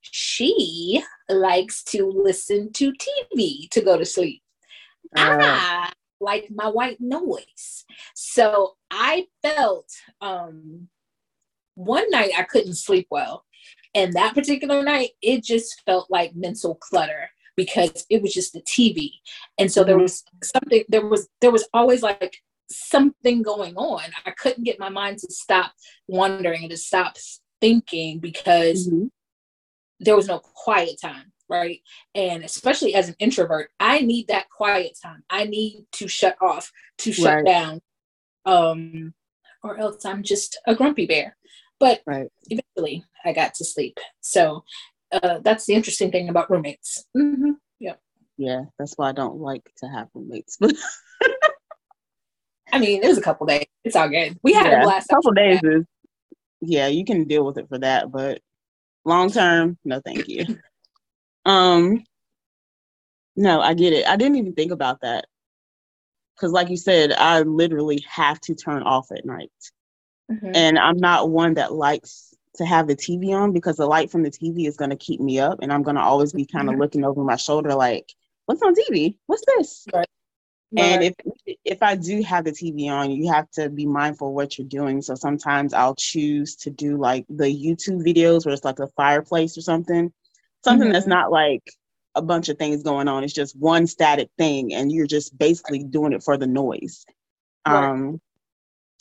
she 0.00 1.02
likes 1.28 1.82
to 1.84 2.06
listen 2.06 2.72
to 2.74 2.92
TV 2.92 3.68
to 3.70 3.82
go 3.82 3.98
to 3.98 4.06
sleep. 4.06 4.42
Uh, 5.16 5.36
I 5.40 5.92
like 6.20 6.48
my 6.54 6.68
white 6.68 7.00
noise. 7.00 7.84
So 8.14 8.74
I 8.90 9.26
felt 9.42 9.88
um, 10.20 10.88
one 11.74 12.10
night 12.10 12.32
I 12.36 12.42
couldn't 12.42 12.74
sleep 12.74 13.06
well. 13.10 13.44
And 13.94 14.12
that 14.12 14.34
particular 14.34 14.82
night, 14.82 15.10
it 15.20 15.42
just 15.42 15.82
felt 15.84 16.10
like 16.10 16.34
mental 16.36 16.76
clutter 16.76 17.30
because 17.56 18.06
it 18.08 18.22
was 18.22 18.32
just 18.32 18.52
the 18.52 18.62
TV. 18.62 19.10
And 19.58 19.70
so 19.70 19.82
there 19.82 19.96
mm-hmm. 19.96 20.02
was 20.02 20.24
something, 20.42 20.84
there 20.88 21.06
was, 21.06 21.28
there 21.40 21.50
was 21.50 21.68
always 21.74 22.02
like 22.02 22.38
something 22.70 23.42
going 23.42 23.76
on. 23.76 24.02
I 24.24 24.30
couldn't 24.30 24.64
get 24.64 24.78
my 24.78 24.88
mind 24.88 25.18
to 25.18 25.32
stop 25.32 25.72
wondering 26.06 26.62
and 26.62 26.70
to 26.70 26.76
stop 26.76 27.16
thinking 27.60 28.20
because 28.20 28.88
mm-hmm. 28.88 29.06
there 29.98 30.16
was 30.16 30.28
no 30.28 30.38
quiet 30.38 31.00
time 31.02 31.29
right? 31.50 31.80
And 32.14 32.44
especially 32.44 32.94
as 32.94 33.08
an 33.08 33.16
introvert, 33.18 33.70
I 33.78 34.00
need 34.00 34.28
that 34.28 34.48
quiet 34.48 34.96
time. 35.02 35.24
I 35.28 35.44
need 35.44 35.86
to 35.92 36.08
shut 36.08 36.36
off, 36.40 36.70
to 36.98 37.12
shut 37.12 37.34
right. 37.34 37.46
down, 37.46 37.80
um, 38.46 39.12
or 39.62 39.78
else 39.78 40.04
I'm 40.04 40.22
just 40.22 40.58
a 40.66 40.74
grumpy 40.74 41.06
bear. 41.06 41.36
But 41.78 42.00
right. 42.06 42.28
eventually, 42.48 43.04
I 43.24 43.32
got 43.32 43.54
to 43.54 43.64
sleep. 43.64 43.98
So 44.20 44.64
uh, 45.12 45.40
that's 45.42 45.66
the 45.66 45.74
interesting 45.74 46.10
thing 46.10 46.28
about 46.28 46.50
roommates. 46.50 47.04
Mm-hmm. 47.16 47.52
Yeah. 47.80 47.94
Yeah, 48.38 48.62
that's 48.78 48.94
why 48.96 49.10
I 49.10 49.12
don't 49.12 49.36
like 49.36 49.70
to 49.78 49.86
have 49.88 50.08
roommates. 50.14 50.56
But 50.58 50.74
I 52.72 52.78
mean, 52.78 53.02
it 53.02 53.08
was 53.08 53.18
a 53.18 53.22
couple 53.22 53.46
days. 53.46 53.66
It's 53.84 53.96
all 53.96 54.08
good. 54.08 54.38
We 54.42 54.52
had 54.52 54.66
yeah, 54.66 54.80
a 54.80 54.84
blast. 54.84 55.10
A 55.10 55.14
couple 55.16 55.32
days 55.32 55.60
is 55.62 55.84
yeah, 56.60 56.86
you 56.86 57.04
can 57.04 57.24
deal 57.24 57.44
with 57.44 57.58
it 57.58 57.68
for 57.68 57.78
that, 57.78 58.12
but 58.12 58.40
long 59.04 59.30
term, 59.30 59.78
no, 59.84 60.00
thank 60.04 60.28
you. 60.28 60.44
um, 61.50 62.04
no, 63.34 63.60
I 63.60 63.74
get 63.74 63.92
it. 63.92 64.06
I 64.06 64.16
didn't 64.16 64.36
even 64.36 64.54
think 64.54 64.70
about 64.70 65.00
that 65.00 65.26
because, 66.36 66.52
like 66.52 66.70
you 66.70 66.76
said, 66.76 67.12
I 67.12 67.40
literally 67.42 68.04
have 68.08 68.40
to 68.42 68.54
turn 68.54 68.82
off 68.82 69.10
at 69.10 69.24
night, 69.24 69.50
mm-hmm. 70.30 70.52
and 70.54 70.78
I'm 70.78 70.98
not 70.98 71.30
one 71.30 71.54
that 71.54 71.72
likes 71.72 72.34
to 72.56 72.64
have 72.64 72.86
the 72.86 72.96
TV 72.96 73.30
on 73.30 73.52
because 73.52 73.76
the 73.76 73.86
light 73.86 74.10
from 74.10 74.22
the 74.22 74.30
TV 74.30 74.66
is 74.66 74.76
going 74.76 74.90
to 74.90 74.96
keep 74.96 75.20
me 75.20 75.40
up, 75.40 75.58
and 75.60 75.72
I'm 75.72 75.82
going 75.82 75.96
to 75.96 76.02
always 76.02 76.32
be 76.32 76.46
kind 76.46 76.68
of 76.68 76.74
mm-hmm. 76.74 76.82
looking 76.82 77.04
over 77.04 77.24
my 77.24 77.36
shoulder, 77.36 77.74
like, 77.74 78.12
"What's 78.46 78.62
on 78.62 78.74
TV? 78.74 79.16
What's 79.26 79.44
this?" 79.46 79.86
Right. 79.92 80.08
And 80.76 81.02
if 81.02 81.14
if 81.64 81.82
I 81.82 81.96
do 81.96 82.22
have 82.22 82.44
the 82.44 82.52
TV 82.52 82.88
on, 82.88 83.10
you 83.10 83.32
have 83.32 83.50
to 83.52 83.68
be 83.68 83.86
mindful 83.86 84.28
of 84.28 84.34
what 84.34 84.56
you're 84.56 84.68
doing. 84.68 85.02
So 85.02 85.16
sometimes 85.16 85.74
I'll 85.74 85.96
choose 85.96 86.54
to 86.56 86.70
do 86.70 86.96
like 86.96 87.26
the 87.28 87.44
YouTube 87.46 88.06
videos 88.06 88.46
where 88.46 88.54
it's 88.54 88.64
like 88.64 88.78
a 88.78 88.86
fireplace 88.88 89.58
or 89.58 89.62
something, 89.62 90.12
something 90.64 90.86
mm-hmm. 90.86 90.92
that's 90.92 91.06
not 91.06 91.30
like 91.30 91.62
a 92.14 92.22
bunch 92.22 92.48
of 92.48 92.58
things 92.58 92.82
going 92.82 93.08
on. 93.08 93.24
It's 93.24 93.32
just 93.32 93.58
one 93.58 93.86
static 93.86 94.28
thing, 94.38 94.74
and 94.74 94.90
you're 94.90 95.06
just 95.06 95.36
basically 95.38 95.84
doing 95.84 96.12
it 96.12 96.22
for 96.22 96.36
the 96.36 96.46
noise. 96.46 97.04
Right. 97.66 97.90
Um, 97.90 98.20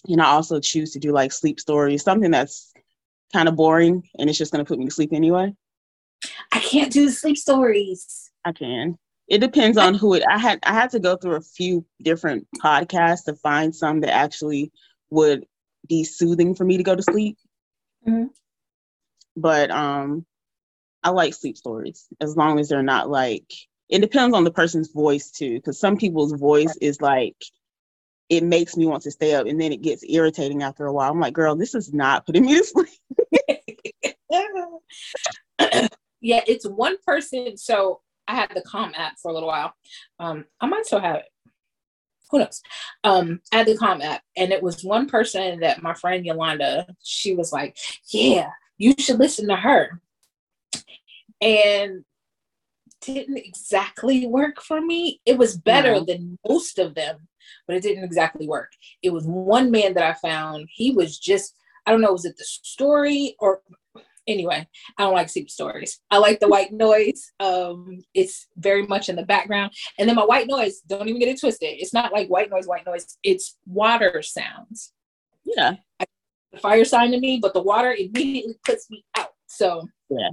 and 0.08 0.22
I 0.22 0.26
also 0.26 0.60
choose 0.60 0.92
to 0.94 1.00
do 1.00 1.12
like 1.12 1.32
sleep 1.32 1.60
stories, 1.60 2.04
something 2.04 2.32
that's 2.32 2.74
kind 3.34 3.48
of 3.48 3.56
boring 3.56 4.04
and 4.18 4.30
it's 4.30 4.40
just 4.40 4.52
going 4.52 4.64
to 4.64 4.68
put 4.68 4.80
me 4.80 4.86
to 4.86 4.92
sleep 4.92 5.14
anyway. 5.14 5.54
I 6.52 6.60
can't 6.60 6.92
do 6.92 7.10
sleep 7.10 7.38
stories. 7.38 8.32
I 8.46 8.52
can. 8.52 8.98
It 9.28 9.40
depends 9.40 9.78
on 9.78 9.94
who 9.94 10.16
it. 10.16 10.24
I 10.28 10.40
had 10.40 10.60
I 10.64 10.74
had 10.74 10.90
to 10.92 11.00
go 11.00 11.16
through 11.16 11.36
a 11.36 11.42
few 11.42 11.86
different 12.02 12.48
podcasts 12.58 13.26
to 13.26 13.36
find 13.36 13.76
some 13.76 14.02
that 14.02 14.14
actually 14.14 14.72
would 15.12 15.46
be 15.88 16.04
soothing 16.04 16.56
for 16.56 16.66
me 16.66 16.78
to 16.78 16.84
go 16.84 16.96
to 16.96 17.04
sleep. 17.04 17.38
Mm-hmm. 18.08 18.26
But 19.38 19.70
um, 19.70 20.26
I 21.04 21.12
like 21.12 21.34
sleep 21.34 21.58
stories 21.58 22.08
as 22.22 22.36
long 22.36 22.60
as 22.60 22.70
they're 22.70 22.84
not 22.84 23.10
like. 23.10 23.52
It 23.90 24.00
depends 24.00 24.36
on 24.36 24.44
the 24.44 24.52
person's 24.52 24.92
voice 24.92 25.32
too, 25.32 25.56
because 25.56 25.80
some 25.80 25.98
people's 25.98 26.34
voice 26.34 26.78
is 26.80 27.02
like 27.02 27.36
it 28.30 28.44
makes 28.44 28.78
me 28.78 28.86
want 28.86 29.04
to 29.04 29.12
stay 29.12 29.34
up, 29.34 29.48
and 29.48 29.60
then 29.60 29.72
it 29.72 29.82
gets 29.82 30.04
irritating 30.08 30.62
after 30.62 30.86
a 30.86 30.94
while. 30.94 31.12
I'm 31.12 31.20
like, 31.20 31.34
girl, 31.34 31.56
this 31.56 31.74
is 31.74 31.92
not 31.94 32.26
putting 32.26 32.46
me 32.46 32.60
to 32.60 32.64
sleep. 32.64 32.90
yeah, 36.22 36.42
it's 36.48 36.68
one 36.68 36.98
person. 37.06 37.58
So 37.58 38.02
I 38.28 38.36
had 38.36 38.52
the 38.54 38.62
Calm 38.62 38.94
app 38.96 39.18
for 39.20 39.32
a 39.32 39.34
little 39.34 39.50
while. 39.50 39.74
Um, 40.20 40.46
I 40.62 40.68
might 40.68 40.86
still 40.86 41.00
have 41.00 41.18
it. 41.18 41.26
Who 42.30 42.38
knows? 42.38 42.62
Um, 43.04 43.42
I 43.52 43.58
had 43.58 43.68
the 43.68 43.78
Calm 43.78 44.04
app, 44.04 44.22
and 44.38 44.52
it 44.52 44.62
was 44.62 44.84
one 44.84 45.10
person 45.10 45.62
that 45.62 45.82
my 45.82 45.96
friend 45.96 46.24
Yolanda. 46.24 46.86
She 47.02 47.34
was 47.34 47.52
like, 47.52 47.76
"Yeah, 48.10 48.52
you 48.78 48.94
should 49.00 49.18
listen 49.18 49.48
to 49.48 49.56
her," 49.56 50.00
and 51.42 52.04
didn't 53.02 53.38
exactly 53.38 54.28
work 54.28 54.62
for 54.62 54.82
me. 54.82 55.22
It 55.26 55.38
was 55.38 55.58
better 55.58 55.94
no. 55.94 56.06
than 56.06 56.38
most 56.48 56.80
of 56.80 56.96
them, 56.96 57.28
but 57.66 57.76
it 57.76 57.84
didn't 57.84 58.04
exactly 58.04 58.48
work. 58.48 58.72
It 59.02 59.12
was 59.12 59.26
one 59.26 59.72
man 59.72 59.94
that 59.94 60.04
I 60.04 60.14
found. 60.14 60.68
He 60.72 60.92
was 60.92 61.18
just 61.18 61.56
I 61.86 61.92
don't 61.92 62.02
know, 62.02 62.12
was 62.12 62.26
it 62.26 62.38
the 62.38 62.44
story 62.44 63.36
or 63.40 63.62
anyway, 64.28 64.68
I 64.98 65.04
don't 65.04 65.14
like 65.14 65.30
sleep 65.30 65.50
stories. 65.50 66.00
I 66.12 66.18
like 66.18 66.40
the 66.40 66.48
white 66.48 66.72
noise. 66.72 67.32
Um, 67.40 68.04
it's 68.14 68.48
very 68.58 68.86
much 68.86 69.10
in 69.10 69.16
the 69.16 69.26
background. 69.26 69.72
And 69.98 70.08
then 70.08 70.16
my 70.16 70.26
white 70.26 70.48
noise, 70.48 70.82
don't 70.82 71.08
even 71.08 71.20
get 71.20 71.30
it 71.30 71.40
twisted. 71.40 71.78
It's 71.80 71.94
not 71.94 72.14
like 72.14 72.28
white 72.30 72.52
noise, 72.52 72.68
white 72.68 72.86
noise. 72.86 73.18
It's 73.24 73.58
water 73.66 74.22
sounds. 74.22 74.94
Yeah. 75.44 75.76
I, 76.00 76.06
the 76.52 76.60
fire 76.60 76.86
sign 76.86 77.12
to 77.12 77.20
me, 77.20 77.40
but 77.42 77.54
the 77.54 77.64
water 77.64 77.92
immediately 77.92 78.56
puts 78.64 78.90
me 78.90 79.04
out. 79.18 79.34
So 79.48 79.88
yeah. 80.10 80.30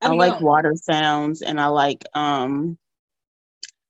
I, 0.00 0.08
I 0.08 0.12
like 0.12 0.40
know. 0.40 0.46
water 0.46 0.74
sounds 0.76 1.42
and 1.42 1.60
I 1.60 1.66
like 1.66 2.04
um 2.14 2.78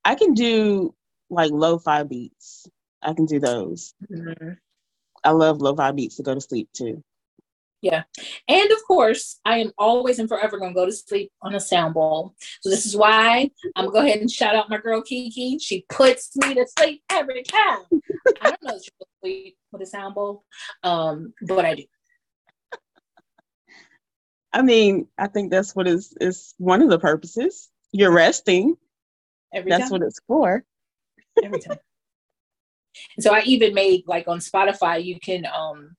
I 0.05 0.15
can 0.15 0.35
do 0.35 0.95
like 1.29 1.51
lo-fi 1.53 2.03
beats. 2.03 2.67
I 3.03 3.13
can 3.15 3.27
do 3.27 3.39
those. 3.39 3.95
Mm-hmm. 4.11 4.53
I 5.23 5.31
love 5.31 5.61
lo-fi 5.61 5.93
beats 5.93 6.17
to 6.17 6.23
go 6.23 6.35
to 6.35 6.41
sleep 6.41 6.69
too. 6.73 7.03
Yeah. 7.83 8.03
And 8.47 8.71
of 8.71 8.79
course, 8.87 9.41
I 9.45 9.59
am 9.59 9.73
always 9.79 10.19
and 10.19 10.29
forever 10.29 10.59
going 10.59 10.73
to 10.73 10.75
go 10.75 10.85
to 10.85 10.93
sleep 10.93 11.33
on 11.41 11.55
a 11.55 11.61
sound 11.61 11.95
bowl. 11.95 12.35
So 12.61 12.69
this 12.69 12.85
is 12.85 12.95
why 12.95 13.51
I'm 13.75 13.87
going 13.87 13.89
to 13.89 13.93
go 13.93 14.07
ahead 14.07 14.21
and 14.21 14.31
shout 14.31 14.55
out 14.55 14.69
my 14.69 14.79
girl 14.79 15.01
Kiki. 15.01 15.59
She 15.59 15.87
puts 15.89 16.37
me 16.37 16.55
to 16.55 16.67
sleep 16.79 17.03
every 17.11 17.43
time. 17.43 17.85
I 18.43 18.51
don't 18.51 18.63
know 18.63 18.77
if 18.77 18.83
she 18.83 18.91
will 18.99 19.09
sleep 19.23 19.57
with 19.73 19.83
a 19.83 19.87
sound 19.87 20.15
bowl, 20.15 20.45
um, 20.83 21.33
but 21.43 21.65
I 21.65 21.75
do. 21.77 21.85
I 24.53 24.63
mean, 24.63 25.07
I 25.19 25.29
think 25.29 25.51
that's 25.51 25.75
what 25.77 25.87
is 25.87 26.17
is 26.21 26.55
one 26.59 26.83
of 26.83 26.91
the 26.91 26.99
purposes. 26.99 27.71
You're 27.93 28.13
resting. 28.13 28.77
Every 29.53 29.71
that's 29.71 29.85
time. 29.85 29.91
what 29.91 30.03
it's 30.03 30.21
for. 30.27 30.65
Every 31.43 31.61
time. 31.61 31.79
And 33.17 33.23
so 33.23 33.33
I 33.33 33.43
even 33.43 33.75
made 33.75 34.03
like 34.07 34.27
on 34.29 34.39
Spotify, 34.39 35.05
you 35.05 35.19
can 35.21 35.47
um 35.47 35.97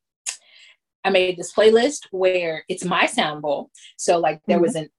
I 1.04 1.10
made 1.10 1.38
this 1.38 1.54
playlist 1.54 2.08
where 2.12 2.64
it's 2.68 2.86
my 2.86 3.06
sound 3.06 3.42
bowl. 3.42 3.72
So 3.98 4.20
like 4.20 4.42
there 4.48 4.58
mm-hmm. 4.58 4.64
was 4.64 4.76
an 4.76 4.90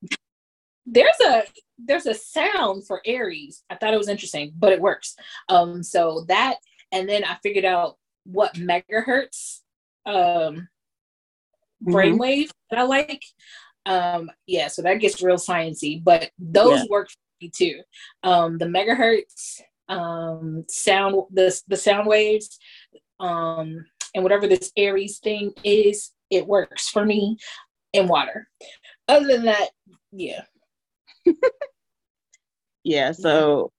there's 0.86 1.20
a 1.24 1.44
there's 1.78 2.06
a 2.06 2.14
sound 2.14 2.86
for 2.86 3.02
Aries. 3.04 3.62
I 3.70 3.76
thought 3.76 3.94
it 3.94 3.98
was 3.98 4.08
interesting, 4.08 4.52
but 4.56 4.72
it 4.72 4.80
works. 4.80 5.14
Um 5.48 5.82
so 5.82 6.24
that 6.28 6.56
and 6.90 7.08
then 7.08 7.24
I 7.24 7.36
figured 7.42 7.64
out 7.64 7.96
what 8.24 8.54
megahertz 8.54 9.60
um 10.06 10.68
mm-hmm. 11.82 11.94
brainwave 11.94 12.50
that 12.70 12.78
I 12.78 12.84
like. 12.84 13.22
Um 13.86 14.30
yeah, 14.46 14.68
so 14.68 14.82
that 14.82 15.00
gets 15.00 15.22
real 15.22 15.36
sciency, 15.36 16.02
but 16.02 16.30
those 16.38 16.80
yeah. 16.80 16.86
work 16.90 17.10
for 17.10 17.16
me 17.40 17.50
too. 17.54 17.80
Um 18.22 18.58
the 18.58 18.66
megahertz 18.66 19.60
um 19.88 20.64
sound 20.68 21.16
the 21.32 21.60
the 21.68 21.76
sound 21.76 22.06
waves 22.06 22.58
um 23.18 23.84
and 24.14 24.22
whatever 24.22 24.46
this 24.46 24.70
Aries 24.76 25.18
thing 25.18 25.52
is, 25.64 26.12
it 26.30 26.46
works 26.46 26.88
for 26.88 27.04
me 27.04 27.38
in 27.92 28.08
water. 28.08 28.48
Other 29.08 29.26
than 29.26 29.44
that, 29.46 29.70
yeah. 30.12 30.42
yeah, 32.84 33.12
so 33.12 33.72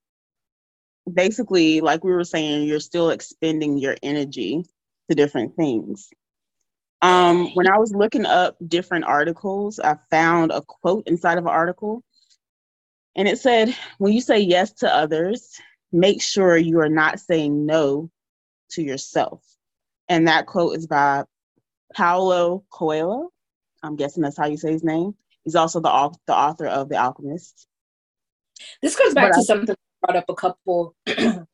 basically, 1.11 1.81
like 1.81 2.03
we 2.03 2.11
were 2.11 2.23
saying, 2.23 2.67
you're 2.67 2.79
still 2.79 3.09
expending 3.09 3.77
your 3.77 3.95
energy 4.01 4.63
to 5.09 5.15
different 5.15 5.55
things. 5.55 6.09
Um, 7.03 7.49
when 7.53 7.67
I 7.67 7.77
was 7.77 7.93
looking 7.93 8.25
up 8.25 8.55
different 8.65 9.03
articles, 9.03 9.77
I 9.77 9.97
found 10.09 10.53
a 10.53 10.61
quote 10.61 11.05
inside 11.05 11.37
of 11.37 11.43
an 11.43 11.49
article. 11.51 12.01
And 13.17 13.27
it 13.27 13.39
said, 13.39 13.75
when 13.97 14.13
you 14.13 14.21
say 14.21 14.39
yes 14.39 14.71
to 14.75 14.91
others, 14.91 15.59
make 15.91 16.21
sure 16.21 16.55
you 16.55 16.79
are 16.79 16.89
not 16.89 17.19
saying 17.19 17.65
no 17.65 18.09
to 18.71 18.81
yourself. 18.81 19.43
And 20.07 20.29
that 20.29 20.45
quote 20.45 20.77
is 20.77 20.87
by 20.87 21.25
Paulo 21.93 22.63
Coelho. 22.71 23.31
I'm 23.83 23.97
guessing 23.97 24.23
that's 24.23 24.37
how 24.37 24.47
you 24.47 24.55
say 24.55 24.71
his 24.71 24.83
name. 24.83 25.13
He's 25.43 25.55
also 25.55 25.81
the, 25.81 26.17
the 26.25 26.33
author 26.33 26.67
of 26.67 26.87
The 26.87 26.95
Alchemist. 26.95 27.67
This 28.81 28.95
goes 28.95 29.13
back 29.13 29.31
but 29.31 29.33
to 29.33 29.41
I, 29.41 29.43
something 29.43 29.75
I 29.75 30.07
brought 30.07 30.23
up 30.23 30.29
a 30.29 30.35
couple 30.35 30.95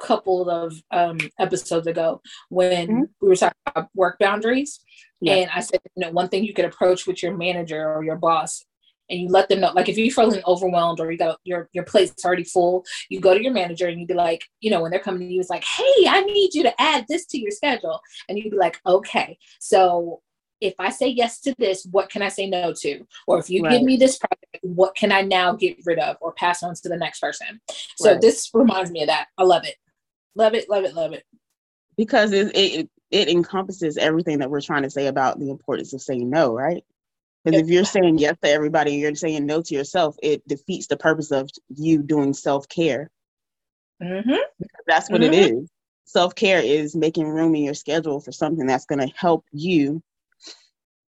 couple 0.00 0.48
of 0.48 0.74
um, 0.90 1.18
episodes 1.38 1.86
ago 1.86 2.20
when 2.48 2.88
mm-hmm. 2.88 3.02
we 3.20 3.28
were 3.28 3.36
talking 3.36 3.56
about 3.66 3.88
work 3.94 4.18
boundaries. 4.18 4.80
Yeah. 5.20 5.34
And 5.34 5.50
I 5.50 5.60
said, 5.60 5.80
you 5.96 6.06
know, 6.06 6.12
one 6.12 6.28
thing 6.28 6.44
you 6.44 6.54
could 6.54 6.64
approach 6.64 7.06
with 7.06 7.22
your 7.22 7.36
manager 7.36 7.92
or 7.92 8.04
your 8.04 8.16
boss 8.16 8.64
and 9.10 9.20
you 9.20 9.28
let 9.28 9.48
them 9.48 9.60
know 9.60 9.72
like 9.74 9.88
if 9.88 9.96
you're 9.96 10.10
feeling 10.10 10.42
overwhelmed 10.46 11.00
or 11.00 11.10
you 11.10 11.18
got 11.18 11.38
your 11.44 11.68
your 11.72 11.84
plate's 11.84 12.24
already 12.24 12.44
full 12.44 12.84
you 13.08 13.20
go 13.20 13.34
to 13.34 13.42
your 13.42 13.52
manager 13.52 13.88
and 13.88 13.98
you'd 13.98 14.08
be 14.08 14.14
like 14.14 14.44
you 14.60 14.70
know 14.70 14.82
when 14.82 14.90
they're 14.90 15.00
coming 15.00 15.20
to 15.20 15.34
you 15.34 15.40
it's 15.40 15.50
like 15.50 15.64
hey 15.64 16.06
i 16.08 16.22
need 16.22 16.54
you 16.54 16.62
to 16.62 16.80
add 16.80 17.04
this 17.08 17.26
to 17.26 17.38
your 17.38 17.50
schedule 17.50 18.00
and 18.28 18.38
you'd 18.38 18.50
be 18.50 18.56
like 18.56 18.78
okay 18.86 19.38
so 19.60 20.20
if 20.60 20.74
i 20.78 20.90
say 20.90 21.06
yes 21.06 21.40
to 21.40 21.54
this 21.58 21.86
what 21.90 22.10
can 22.10 22.22
i 22.22 22.28
say 22.28 22.48
no 22.48 22.72
to 22.72 23.04
or 23.26 23.38
if 23.38 23.48
you 23.48 23.62
right. 23.62 23.72
give 23.72 23.82
me 23.82 23.96
this 23.96 24.18
project 24.18 24.58
what 24.62 24.94
can 24.96 25.12
i 25.12 25.20
now 25.20 25.52
get 25.52 25.76
rid 25.84 25.98
of 25.98 26.16
or 26.20 26.32
pass 26.32 26.62
on 26.62 26.74
to 26.74 26.88
the 26.88 26.96
next 26.96 27.20
person 27.20 27.60
so 27.96 28.12
right. 28.12 28.20
this 28.20 28.50
reminds 28.54 28.90
me 28.90 29.02
of 29.02 29.08
that 29.08 29.28
i 29.38 29.42
love 29.42 29.64
it 29.64 29.76
love 30.38 30.54
it 30.54 30.70
love 30.70 30.84
it 30.84 30.94
love 30.94 31.12
it 31.12 31.24
because 31.96 32.32
it, 32.32 32.50
it 32.54 32.88
it 33.10 33.28
encompasses 33.28 33.98
everything 33.98 34.38
that 34.38 34.50
we're 34.50 34.60
trying 34.60 34.82
to 34.82 34.90
say 34.90 35.06
about 35.06 35.38
the 35.38 35.50
importance 35.50 35.92
of 35.92 36.00
saying 36.00 36.30
no 36.30 36.54
right 36.54 36.84
because 37.44 37.62
if 37.62 37.68
you're 37.68 37.84
saying 37.84 38.18
yes 38.18 38.36
to 38.42 38.50
everybody 38.50 38.94
you're 38.94 39.14
saying 39.14 39.46
no 39.46 39.62
to 39.62 39.74
yourself, 39.74 40.16
it 40.22 40.46
defeats 40.46 40.86
the 40.86 40.96
purpose 40.96 41.30
of 41.30 41.48
you 41.68 42.02
doing 42.02 42.34
self 42.34 42.68
care. 42.68 43.10
Mm-hmm. 44.02 44.64
That's 44.86 45.10
what 45.10 45.20
mm-hmm. 45.20 45.32
it 45.32 45.52
is. 45.52 45.70
Self 46.04 46.34
care 46.34 46.60
is 46.60 46.96
making 46.96 47.28
room 47.28 47.54
in 47.54 47.62
your 47.62 47.74
schedule 47.74 48.20
for 48.20 48.32
something 48.32 48.66
that's 48.66 48.86
going 48.86 49.06
to 49.06 49.14
help 49.16 49.44
you 49.52 50.02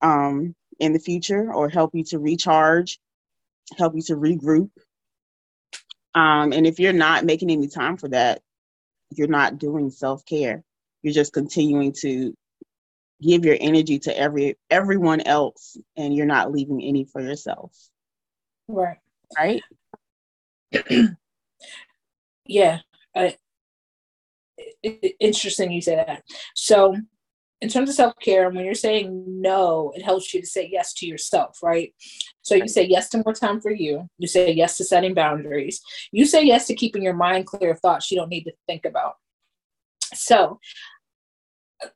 um, 0.02 0.54
in 0.78 0.92
the 0.92 0.98
future 0.98 1.52
or 1.52 1.68
help 1.68 1.94
you 1.94 2.04
to 2.04 2.18
recharge, 2.18 3.00
help 3.76 3.94
you 3.94 4.02
to 4.02 4.16
regroup. 4.16 4.70
Um, 6.14 6.52
and 6.52 6.66
if 6.66 6.78
you're 6.78 6.92
not 6.92 7.24
making 7.24 7.50
any 7.50 7.68
time 7.68 7.96
for 7.96 8.08
that, 8.08 8.40
you're 9.10 9.28
not 9.28 9.58
doing 9.58 9.90
self 9.90 10.24
care. 10.24 10.62
You're 11.02 11.14
just 11.14 11.32
continuing 11.32 11.92
to 12.00 12.34
give 13.22 13.44
your 13.44 13.56
energy 13.60 13.98
to 14.00 14.16
every 14.16 14.56
everyone 14.70 15.20
else, 15.22 15.76
and 15.96 16.14
you're 16.14 16.26
not 16.26 16.52
leaving 16.52 16.82
any 16.82 17.04
for 17.04 17.20
yourself. 17.20 17.72
Right. 18.68 18.98
Right. 19.36 19.62
yeah. 22.46 22.78
I, 23.14 23.36
it, 24.82 24.98
it, 25.02 25.16
interesting 25.20 25.72
you 25.72 25.80
say 25.80 25.96
that. 25.96 26.22
So 26.54 26.96
in 27.60 27.68
terms 27.68 27.90
of 27.90 27.94
self-care 27.94 28.48
when 28.48 28.64
you're 28.64 28.74
saying 28.74 29.24
no 29.26 29.92
it 29.94 30.02
helps 30.02 30.32
you 30.32 30.40
to 30.40 30.46
say 30.46 30.68
yes 30.70 30.94
to 30.94 31.06
yourself 31.06 31.58
right? 31.62 31.92
So 32.42 32.54
you 32.54 32.68
say 32.68 32.86
yes 32.86 33.08
to 33.10 33.22
more 33.24 33.34
time 33.34 33.60
for 33.60 33.70
you. 33.70 34.08
You 34.18 34.26
say 34.26 34.50
yes 34.50 34.76
to 34.78 34.84
setting 34.84 35.14
boundaries. 35.14 35.80
You 36.10 36.24
say 36.24 36.42
yes 36.42 36.66
to 36.66 36.74
keeping 36.74 37.02
your 37.02 37.14
mind 37.14 37.46
clear 37.46 37.72
of 37.72 37.80
thoughts 37.80 38.10
you 38.10 38.16
don't 38.16 38.30
need 38.30 38.44
to 38.44 38.52
think 38.66 38.84
about. 38.84 39.14
So 40.14 40.58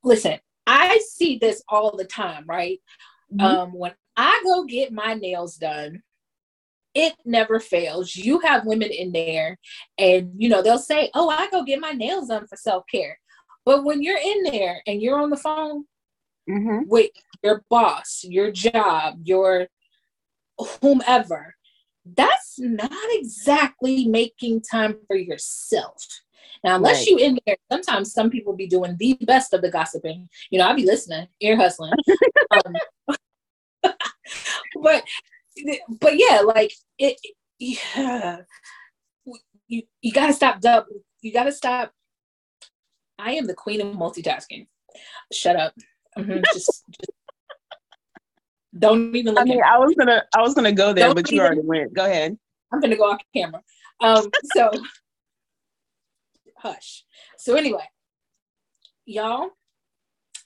listen 0.03 0.38
i 0.66 0.98
see 1.11 1.38
this 1.38 1.62
all 1.68 1.96
the 1.96 2.05
time 2.05 2.44
right? 2.48 2.81
Mm-hmm. 3.33 3.44
um 3.44 3.72
when 3.72 3.92
i 4.16 4.40
go 4.44 4.64
get 4.64 4.92
my 4.92 5.14
nails 5.14 5.57
done 5.57 6.03
it 6.96 7.12
never 7.24 7.59
fails. 7.59 8.14
You 8.14 8.38
have 8.38 8.66
women 8.66 8.92
in 8.92 9.11
there 9.11 9.59
and 9.98 10.31
you 10.37 10.48
know 10.48 10.62
they'll 10.62 10.79
say 10.79 11.11
oh 11.14 11.29
i 11.29 11.50
go 11.50 11.64
get 11.64 11.81
my 11.81 11.90
nails 11.90 12.29
done 12.29 12.46
for 12.46 12.57
self-care 12.57 13.18
but 13.64 13.85
when 13.85 14.03
you're 14.03 14.18
in 14.18 14.42
there 14.44 14.83
and 14.87 15.00
you're 15.00 15.18
on 15.18 15.31
the 15.31 15.37
phone 15.37 15.85
mm-hmm. 16.48 16.88
with 16.88 17.11
your 17.42 17.64
boss, 17.70 18.24
your 18.24 18.50
job, 18.50 19.20
your 19.24 19.68
whomever, 20.81 21.55
that's 22.05 22.59
not 22.59 22.90
exactly 23.11 24.07
making 24.07 24.61
time 24.61 24.96
for 25.07 25.16
yourself. 25.16 26.05
Now, 26.62 26.77
unless 26.77 27.00
right. 27.00 27.07
you 27.09 27.18
in 27.18 27.38
there, 27.46 27.57
sometimes 27.70 28.12
some 28.12 28.31
people 28.31 28.55
be 28.55 28.66
doing 28.66 28.96
the 28.98 29.18
best 29.22 29.53
of 29.53 29.62
the 29.62 29.70
gossiping. 29.70 30.29
You 30.50 30.59
know, 30.59 30.68
I'll 30.68 30.77
be 30.77 30.85
listening, 30.85 31.29
ear 31.40 31.57
hustling. 31.57 31.92
um, 32.50 32.74
but 34.83 35.05
but 36.00 36.18
yeah, 36.18 36.40
like 36.40 36.72
it 36.98 37.18
yeah. 37.59 38.38
You 39.66 39.83
you 40.03 40.12
gotta 40.12 40.33
stop 40.33 40.61
double 40.61 40.87
you 41.22 41.33
gotta 41.33 41.53
stop 41.53 41.92
I 43.18 43.33
am 43.33 43.46
the 43.46 43.55
queen 43.55 43.81
of 43.81 43.88
multitasking. 43.88 44.66
Shut 45.33 45.57
up. 45.57 45.74
Mm-hmm. 46.18 46.40
just, 46.53 46.85
just, 46.88 47.11
don't 48.79 49.14
even 49.14 49.35
look. 49.35 49.42
I 49.42 49.44
mean, 49.44 49.62
I 49.62 49.79
was 49.79 49.94
gonna, 49.96 50.22
I 50.35 50.40
was 50.40 50.55
gonna 50.55 50.72
go 50.72 50.92
there, 50.92 51.07
don't 51.07 51.14
but 51.14 51.31
you 51.31 51.37
even, 51.37 51.46
already 51.46 51.61
went. 51.62 51.94
Go 51.94 52.05
ahead. 52.05 52.37
I'm 52.72 52.81
gonna 52.81 52.96
go 52.96 53.05
off 53.05 53.20
camera. 53.35 53.62
Um, 54.00 54.31
so 54.55 54.70
hush. 56.59 57.05
So 57.38 57.55
anyway, 57.55 57.88
y'all, 59.07 59.50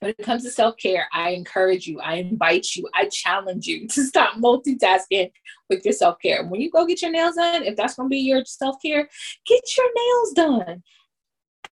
when 0.00 0.10
it 0.10 0.18
comes 0.18 0.44
to 0.44 0.50
self-care, 0.50 1.08
I 1.12 1.30
encourage 1.30 1.86
you, 1.86 2.00
I 2.00 2.16
invite 2.16 2.76
you, 2.76 2.88
I 2.94 3.06
challenge 3.06 3.66
you 3.66 3.88
to 3.88 4.04
stop 4.04 4.36
multitasking 4.36 5.30
with 5.70 5.84
your 5.84 5.92
self-care. 5.92 6.46
When 6.46 6.60
you 6.60 6.70
go 6.70 6.86
get 6.86 7.02
your 7.02 7.10
nails 7.10 7.36
done, 7.36 7.64
if 7.64 7.76
that's 7.76 7.94
gonna 7.94 8.08
be 8.08 8.18
your 8.18 8.44
self-care, 8.44 9.08
get 9.46 9.62
your 9.76 9.86
nails 9.94 10.32
done 10.32 10.82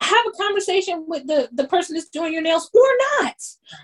have 0.00 0.26
a 0.26 0.42
conversation 0.42 1.04
with 1.06 1.26
the 1.26 1.48
the 1.52 1.66
person 1.68 1.94
that's 1.94 2.08
doing 2.08 2.32
your 2.32 2.42
nails 2.42 2.70
or 2.72 2.88
not. 3.20 3.34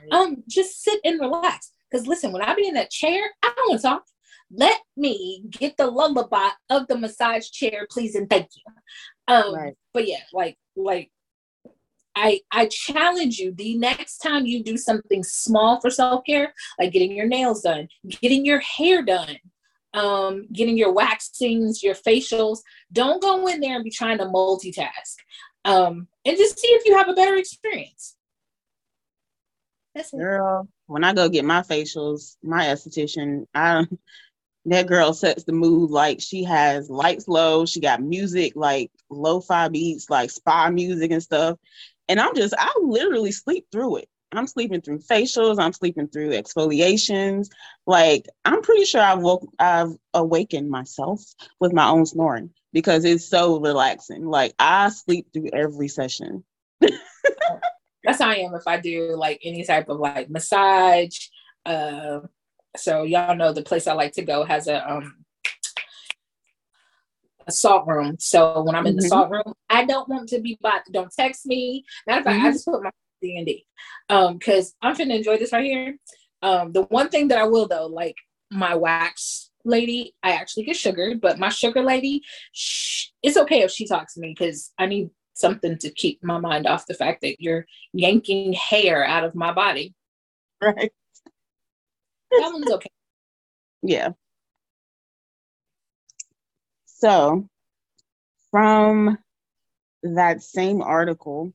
Right. 0.03 0.12
Um, 0.12 0.43
just 0.49 0.83
sit 0.83 1.01
and 1.05 1.21
relax. 1.21 1.73
Because 1.91 2.07
listen, 2.07 2.33
when 2.33 2.43
I 2.43 2.55
be 2.55 2.67
in 2.67 2.75
that 2.75 2.91
chair, 2.91 3.23
I 3.43 3.53
don't 3.57 3.71
want 3.71 3.81
to 3.81 3.87
talk. 3.87 4.05
Let 4.51 4.81
me 4.97 5.45
get 5.51 5.77
the 5.77 5.87
lullaby 5.87 6.49
of 6.71 6.87
the 6.87 6.99
massage 6.99 7.49
chair, 7.49 7.87
please 7.91 8.15
and 8.15 8.29
thank 8.29 8.49
you. 8.55 9.35
Um, 9.35 9.55
right. 9.55 9.75
but 9.95 10.07
yeah, 10.07 10.21
like 10.33 10.59
like 10.77 11.11
I 12.15 12.41
I 12.51 12.67
challenge 12.67 13.38
you 13.38 13.53
the 13.53 13.77
next 13.79 14.19
time 14.19 14.47
you 14.47 14.62
do 14.62 14.77
something 14.77 15.23
small 15.23 15.81
for 15.81 15.91
self-care, 15.91 16.53
like 16.79 16.93
getting 16.93 17.12
your 17.12 17.27
nails 17.27 17.62
done, 17.62 17.88
getting 18.21 18.45
your 18.45 18.61
hair 18.61 19.03
done, 19.03 19.37
um, 19.95 20.47
getting 20.53 20.77
your 20.77 20.93
waxings, 20.93 21.83
your 21.83 21.95
facials, 21.95 22.59
don't 22.93 23.23
go 23.23 23.47
in 23.47 23.61
there 23.61 23.77
and 23.77 23.85
be 23.85 23.91
trying 23.91 24.19
to 24.19 24.27
multitask 24.27 25.17
um, 25.64 26.09
and 26.25 26.37
just 26.37 26.59
see 26.59 26.68
if 26.68 26.85
you 26.87 26.96
have 26.96 27.09
a 27.09 27.14
better 27.14 27.37
experience. 27.37 28.16
That's 29.94 30.12
it. 30.12 30.18
Girl, 30.18 30.68
when 30.87 31.05
I 31.05 31.12
go 31.12 31.29
get 31.29 31.44
my 31.44 31.61
facials, 31.62 32.37
my 32.42 32.66
esthetician, 32.66 33.46
I 33.55 33.87
that 34.66 34.87
girl 34.87 35.12
sets 35.12 35.44
the 35.44 35.53
mood 35.53 35.90
like 35.90 36.20
she 36.20 36.44
has 36.44 36.88
lights 36.88 37.27
low, 37.27 37.66
she 37.66 37.81
got 37.81 38.01
music 38.01 38.53
like 38.55 38.90
lo-fi 39.11 39.68
beats, 39.68 40.09
like 40.09 40.31
spa 40.31 40.70
music 40.70 41.11
and 41.11 41.22
stuff. 41.22 41.59
And 42.09 42.20
I'm 42.20 42.35
just, 42.35 42.55
I 42.57 42.72
literally 42.81 43.33
sleep 43.33 43.66
through 43.72 43.96
it. 43.98 44.09
I'm 44.33 44.47
sleeping 44.47 44.81
through 44.81 45.01
facials, 45.01 45.59
I'm 45.59 45.73
sleeping 45.73 46.09
through 46.09 46.31
exfoliations. 46.31 47.49
Like 47.87 48.27
I'm 48.45 48.62
pretty 48.62 48.85
sure 48.85 49.01
I've 49.01 49.21
woke 49.21 49.47
I've 49.59 49.92
awakened 50.14 50.71
myself 50.71 51.23
with 51.61 51.73
my 51.73 51.88
own 51.88 52.07
snoring 52.07 52.51
because 52.73 53.05
it's 53.05 53.29
so 53.29 53.61
relaxing. 53.61 54.27
Like 54.27 54.55
I 54.59 54.88
sleep 54.88 55.29
through 55.33 55.51
every 55.53 55.88
session. 55.88 56.45
That's 56.81 58.21
how 58.21 58.31
I 58.31 58.37
am 58.37 58.55
if 58.55 58.66
I 58.66 58.81
do 58.81 59.14
like 59.16 59.40
any 59.45 59.64
type 59.64 59.88
of 59.88 60.01
like 60.01 60.31
massage. 60.31 61.18
Uh, 61.64 62.21
so 62.77 63.03
y'all 63.03 63.37
know 63.37 63.53
the 63.53 63.62
place 63.62 63.87
I 63.87 63.92
like 63.92 64.12
to 64.14 64.23
go 64.23 64.45
has 64.45 64.66
a 64.66 64.90
um 64.90 65.23
a 67.47 67.53
salt 67.53 67.87
room. 67.87 68.16
So 68.18 68.62
when 68.62 68.75
I'm 68.75 68.87
in 68.87 68.95
mm-hmm. 68.95 69.03
the 69.03 69.09
salt 69.09 69.31
room, 69.31 69.55
I 69.68 69.85
don't 69.85 70.09
want 70.09 70.29
to 70.31 70.40
be 70.40 70.59
bought. 70.61 70.83
Don't 70.90 71.12
text 71.12 71.47
me. 71.47 71.85
Matter 72.07 72.21
of 72.21 72.25
fact, 72.25 72.37
mm-hmm. 72.37 72.47
I 72.47 72.53
just 72.53 72.64
put 72.64 72.83
my 72.83 72.90
D 73.23 73.37
and 73.37 73.47
D 73.47 73.65
um 74.09 74.37
because 74.39 74.75
I'm 74.83 74.95
finna 74.95 75.17
enjoy 75.17 75.39
this 75.39 75.53
right 75.53 75.65
here. 75.65 75.97
Um, 76.43 76.73
the 76.73 76.83
one 76.83 77.09
thing 77.09 77.29
that 77.29 77.39
I 77.39 77.45
will 77.47 77.69
though, 77.69 77.87
like 77.87 78.17
my 78.51 78.75
wax 78.75 79.51
lady, 79.65 80.15
I 80.23 80.33
actually 80.33 80.65
get 80.65 80.77
sugared, 80.77 81.21
but 81.21 81.39
my 81.39 81.49
sugar 81.49 81.83
lady, 81.83 82.23
it's 83.23 83.37
okay 83.37 83.63
if 83.63 83.71
she 83.71 83.87
talks 83.87 84.15
to 84.15 84.21
me 84.21 84.35
because 84.37 84.73
I 84.79 84.87
need 84.87 85.11
something 85.35 85.79
to 85.79 85.91
keep 85.91 86.23
my 86.23 86.39
mind 86.39 86.67
off 86.67 86.87
the 86.87 86.95
fact 86.95 87.23
that 87.23 87.41
you're 87.41 87.67
yanking 87.93 88.53
hair 88.53 89.05
out 89.05 89.25
of 89.25 89.35
my 89.35 89.53
body. 89.53 89.95
Right. 90.61 90.93
That 92.31 92.51
one's 92.53 92.71
okay. 92.73 92.89
Yeah. 93.85 94.11
So, 96.85 97.49
from 98.53 99.19
that 100.05 100.41
same 100.43 100.83
article, 100.83 101.53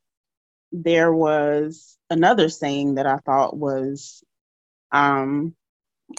there 0.72 1.14
was 1.14 1.98
another 2.10 2.50
saying 2.50 2.96
that 2.96 3.08
I 3.08 3.18
thought 3.18 3.56
was 3.58 4.24
um, 4.92 5.56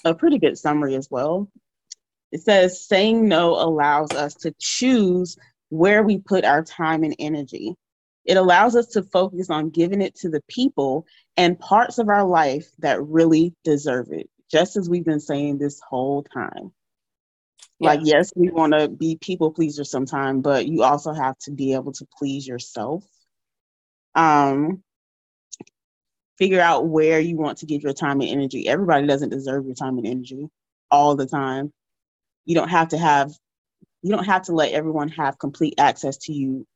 a 0.05 0.15
pretty 0.15 0.39
good 0.39 0.59
summary 0.59 0.95
as 0.95 1.09
well. 1.11 1.51
It 2.31 2.43
says 2.43 2.87
saying 2.87 3.27
no 3.27 3.55
allows 3.55 4.11
us 4.13 4.35
to 4.37 4.55
choose 4.59 5.37
where 5.71 6.03
we 6.03 6.19
put 6.19 6.45
our 6.45 6.63
time 6.63 7.03
and 7.05 7.17
energy. 7.19 7.75
It 8.25 8.37
allows 8.37 8.77
us 8.77 8.89
to 8.89 9.03
focus 9.03 9.49
on 9.49 9.71
giving 9.71 10.03
it 10.03 10.15
to 10.17 10.29
the 10.29 10.43
people 10.49 11.07
and 11.37 11.59
parts 11.59 11.99
of 11.99 12.09
our 12.09 12.27
life 12.27 12.69
that 12.81 13.03
really 13.03 13.55
deserve 13.65 14.09
it, 14.11 14.29
just 14.51 14.77
as 14.77 14.89
we've 14.89 15.05
been 15.05 15.21
saying 15.21 15.59
this 15.59 15.81
whole 15.81 16.23
time. 16.23 16.73
Yeah. 17.79 17.91
Like, 17.91 18.01
yes, 18.03 18.33
we 18.37 18.51
want 18.51 18.75
to 18.75 18.89
be 18.89 19.17
people 19.17 19.53
pleasers 19.53 19.91
sometimes, 19.91 20.43
but 20.43 20.67
you 20.67 20.83
also 20.83 21.13
have 21.13 21.39
to 21.41 21.53
be 21.53 21.73
able 21.73 21.93
to 21.93 22.07
please 22.19 22.47
yourself. 22.47 23.05
Um, 24.15 24.83
figure 26.39 26.61
out 26.61 26.89
where 26.89 27.21
you 27.21 27.37
want 27.37 27.59
to 27.59 27.67
give 27.67 27.83
your 27.83 27.93
time 27.93 28.21
and 28.21 28.31
energy. 28.31 28.69
Everybody 28.69 29.07
doesn't 29.07 29.31
deserve 29.31 29.67
your 29.67 29.75
time 29.75 29.99
and 29.99 30.07
energy 30.07 30.49
all 30.91 31.17
the 31.17 31.27
time. 31.27 31.73
You 32.47 32.55
don't 32.55 32.69
have 32.69 32.89
to 32.89 32.99
have 32.99 33.33
you 34.03 34.13
don't 34.13 34.25
have 34.25 34.43
to 34.43 34.53
let 34.53 34.73
everyone 34.73 35.09
have 35.09 35.39
complete 35.39 35.75
access 35.79 36.17
to 36.19 36.33
you 36.33 36.67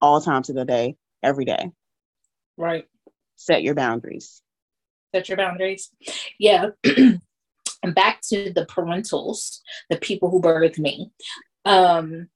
all 0.00 0.20
times 0.22 0.48
of 0.48 0.56
the 0.56 0.64
day 0.64 0.96
every 1.22 1.44
day. 1.44 1.70
Right. 2.56 2.86
Set 3.36 3.62
your 3.62 3.74
boundaries. 3.74 4.42
Set 5.14 5.28
your 5.28 5.36
boundaries. 5.36 5.90
Yeah. 6.38 6.68
And 6.84 7.94
back 7.94 8.22
to 8.30 8.52
the 8.52 8.66
parentals 8.66 9.58
the 9.90 9.98
people 9.98 10.30
who 10.30 10.40
birthed 10.40 10.78
me. 10.78 11.10
Um 11.66 12.28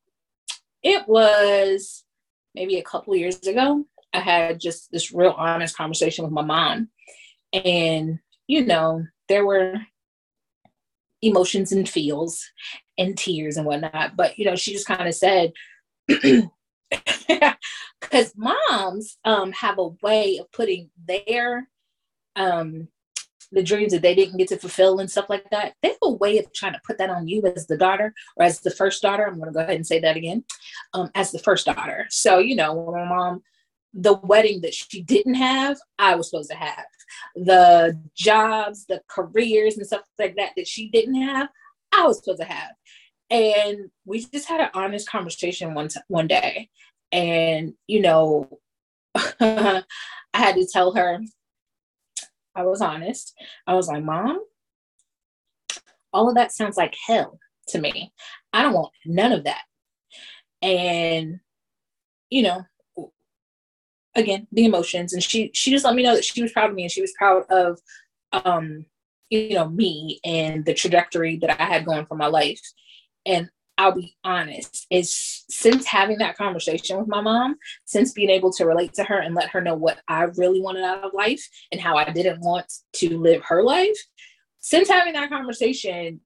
it 0.83 1.09
was 1.09 2.05
maybe 2.55 2.77
a 2.79 2.83
couple 2.83 3.17
years 3.17 3.39
ago 3.47 3.87
i 4.17 4.21
had 4.21 4.61
just 4.61 4.91
this 4.91 5.13
real 5.13 5.35
honest 5.37 5.77
conversation 5.77 6.25
with 6.25 6.33
my 6.33 6.43
mom 6.43 6.89
and 7.53 8.19
you 8.47 8.65
know 8.65 9.05
there 9.29 9.45
were 9.45 9.75
emotions 11.23 11.73
and 11.73 11.89
feels 11.89 12.45
and 12.99 13.17
tears 13.17 13.57
and 13.57 13.67
whatnot. 13.67 14.17
But 14.17 14.39
you 14.39 14.45
know, 14.45 14.57
she 14.57 14.73
just 14.73 14.87
kind 14.87 15.09
of 15.09 15.15
said, 15.15 15.53
because 18.01 18.33
moms 18.37 19.19
um, 19.25 19.53
have 19.53 19.79
a 19.79 19.89
way 20.03 20.39
of 20.39 20.51
putting 20.53 20.91
their 21.07 21.69
um, 22.37 22.89
the 23.53 23.63
dreams 23.63 23.93
that 23.93 24.03
they 24.03 24.15
didn't 24.15 24.37
get 24.39 24.49
to 24.49 24.59
fulfill 24.59 24.99
and 24.99 25.11
stuff 25.11 25.31
like 25.31 25.49
that, 25.51 25.75
they 25.83 25.89
have 25.89 25.99
a 26.03 26.13
way 26.13 26.39
of 26.39 26.53
trying 26.53 26.73
to 26.73 26.81
put 26.85 26.99
that 26.99 27.11
on 27.11 27.29
you 27.29 27.43
as 27.45 27.67
the 27.67 27.77
daughter 27.77 28.13
or 28.37 28.45
as 28.45 28.61
the 28.61 28.71
first 28.71 29.03
daughter. 29.03 29.25
I'm 29.25 29.37
going 29.37 29.47
to 29.47 29.53
go 29.53 29.61
ahead 29.61 29.77
and 29.77 29.87
say 29.87 30.01
that 30.01 30.17
again, 30.17 30.45
um, 30.95 31.11
as 31.15 31.31
the 31.31 31.39
first 31.39 31.67
daughter. 31.67 32.07
So, 32.11 32.39
you 32.39 32.57
know, 32.57 32.75
when 32.75 33.01
my 33.01 33.09
mom, 33.09 33.43
the 33.97 34.15
wedding 34.15 34.61
that 34.61 34.75
she 34.75 35.03
didn't 35.03 35.35
have, 35.35 35.79
I 35.99 36.15
was 36.15 36.31
supposed 36.31 36.51
to 36.51 36.57
have. 36.57 36.85
The 37.35 37.99
jobs, 38.15 38.85
the 38.87 39.01
careers, 39.09 39.77
and 39.77 39.87
stuff 39.87 40.03
like 40.19 40.37
that 40.37 40.53
that 40.57 40.69
she 40.69 40.91
didn't 40.91 41.21
have, 41.23 41.49
I 41.93 42.07
was 42.07 42.19
supposed 42.19 42.41
to 42.41 42.47
have. 42.47 42.73
And 43.31 43.91
we 44.05 44.25
just 44.25 44.49
had 44.49 44.61
an 44.61 44.71
honest 44.75 45.09
conversation 45.09 45.75
one 45.75 45.89
t- 45.89 46.01
one 46.09 46.29
day, 46.29 46.69
and 47.11 47.75
you 47.87 48.03
know, 48.03 48.61
I 49.15 49.83
had 50.35 50.55
to 50.57 50.67
tell 50.71 50.95
her 50.95 51.21
I 52.55 52.63
was 52.63 52.81
honest. 52.81 53.35
I 53.67 53.75
was 53.75 53.89
like, 53.89 54.03
Mom, 54.03 54.41
all 56.13 56.29
of 56.29 56.35
that 56.37 56.53
sounds 56.53 56.77
like 56.77 56.95
hell 57.07 57.39
to 57.69 57.79
me. 57.79 58.13
I 58.53 58.63
don't 58.63 58.73
want 58.73 58.93
none 59.05 59.33
of 59.33 59.45
that. 59.45 59.63
And, 60.63 61.41
you 62.31 62.43
know, 62.43 62.65
again, 64.17 64.47
the 64.51 64.65
emotions. 64.65 65.13
And 65.13 65.23
she 65.23 65.51
she 65.55 65.71
just 65.71 65.85
let 65.85 65.95
me 65.95 66.03
know 66.03 66.15
that 66.15 66.25
she 66.25 66.43
was 66.43 66.53
proud 66.53 66.71
of 66.71 66.77
me 66.77 66.83
and 66.83 66.93
she 66.93 67.01
was 67.01 67.13
proud 67.17 67.45
of 67.51 67.79
um, 68.33 68.85
you 69.31 69.55
know, 69.55 69.69
me 69.69 70.21
and 70.25 70.65
the 70.65 70.75
trajectory 70.75 71.37
that 71.39 71.61
I 71.61 71.65
had 71.65 71.87
going 71.87 72.07
for 72.07 72.17
my 72.17 72.27
life. 72.27 72.61
And 73.25 73.49
I'll 73.79 73.93
be 73.93 74.17
honest, 74.25 74.87
is 74.91 75.45
since 75.51 75.85
having 75.87 76.19
that 76.19 76.37
conversation 76.37 76.99
with 76.99 77.09
my 77.09 77.21
mom, 77.21 77.57
since 77.85 78.13
being 78.13 78.31
able 78.31 78.51
to 78.53 78.65
relate 78.65 78.95
to 78.95 79.05
her 79.05 79.19
and 79.19 79.35
let 79.35 79.51
her 79.51 79.61
know 79.61 79.75
what 79.75 80.01
I 80.09 80.23
really 80.37 80.63
wanted 80.63 80.85
out 80.85 81.05
of 81.05 81.13
life 81.13 81.47
and 81.71 81.81
how 81.81 81.97
I 81.97 82.11
didn't 82.11 82.41
want 82.41 82.73
to 82.95 83.19
live 83.19 83.43
her 83.47 83.63
life, 83.63 83.97
since 84.59 84.89
having 84.89 85.13
that 85.13 85.29
conversation, 85.29 86.21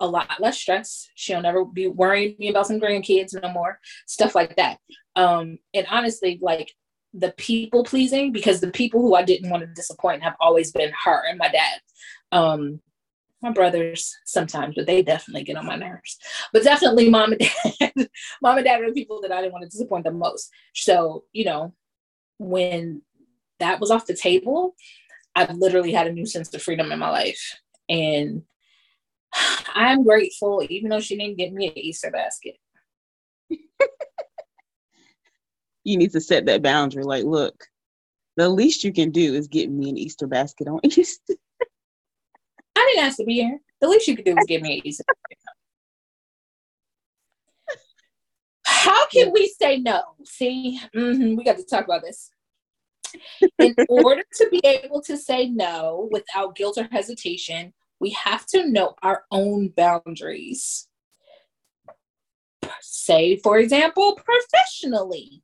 a 0.00 0.06
lot 0.06 0.40
less 0.40 0.58
stress. 0.58 1.08
She'll 1.14 1.40
never 1.40 1.64
be 1.64 1.86
worrying 1.86 2.34
me 2.38 2.48
about 2.48 2.66
some 2.66 2.80
grandkids 2.80 3.40
no 3.40 3.50
more, 3.52 3.78
stuff 4.06 4.34
like 4.34 4.56
that. 4.56 4.78
Um, 5.14 5.58
and 5.72 5.86
honestly, 5.88 6.40
like 6.42 6.72
the 7.16 7.32
people 7.36 7.84
pleasing, 7.84 8.32
because 8.32 8.60
the 8.60 8.70
people 8.70 9.00
who 9.00 9.14
I 9.14 9.22
didn't 9.22 9.50
want 9.50 9.62
to 9.62 9.68
disappoint 9.68 10.22
have 10.22 10.34
always 10.40 10.72
been 10.72 10.92
her 11.04 11.22
and 11.28 11.38
my 11.38 11.48
dad. 11.48 11.80
Um, 12.32 12.80
my 13.44 13.52
brothers 13.52 14.16
sometimes, 14.24 14.74
but 14.74 14.86
they 14.86 15.02
definitely 15.02 15.44
get 15.44 15.56
on 15.56 15.66
my 15.66 15.76
nerves. 15.76 16.18
But 16.52 16.64
definitely 16.64 17.10
mom 17.10 17.32
and 17.32 17.40
dad. 17.80 18.08
mom 18.42 18.56
and 18.56 18.64
dad 18.64 18.80
are 18.80 18.88
the 18.88 18.94
people 18.94 19.20
that 19.20 19.30
I 19.30 19.40
didn't 19.40 19.52
want 19.52 19.64
to 19.64 19.68
disappoint 19.68 20.04
the 20.04 20.10
most. 20.10 20.50
So, 20.74 21.24
you 21.32 21.44
know, 21.44 21.74
when 22.38 23.02
that 23.60 23.80
was 23.80 23.90
off 23.90 24.06
the 24.06 24.16
table, 24.16 24.74
I've 25.34 25.54
literally 25.54 25.92
had 25.92 26.06
a 26.06 26.12
new 26.12 26.26
sense 26.26 26.52
of 26.54 26.62
freedom 26.62 26.90
in 26.90 26.98
my 26.98 27.10
life. 27.10 27.58
And 27.88 28.42
I'm 29.74 30.04
grateful, 30.04 30.66
even 30.68 30.90
though 30.90 31.00
she 31.00 31.16
didn't 31.16 31.38
get 31.38 31.52
me 31.52 31.68
an 31.68 31.78
Easter 31.78 32.10
basket. 32.10 32.56
You 35.84 35.96
need 35.96 36.12
to 36.12 36.20
set 36.20 36.46
that 36.46 36.62
boundary. 36.62 37.04
Like, 37.04 37.24
look, 37.24 37.66
the 38.36 38.48
least 38.48 38.82
you 38.82 38.92
can 38.92 39.10
do 39.10 39.34
is 39.34 39.46
get 39.46 39.70
me 39.70 39.90
an 39.90 39.98
Easter 39.98 40.26
basket 40.26 40.66
on 40.66 40.80
Easter. 40.84 41.34
I 42.76 42.92
didn't 42.92 43.06
ask 43.06 43.18
to 43.18 43.24
be 43.24 43.34
here. 43.34 43.60
The 43.80 43.88
least 43.88 44.08
you 44.08 44.16
could 44.16 44.24
do 44.24 44.36
is 44.36 44.46
give 44.46 44.62
me 44.62 44.80
a 44.84 44.88
Easter. 44.88 45.04
How 48.64 49.06
can 49.06 49.30
we 49.32 49.54
say 49.60 49.78
no? 49.78 50.02
See, 50.24 50.80
mm-hmm, 50.94 51.36
we 51.36 51.44
got 51.44 51.58
to 51.58 51.64
talk 51.64 51.84
about 51.84 52.02
this. 52.02 52.30
In 53.60 53.74
order 53.88 54.22
to 54.36 54.48
be 54.50 54.60
able 54.64 55.00
to 55.02 55.16
say 55.16 55.48
no 55.48 56.08
without 56.10 56.56
guilt 56.56 56.78
or 56.78 56.88
hesitation, 56.90 57.72
we 58.00 58.10
have 58.10 58.46
to 58.46 58.68
know 58.68 58.94
our 59.02 59.24
own 59.30 59.68
boundaries. 59.68 60.88
Say, 62.80 63.36
for 63.36 63.58
example, 63.58 64.18
professionally. 64.24 65.43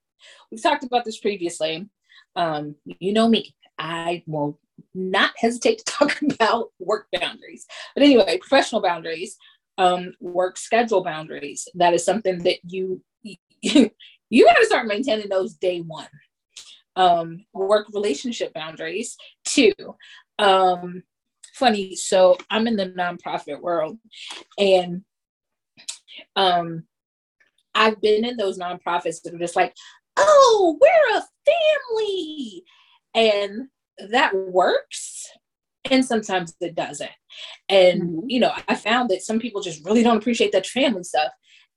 We've 0.50 0.62
talked 0.62 0.84
about 0.84 1.04
this 1.04 1.18
previously. 1.18 1.88
Um, 2.36 2.76
you 2.84 3.12
know 3.12 3.28
me, 3.28 3.54
I 3.78 4.22
will 4.26 4.58
not 4.94 5.32
hesitate 5.36 5.78
to 5.78 5.84
talk 5.92 6.20
about 6.22 6.70
work 6.78 7.06
boundaries. 7.12 7.66
But 7.94 8.04
anyway, 8.04 8.38
professional 8.38 8.82
boundaries, 8.82 9.36
um, 9.78 10.14
work 10.20 10.56
schedule 10.56 11.02
boundaries. 11.02 11.66
That 11.74 11.94
is 11.94 12.04
something 12.04 12.38
that 12.44 12.58
you 12.64 13.02
you, 13.22 13.36
you 14.30 14.44
got 14.44 14.54
to 14.54 14.66
start 14.66 14.86
maintaining 14.86 15.28
those 15.28 15.54
day 15.54 15.80
one. 15.80 16.08
Um, 16.96 17.44
work 17.52 17.86
relationship 17.94 18.52
boundaries 18.52 19.16
too. 19.44 19.72
Um, 20.38 21.02
funny, 21.54 21.94
so 21.94 22.36
I'm 22.50 22.66
in 22.66 22.76
the 22.76 22.90
nonprofit 22.90 23.60
world, 23.60 23.98
and 24.58 25.02
um, 26.36 26.84
I've 27.74 28.00
been 28.00 28.24
in 28.24 28.36
those 28.36 28.58
nonprofits 28.58 29.22
that 29.22 29.34
are 29.34 29.38
just 29.38 29.56
like, 29.56 29.74
oh, 30.16 30.78
we're 30.80 31.18
a 31.18 31.24
family, 31.96 32.64
and 33.14 33.68
that 34.10 34.34
works 34.34 35.30
and 35.90 36.04
sometimes 36.04 36.54
it 36.60 36.74
doesn't. 36.74 37.10
And 37.68 38.02
mm-hmm. 38.02 38.28
you 38.28 38.40
know 38.40 38.52
i 38.68 38.74
found 38.74 39.10
that 39.10 39.22
some 39.22 39.38
people 39.38 39.60
just 39.60 39.84
really 39.84 40.02
don't 40.02 40.16
appreciate 40.16 40.52
that 40.52 40.66
family 40.66 41.04
stuff. 41.04 41.32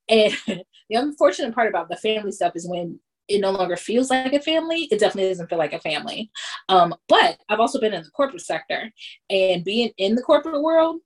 And 0.08 0.32
the 0.46 0.96
unfortunate 0.96 1.54
part 1.54 1.68
about 1.68 1.88
the 1.88 1.96
family 1.96 2.32
stuff 2.32 2.52
is 2.54 2.68
when 2.68 2.98
it 3.26 3.40
no 3.40 3.52
longer 3.52 3.76
feels 3.76 4.10
like 4.10 4.34
a 4.34 4.40
family 4.40 4.86
it 4.90 5.00
definitely 5.00 5.30
doesn't 5.30 5.48
feel 5.48 5.58
like 5.58 5.72
a 5.72 5.80
family. 5.80 6.30
Um, 6.68 6.94
but 7.08 7.38
i've 7.48 7.60
also 7.60 7.80
been 7.80 7.94
in 7.94 8.02
the 8.02 8.10
corporate 8.10 8.42
sector 8.42 8.90
and 9.30 9.64
being 9.64 9.90
in 9.98 10.14
the 10.14 10.22
corporate 10.22 10.62
world 10.62 11.00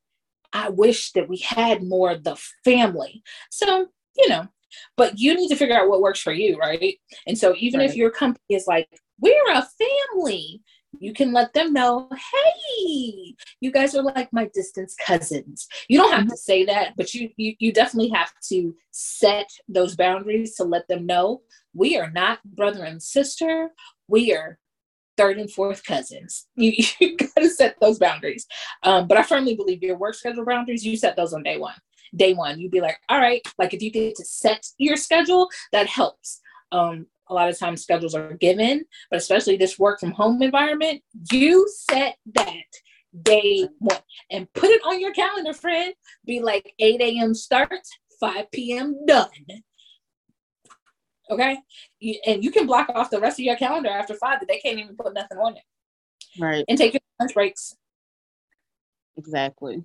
i 0.53 0.69
wish 0.69 1.13
that 1.13 1.29
we 1.29 1.39
had 1.39 1.83
more 1.83 2.17
the 2.17 2.37
family. 2.65 3.23
So 3.51 3.87
you 4.17 4.29
know 4.29 4.49
but 4.97 5.19
you 5.19 5.35
need 5.35 5.49
to 5.49 5.57
figure 5.57 5.77
out 5.77 5.89
what 5.89 6.01
works 6.01 6.21
for 6.21 6.33
you 6.33 6.57
right 6.59 6.97
and 7.27 7.37
so 7.37 7.55
even 7.57 7.81
right. 7.81 7.89
if 7.89 7.97
your 7.97 8.11
company 8.11 8.57
is 8.57 8.67
like 8.67 8.89
we're 9.21 9.53
a 9.53 9.67
family 10.07 10.63
you 11.01 11.13
can 11.13 11.33
let 11.33 11.53
them 11.53 11.73
know, 11.73 12.09
hey, 12.11 13.35
you 13.61 13.71
guys 13.71 13.95
are 13.95 14.03
like 14.03 14.33
my 14.33 14.49
distance 14.55 14.97
cousins. 15.07 15.69
You 15.89 15.99
don't 15.99 16.11
have 16.11 16.23
mm-hmm. 16.23 16.31
to 16.31 16.37
say 16.37 16.65
that, 16.65 16.95
but 16.97 17.13
you, 17.15 17.29
you 17.37 17.55
you 17.59 17.73
definitely 17.73 18.09
have 18.11 18.33
to 18.49 18.75
set 18.91 19.49
those 19.69 19.95
boundaries 19.95 20.55
to 20.57 20.65
let 20.65 20.89
them 20.89 21.07
know 21.07 21.43
we 21.75 21.97
are 21.97 22.11
not 22.11 22.41
brother 22.45 22.85
and 22.85 23.03
sister. 23.03 23.71
We 24.09 24.35
are 24.35 24.59
third 25.17 25.39
and 25.39 25.51
fourth 25.51 25.85
cousins. 25.85 26.47
You, 26.57 26.73
you 27.01 27.17
got 27.17 27.37
to 27.37 27.49
set 27.49 27.77
those 27.81 27.99
boundaries. 27.99 28.47
Um, 28.83 29.07
but 29.07 29.19
I 29.19 29.23
firmly 29.23 29.55
believe 29.55 29.83
your 29.83 29.97
work 29.97 30.15
schedule 30.15 30.45
boundaries, 30.45 30.85
you 30.85 30.97
set 30.97 31.17
those 31.17 31.33
on 31.33 31.43
day 31.43 31.59
one. 31.59 31.75
Day 32.17 32.35
one, 32.35 32.59
you'd 32.59 32.71
be 32.71 32.81
like, 32.81 32.99
all 33.09 33.21
right, 33.21 33.43
like 33.59 33.75
if 33.75 33.83
you 33.83 33.91
get 33.91 34.17
to 34.17 34.25
set 34.25 34.67
your 34.79 34.97
schedule, 34.97 35.49
that 35.73 35.87
helps. 35.87 36.41
Um, 36.73 37.07
a 37.31 37.35
lot 37.35 37.49
of 37.49 37.59
times 37.59 37.83
schedules 37.83 38.15
are 38.15 38.35
given, 38.35 38.85
but 39.11 39.19
especially 39.19 39.57
this 39.57 39.79
work 39.79 40.01
from 40.01 40.13
home 40.13 40.43
environment, 40.43 41.03
you 41.31 41.67
set 41.91 42.17
that 42.35 42.55
day 43.23 43.67
one 43.79 43.99
and 44.31 44.53
put 44.55 44.71
it 44.71 44.83
on 44.87 45.01
your 45.01 45.13
calendar, 45.13 45.53
friend. 45.53 45.95
Be 46.25 46.41
like 46.41 46.73
8 46.79 47.01
a.m. 47.01 47.35
start, 47.35 47.81
5 48.21 48.51
p.m. 48.51 48.99
done. 49.07 49.29
Okay. 51.31 51.59
And 52.27 52.43
you 52.43 52.51
can 52.51 52.67
block 52.67 52.89
off 52.95 53.11
the 53.11 53.21
rest 53.21 53.39
of 53.39 53.45
your 53.45 53.57
calendar 53.57 53.91
after 53.91 54.15
five 54.15 54.41
that 54.41 54.49
they 54.49 54.59
can't 54.59 54.79
even 54.79 54.97
put 54.97 55.13
nothing 55.15 55.39
on 55.39 55.57
it. 55.57 55.63
Right. 56.41 56.65
And 56.69 56.79
take 56.79 56.95
your 56.95 57.01
lunch 57.21 57.35
breaks. 57.35 57.77
Exactly. 59.17 59.83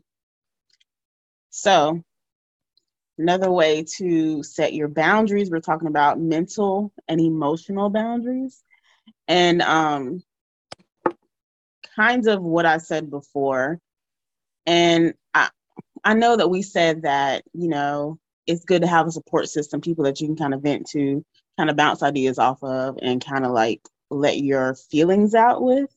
So 1.49 2.03
Another 3.17 3.51
way 3.51 3.83
to 3.97 4.41
set 4.41 4.73
your 4.73 4.87
boundaries, 4.87 5.51
we're 5.51 5.59
talking 5.59 5.87
about 5.87 6.19
mental 6.19 6.91
and 7.07 7.21
emotional 7.21 7.89
boundaries. 7.89 8.63
And 9.27 9.61
um, 9.61 10.23
kinds 11.95 12.27
of 12.27 12.41
what 12.41 12.65
I 12.65 12.77
said 12.77 13.09
before. 13.09 13.79
And 14.65 15.13
I, 15.33 15.49
I 16.03 16.13
know 16.15 16.37
that 16.37 16.49
we 16.49 16.61
said 16.61 17.03
that, 17.03 17.43
you 17.53 17.67
know, 17.67 18.19
it's 18.47 18.65
good 18.65 18.81
to 18.81 18.87
have 18.87 19.07
a 19.07 19.11
support 19.11 19.47
system, 19.47 19.79
people 19.79 20.05
that 20.05 20.19
you 20.19 20.27
can 20.27 20.35
kind 20.35 20.53
of 20.53 20.61
vent 20.61 20.89
to, 20.89 21.23
kind 21.57 21.69
of 21.69 21.75
bounce 21.75 22.03
ideas 22.03 22.39
off 22.39 22.61
of, 22.63 22.97
and 23.01 23.23
kind 23.23 23.45
of 23.45 23.51
like 23.51 23.81
let 24.09 24.37
your 24.39 24.75
feelings 24.75 25.35
out 25.35 25.61
with. 25.61 25.89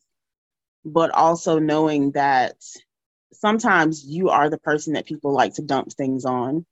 But 0.85 1.11
also 1.11 1.59
knowing 1.59 2.13
that 2.13 2.57
sometimes 3.33 4.05
you 4.05 4.29
are 4.29 4.49
the 4.49 4.59
person 4.59 4.93
that 4.95 5.07
people 5.07 5.33
like 5.33 5.55
to 5.55 5.63
dump 5.63 5.93
things 5.93 6.25
on 6.25 6.65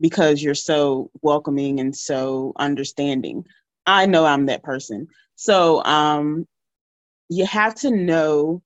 because 0.00 0.42
you're 0.42 0.54
so 0.54 1.10
welcoming 1.22 1.80
and 1.80 1.94
so 1.96 2.52
understanding. 2.58 3.44
I 3.86 4.06
know 4.06 4.24
I'm 4.24 4.46
that 4.46 4.62
person. 4.62 5.08
So 5.36 5.82
um, 5.84 6.46
you 7.28 7.46
have 7.46 7.74
to 7.76 7.90
know 7.90 8.62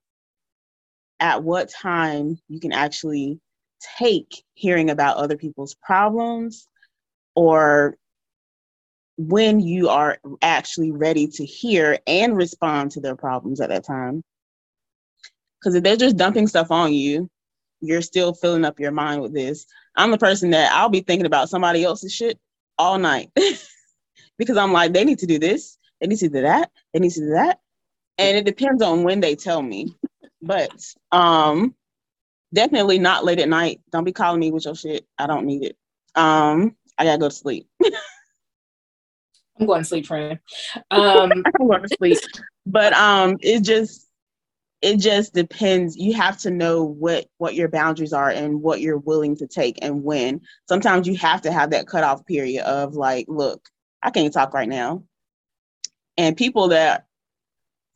at 1.20 1.42
what 1.42 1.70
time 1.70 2.38
you 2.48 2.60
can 2.60 2.72
actually 2.72 3.38
take 3.98 4.44
hearing 4.54 4.90
about 4.90 5.16
other 5.16 5.36
people's 5.36 5.74
problems 5.82 6.66
or 7.34 7.96
when 9.16 9.60
you 9.60 9.88
are 9.88 10.18
actually 10.40 10.90
ready 10.90 11.26
to 11.26 11.44
hear 11.44 11.98
and 12.06 12.36
respond 12.36 12.90
to 12.90 13.00
their 13.00 13.16
problems 13.16 13.60
at 13.60 13.68
that 13.68 13.84
time. 13.84 14.22
Because 15.58 15.74
if 15.74 15.84
they're 15.84 15.96
just 15.96 16.16
dumping 16.16 16.46
stuff 16.46 16.70
on 16.70 16.94
you, 16.94 17.28
you're 17.80 18.02
still 18.02 18.34
filling 18.34 18.64
up 18.64 18.80
your 18.80 18.92
mind 18.92 19.22
with 19.22 19.34
this. 19.34 19.66
I'm 19.96 20.10
the 20.10 20.18
person 20.18 20.50
that 20.50 20.72
I'll 20.72 20.88
be 20.88 21.00
thinking 21.00 21.26
about 21.26 21.48
somebody 21.48 21.84
else's 21.84 22.12
shit 22.12 22.38
all 22.78 22.98
night 22.98 23.30
because 24.38 24.56
I'm 24.56 24.72
like, 24.72 24.92
they 24.92 25.04
need 25.04 25.18
to 25.20 25.26
do 25.26 25.38
this, 25.38 25.78
they 26.00 26.06
need 26.06 26.18
to 26.18 26.28
do 26.28 26.42
that, 26.42 26.70
they 26.92 27.00
need 27.00 27.12
to 27.12 27.20
do 27.20 27.30
that. 27.30 27.60
And 28.18 28.36
it 28.36 28.44
depends 28.44 28.82
on 28.82 29.02
when 29.02 29.20
they 29.20 29.34
tell 29.34 29.62
me. 29.62 29.94
But 30.42 30.72
um 31.12 31.74
definitely 32.52 32.98
not 32.98 33.24
late 33.24 33.38
at 33.38 33.48
night. 33.48 33.80
Don't 33.92 34.04
be 34.04 34.12
calling 34.12 34.40
me 34.40 34.50
with 34.50 34.64
your 34.64 34.74
shit. 34.74 35.06
I 35.18 35.26
don't 35.26 35.46
need 35.46 35.62
it. 35.62 35.76
Um, 36.14 36.76
I 36.98 37.04
gotta 37.04 37.18
go 37.18 37.28
to 37.28 37.34
sleep. 37.34 37.68
I'm 39.60 39.66
going 39.66 39.82
to 39.82 39.88
sleep, 39.88 40.06
friend. 40.06 40.38
Um, 40.90 41.30
I'm 41.60 41.66
going 41.66 41.82
to 41.82 41.88
sleep. 41.88 42.18
But 42.64 42.94
um, 42.94 43.36
it 43.40 43.62
just 43.62 44.08
it 44.82 44.96
just 44.96 45.34
depends. 45.34 45.96
You 45.96 46.14
have 46.14 46.38
to 46.38 46.50
know 46.50 46.84
what 46.84 47.26
what 47.38 47.54
your 47.54 47.68
boundaries 47.68 48.12
are 48.12 48.30
and 48.30 48.62
what 48.62 48.80
you're 48.80 48.98
willing 48.98 49.36
to 49.36 49.46
take 49.46 49.78
and 49.82 50.02
when. 50.02 50.40
Sometimes 50.68 51.06
you 51.06 51.16
have 51.16 51.42
to 51.42 51.52
have 51.52 51.70
that 51.70 51.86
cutoff 51.86 52.24
period 52.26 52.64
of 52.64 52.94
like, 52.94 53.26
look, 53.28 53.68
I 54.02 54.10
can't 54.10 54.32
talk 54.32 54.54
right 54.54 54.68
now. 54.68 55.04
And 56.16 56.36
people 56.36 56.68
that 56.68 57.06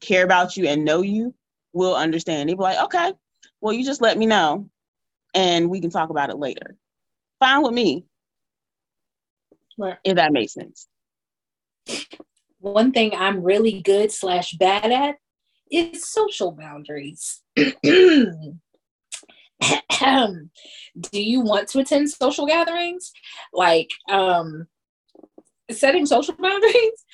care 0.01 0.25
about 0.25 0.57
you 0.57 0.67
and 0.67 0.85
know 0.85 1.01
you 1.01 1.35
will 1.73 1.95
understand. 1.95 2.49
They'll 2.49 2.57
be 2.57 2.63
like, 2.63 2.83
okay, 2.85 3.13
well, 3.61 3.73
you 3.73 3.85
just 3.85 4.03
let 4.03 4.19
me 4.19 4.27
know 4.27 4.69
and 5.33 5.71
we 5.71 5.81
can 5.81 5.91
talk 5.91 6.11
about 6.11 6.31
it 6.31 6.37
later. 6.37 6.77
Fine 7.41 7.63
with 7.63 7.73
me. 7.73 8.05
Right. 9.79 9.97
If 10.05 10.17
that 10.17 10.33
makes 10.33 10.53
sense. 10.53 10.87
One 12.61 12.93
thing 12.93 13.15
I'm 13.15 13.43
really 13.43 13.83
good 13.83 14.13
slash 14.13 14.53
bad 14.53 14.93
at 14.93 15.17
is 15.77 16.09
social 16.11 16.53
boundaries. 16.53 17.43
Do 17.57 17.71
you 21.13 21.41
want 21.41 21.69
to 21.69 21.79
attend 21.79 22.11
social 22.11 22.47
gatherings? 22.47 23.13
Like 23.53 23.91
um 24.11 24.67
setting 25.71 26.07
social 26.07 26.35
boundaries, 26.41 27.05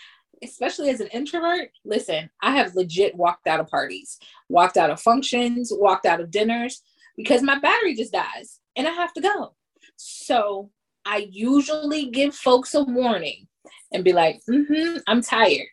especially 0.42 0.90
as 0.90 1.00
an 1.00 1.08
introvert. 1.08 1.70
Listen, 1.84 2.30
I 2.42 2.56
have 2.56 2.74
legit 2.74 3.14
walked 3.14 3.46
out 3.46 3.61
of 3.61 3.68
parties, 3.68 4.18
walked 4.48 4.76
out 4.76 4.90
of 4.90 5.00
functions, 5.00 5.70
walked 5.72 6.06
out 6.06 6.20
of 6.20 6.30
dinners 6.30 6.82
because 7.16 7.42
my 7.42 7.58
battery 7.58 7.94
just 7.94 8.12
dies 8.12 8.61
and 8.76 8.88
I 8.88 8.92
have 8.92 9.12
to 9.14 9.20
go. 9.20 9.54
So 9.96 10.70
I 11.04 11.28
usually 11.30 12.06
give 12.06 12.34
folks 12.34 12.74
a 12.74 12.82
warning 12.82 13.46
and 13.92 14.04
be 14.04 14.12
like, 14.12 14.40
mm-hmm, 14.48 14.98
I'm 15.06 15.22
tired. 15.22 15.66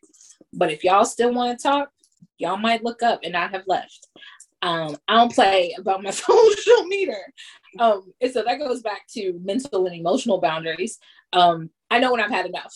But 0.53 0.71
if 0.71 0.83
y'all 0.83 1.05
still 1.05 1.33
want 1.33 1.57
to 1.57 1.63
talk, 1.63 1.89
y'all 2.37 2.57
might 2.57 2.83
look 2.83 3.03
up 3.03 3.19
and 3.23 3.35
I 3.35 3.47
have 3.47 3.63
left. 3.67 4.07
Um, 4.61 4.97
I 5.07 5.15
don't 5.15 5.33
play 5.33 5.75
about 5.77 6.03
my 6.03 6.09
social 6.11 6.83
meter. 6.85 7.33
Um, 7.79 8.11
and 8.21 8.31
so 8.31 8.43
that 8.43 8.59
goes 8.59 8.81
back 8.81 9.01
to 9.13 9.39
mental 9.43 9.85
and 9.85 9.95
emotional 9.95 10.39
boundaries. 10.39 10.97
Um, 11.33 11.69
I 11.89 11.99
know 11.99 12.11
when 12.11 12.21
I've 12.21 12.31
had 12.31 12.45
enough 12.45 12.73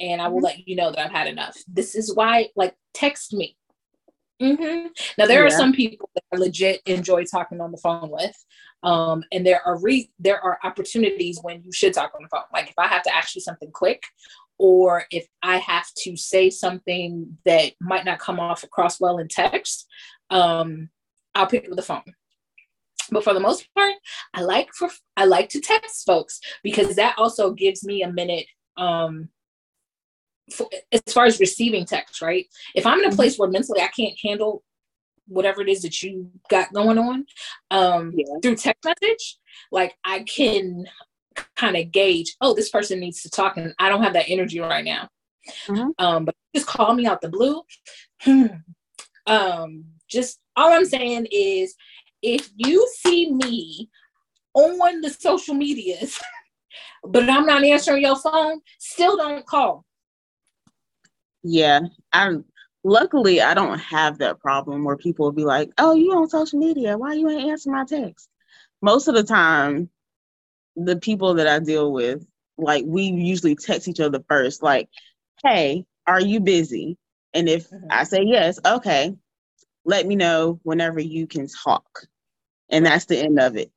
and 0.00 0.20
I 0.20 0.28
will 0.28 0.38
mm-hmm. 0.38 0.44
let 0.44 0.68
you 0.68 0.76
know 0.76 0.90
that 0.90 0.98
I've 0.98 1.12
had 1.12 1.28
enough. 1.28 1.56
This 1.66 1.94
is 1.94 2.14
why, 2.14 2.48
like, 2.56 2.74
text 2.92 3.32
me. 3.32 3.56
Mm-hmm. 4.42 4.88
Now 5.18 5.26
there 5.26 5.40
yeah. 5.40 5.46
are 5.46 5.56
some 5.56 5.72
people 5.72 6.10
that 6.14 6.24
I 6.34 6.36
legit 6.36 6.82
enjoy 6.86 7.24
talking 7.24 7.60
on 7.60 7.70
the 7.70 7.78
phone 7.78 8.10
with, 8.10 8.34
um, 8.82 9.22
and 9.30 9.46
there 9.46 9.64
are 9.64 9.78
re- 9.80 10.10
there 10.18 10.40
are 10.40 10.58
opportunities 10.64 11.38
when 11.42 11.62
you 11.62 11.70
should 11.70 11.94
talk 11.94 12.12
on 12.16 12.22
the 12.22 12.28
phone. 12.28 12.42
Like 12.52 12.68
if 12.68 12.74
I 12.76 12.88
have 12.88 13.04
to 13.04 13.14
ask 13.14 13.36
you 13.36 13.40
something 13.40 13.70
quick, 13.70 14.02
or 14.62 15.04
if 15.10 15.26
I 15.42 15.56
have 15.56 15.88
to 16.04 16.16
say 16.16 16.48
something 16.48 17.36
that 17.44 17.72
might 17.80 18.04
not 18.04 18.20
come 18.20 18.38
off 18.38 18.62
across 18.62 19.00
well 19.00 19.18
in 19.18 19.26
text, 19.26 19.88
um, 20.30 20.88
I'll 21.34 21.48
pick 21.48 21.68
up 21.68 21.74
the 21.74 21.82
phone. 21.82 22.14
But 23.10 23.24
for 23.24 23.34
the 23.34 23.40
most 23.40 23.66
part, 23.74 23.94
I 24.34 24.42
like 24.42 24.68
for 24.72 24.88
I 25.16 25.24
like 25.24 25.48
to 25.48 25.60
text 25.60 26.06
folks 26.06 26.38
because 26.62 26.94
that 26.94 27.16
also 27.18 27.52
gives 27.52 27.84
me 27.84 28.04
a 28.04 28.12
minute 28.12 28.46
um, 28.76 29.30
for, 30.52 30.68
as 30.92 31.02
far 31.12 31.24
as 31.24 31.40
receiving 31.40 31.84
text, 31.84 32.22
right? 32.22 32.46
If 32.76 32.86
I'm 32.86 33.00
in 33.00 33.06
a 33.06 33.08
mm-hmm. 33.08 33.16
place 33.16 33.36
where 33.36 33.50
mentally 33.50 33.80
I 33.80 33.88
can't 33.88 34.16
handle 34.22 34.62
whatever 35.26 35.60
it 35.60 35.68
is 35.68 35.82
that 35.82 36.04
you 36.04 36.30
got 36.50 36.72
going 36.72 36.98
on 36.98 37.26
um, 37.72 38.12
yeah. 38.14 38.26
through 38.40 38.54
text 38.54 38.84
message, 38.84 39.38
like 39.72 39.96
I 40.04 40.20
can 40.20 40.84
kind 41.56 41.76
of 41.76 41.90
gauge, 41.92 42.36
oh, 42.40 42.54
this 42.54 42.70
person 42.70 43.00
needs 43.00 43.22
to 43.22 43.30
talk, 43.30 43.56
and 43.56 43.74
I 43.78 43.88
don't 43.88 44.02
have 44.02 44.14
that 44.14 44.28
energy 44.28 44.60
right 44.60 44.84
now. 44.84 45.08
Mm-hmm. 45.66 45.90
Um, 45.98 46.24
but 46.24 46.34
just 46.54 46.66
call 46.66 46.94
me 46.94 47.06
out 47.06 47.20
the 47.20 47.28
blue. 47.28 47.62
um, 49.26 49.84
just 50.08 50.38
all 50.56 50.72
I'm 50.72 50.84
saying 50.84 51.26
is, 51.30 51.74
if 52.22 52.50
you 52.56 52.88
see 53.00 53.32
me 53.32 53.90
on 54.54 55.00
the 55.00 55.10
social 55.10 55.54
medias, 55.54 56.20
but 57.04 57.28
I'm 57.28 57.46
not 57.46 57.64
answering 57.64 58.02
your 58.02 58.16
phone, 58.16 58.60
still 58.78 59.16
don't 59.16 59.46
call. 59.46 59.84
Yeah, 61.42 61.80
I'm. 62.12 62.44
Luckily, 62.84 63.40
I 63.40 63.54
don't 63.54 63.78
have 63.78 64.18
that 64.18 64.40
problem 64.40 64.82
where 64.82 64.96
people 64.96 65.26
will 65.26 65.32
be 65.32 65.44
like, 65.44 65.70
"Oh, 65.78 65.94
you 65.94 66.12
on 66.12 66.28
social 66.28 66.58
media? 66.58 66.98
Why 66.98 67.14
you 67.14 67.28
ain't 67.28 67.50
answer 67.50 67.70
my 67.70 67.84
text?" 67.84 68.28
Most 68.80 69.06
of 69.06 69.14
the 69.14 69.22
time, 69.22 69.88
the 70.76 70.96
people 70.96 71.34
that 71.34 71.46
I 71.46 71.58
deal 71.58 71.92
with, 71.92 72.24
like 72.58 72.84
we 72.86 73.04
usually 73.04 73.56
text 73.56 73.88
each 73.88 74.00
other 74.00 74.22
first, 74.28 74.62
like, 74.62 74.88
hey, 75.42 75.84
are 76.06 76.20
you 76.20 76.40
busy? 76.40 76.96
And 77.34 77.48
if 77.48 77.70
mm-hmm. 77.70 77.86
I 77.90 78.04
say 78.04 78.22
yes, 78.24 78.58
okay, 78.64 79.14
let 79.84 80.06
me 80.06 80.16
know 80.16 80.60
whenever 80.62 81.00
you 81.00 81.26
can 81.26 81.48
talk. 81.48 82.06
And 82.70 82.86
that's 82.86 83.06
the 83.06 83.18
end 83.18 83.38
of 83.38 83.56
it. 83.56 83.70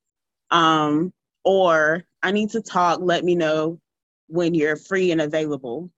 Um, 0.51 1.13
or 1.43 2.03
I 2.21 2.31
need 2.31 2.51
to 2.51 2.61
talk, 2.61 2.99
let 3.01 3.23
me 3.23 3.35
know 3.35 3.79
when 4.27 4.53
you're 4.53 4.77
free 4.77 5.11
and 5.11 5.21
available. 5.21 5.89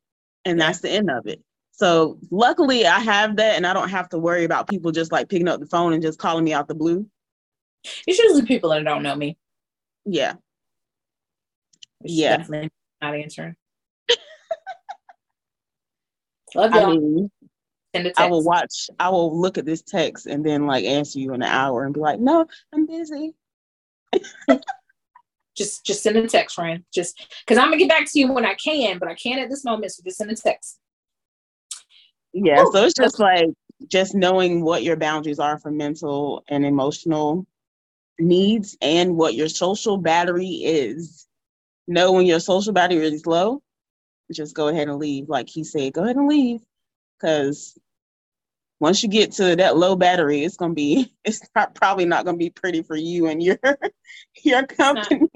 And 0.46 0.60
that's 0.60 0.80
the 0.80 0.90
end 0.90 1.10
of 1.10 1.28
it. 1.28 1.42
So 1.72 2.18
luckily 2.32 2.88
I 2.88 3.00
have 3.00 3.36
that 3.36 3.56
and 3.56 3.68
I 3.68 3.74
don't 3.74 3.90
have 3.90 4.10
to 4.10 4.18
worry 4.18 4.46
about 4.46 4.68
people 4.68 4.92
just 4.92 5.12
like 5.12 5.30
picking 5.30 5.48
up 5.48 5.60
the 5.60 5.68
phone 5.68 5.94
and 5.94 6.02
just 6.02 6.18
calling 6.18 6.44
me 6.44 6.54
out 6.54 6.68
the 6.68 6.76
blue. 6.76 7.06
It's 8.08 8.18
usually 8.18 8.46
people 8.46 8.72
that 8.72 8.84
don't 8.84 9.04
know 9.04 9.16
me. 9.16 9.38
Yeah 10.06 10.36
yeah. 12.04 12.38
Definitely 12.38 12.70
not 13.02 13.16
answering. 13.16 13.56
Love 16.56 16.74
y'all. 16.74 16.92
I 16.92 16.98
mean, 16.98 17.32
I 18.18 18.30
will 18.30 18.44
watch, 18.44 18.90
I 19.00 19.10
will 19.10 19.40
look 19.40 19.58
at 19.58 19.66
this 19.66 19.82
text 19.82 20.28
and 20.28 20.46
then 20.46 20.68
like 20.68 20.86
answer 20.86 21.20
you 21.20 21.34
in 21.34 21.42
an 21.42 21.50
hour 21.50 21.86
and 21.86 21.94
be 21.94 22.00
like, 22.00 22.20
no, 22.20 22.46
I'm 22.74 22.86
busy. 22.86 23.34
just 25.58 25.86
just 25.86 26.04
send 26.04 26.18
a 26.18 26.28
text, 26.28 26.56
friend. 26.56 26.84
Just 26.94 27.18
because 27.46 27.58
I'm 27.58 27.66
gonna 27.66 27.78
get 27.78 27.90
back 27.90 28.10
to 28.12 28.20
you 28.20 28.32
when 28.32 28.46
I 28.46 28.54
can, 28.54 29.00
but 29.00 29.10
I 29.10 29.16
can't 29.16 29.40
at 29.40 29.50
this 29.50 29.66
moment, 29.66 29.92
so 29.92 30.04
just 30.04 30.18
send 30.18 30.32
a 30.32 30.36
text. 30.36 30.80
Yeah, 32.34 32.62
Ooh. 32.62 32.70
so 32.72 32.86
it's 32.86 32.94
just 32.94 33.20
like 33.20 33.50
just 33.88 34.16
knowing 34.16 34.64
what 34.64 34.84
your 34.84 34.96
boundaries 34.96 35.40
are 35.40 35.58
for 35.58 35.72
mental 35.72 36.44
and 36.50 36.66
emotional 36.66 37.46
needs 38.20 38.78
and 38.82 39.16
what 39.16 39.36
your 39.36 39.50
social 39.50 39.98
battery 39.98 40.48
is 40.48 41.27
know 41.88 42.12
when 42.12 42.26
your 42.26 42.40
social 42.40 42.74
battery 42.74 43.06
is 43.06 43.26
low, 43.26 43.62
just 44.32 44.56
go 44.56 44.68
ahead 44.68 44.90
and 44.90 45.00
leave. 45.00 45.30
Like 45.30 45.50
he 45.50 45.64
said, 45.64 45.94
go 45.94 46.04
ahead 46.04 46.18
and 46.18 46.28
leave. 46.28 46.62
Because 47.20 47.78
once 48.80 49.02
you 49.02 49.10
get 49.10 49.32
to 49.34 49.56
that 49.56 49.78
low 49.78 49.96
battery, 49.96 50.44
it's 50.44 50.58
gonna 50.58 50.74
be 50.74 51.14
it's 51.26 51.42
not, 51.56 51.74
probably 51.76 52.06
not 52.06 52.26
gonna 52.26 52.38
be 52.38 52.50
pretty 52.50 52.82
for 52.82 52.96
you 52.96 53.28
and 53.28 53.42
your 53.42 53.60
your 54.44 54.66
company. 54.66 55.28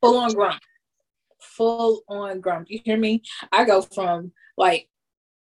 Full 0.00 0.18
on 0.18 0.32
grump. 0.34 0.60
Full 1.40 2.02
on 2.08 2.40
grump. 2.40 2.66
You 2.68 2.80
hear 2.84 2.98
me? 2.98 3.22
I 3.52 3.64
go 3.64 3.80
from 3.82 4.32
like 4.56 4.88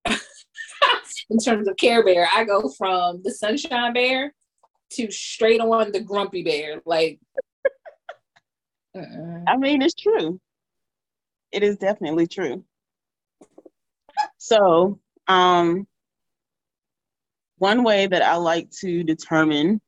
in 1.30 1.38
terms 1.42 1.68
of 1.68 1.76
Care 1.76 2.04
Bear, 2.04 2.28
I 2.34 2.44
go 2.44 2.68
from 2.68 3.22
the 3.22 3.30
Sunshine 3.30 3.92
Bear 3.92 4.34
to 4.92 5.10
straight 5.10 5.60
on 5.60 5.92
the 5.92 6.00
Grumpy 6.00 6.42
Bear. 6.42 6.82
Like 6.84 7.18
I 8.94 9.56
mean, 9.56 9.82
it's 9.82 9.94
true. 9.94 10.40
It 11.50 11.62
is 11.62 11.76
definitely 11.76 12.26
true. 12.26 12.64
So, 14.38 14.98
um, 15.28 15.86
one 17.58 17.84
way 17.84 18.06
that 18.06 18.22
I 18.22 18.36
like 18.36 18.70
to 18.80 19.04
determine 19.04 19.80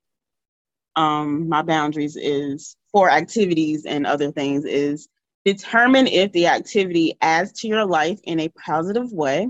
um, 0.96 1.48
my 1.48 1.62
boundaries 1.62 2.16
is 2.16 2.76
for 2.92 3.10
activities 3.10 3.84
and 3.84 4.06
other 4.06 4.30
things 4.30 4.64
is 4.64 5.08
determine 5.44 6.06
if 6.06 6.30
the 6.32 6.46
activity 6.46 7.16
adds 7.20 7.52
to 7.60 7.68
your 7.68 7.84
life 7.84 8.20
in 8.24 8.40
a 8.40 8.48
positive 8.50 9.12
way 9.12 9.48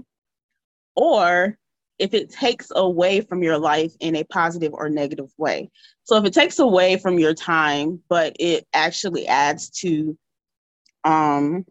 or 0.96 1.58
if 2.04 2.12
it 2.12 2.28
takes 2.28 2.70
away 2.76 3.22
from 3.22 3.42
your 3.42 3.56
life 3.56 3.94
in 3.98 4.14
a 4.16 4.24
positive 4.24 4.74
or 4.74 4.90
negative 4.90 5.30
way. 5.38 5.70
So 6.02 6.16
if 6.18 6.26
it 6.26 6.34
takes 6.34 6.58
away 6.58 6.98
from 6.98 7.18
your 7.18 7.32
time, 7.32 8.02
but 8.10 8.36
it 8.38 8.66
actually 8.74 9.26
adds 9.26 9.70
to 9.80 10.18
um, 11.02 11.64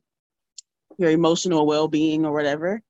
your 0.98 1.12
emotional 1.12 1.68
well-being 1.68 2.26
or 2.26 2.34
whatever, 2.34 2.82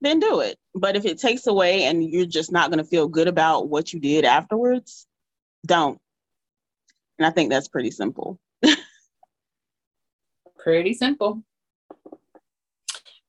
then 0.00 0.18
do 0.18 0.40
it. 0.40 0.58
But 0.74 0.96
if 0.96 1.06
it 1.06 1.20
takes 1.20 1.46
away 1.46 1.84
and 1.84 2.02
you're 2.02 2.26
just 2.26 2.50
not 2.50 2.70
going 2.70 2.82
to 2.82 2.90
feel 2.90 3.06
good 3.06 3.28
about 3.28 3.68
what 3.68 3.92
you 3.92 4.00
did 4.00 4.24
afterwards, 4.24 5.06
don't. 5.64 6.00
And 7.20 7.26
I 7.26 7.30
think 7.30 7.50
that's 7.50 7.68
pretty 7.68 7.92
simple. 7.92 8.40
pretty 10.58 10.94
simple. 10.94 11.44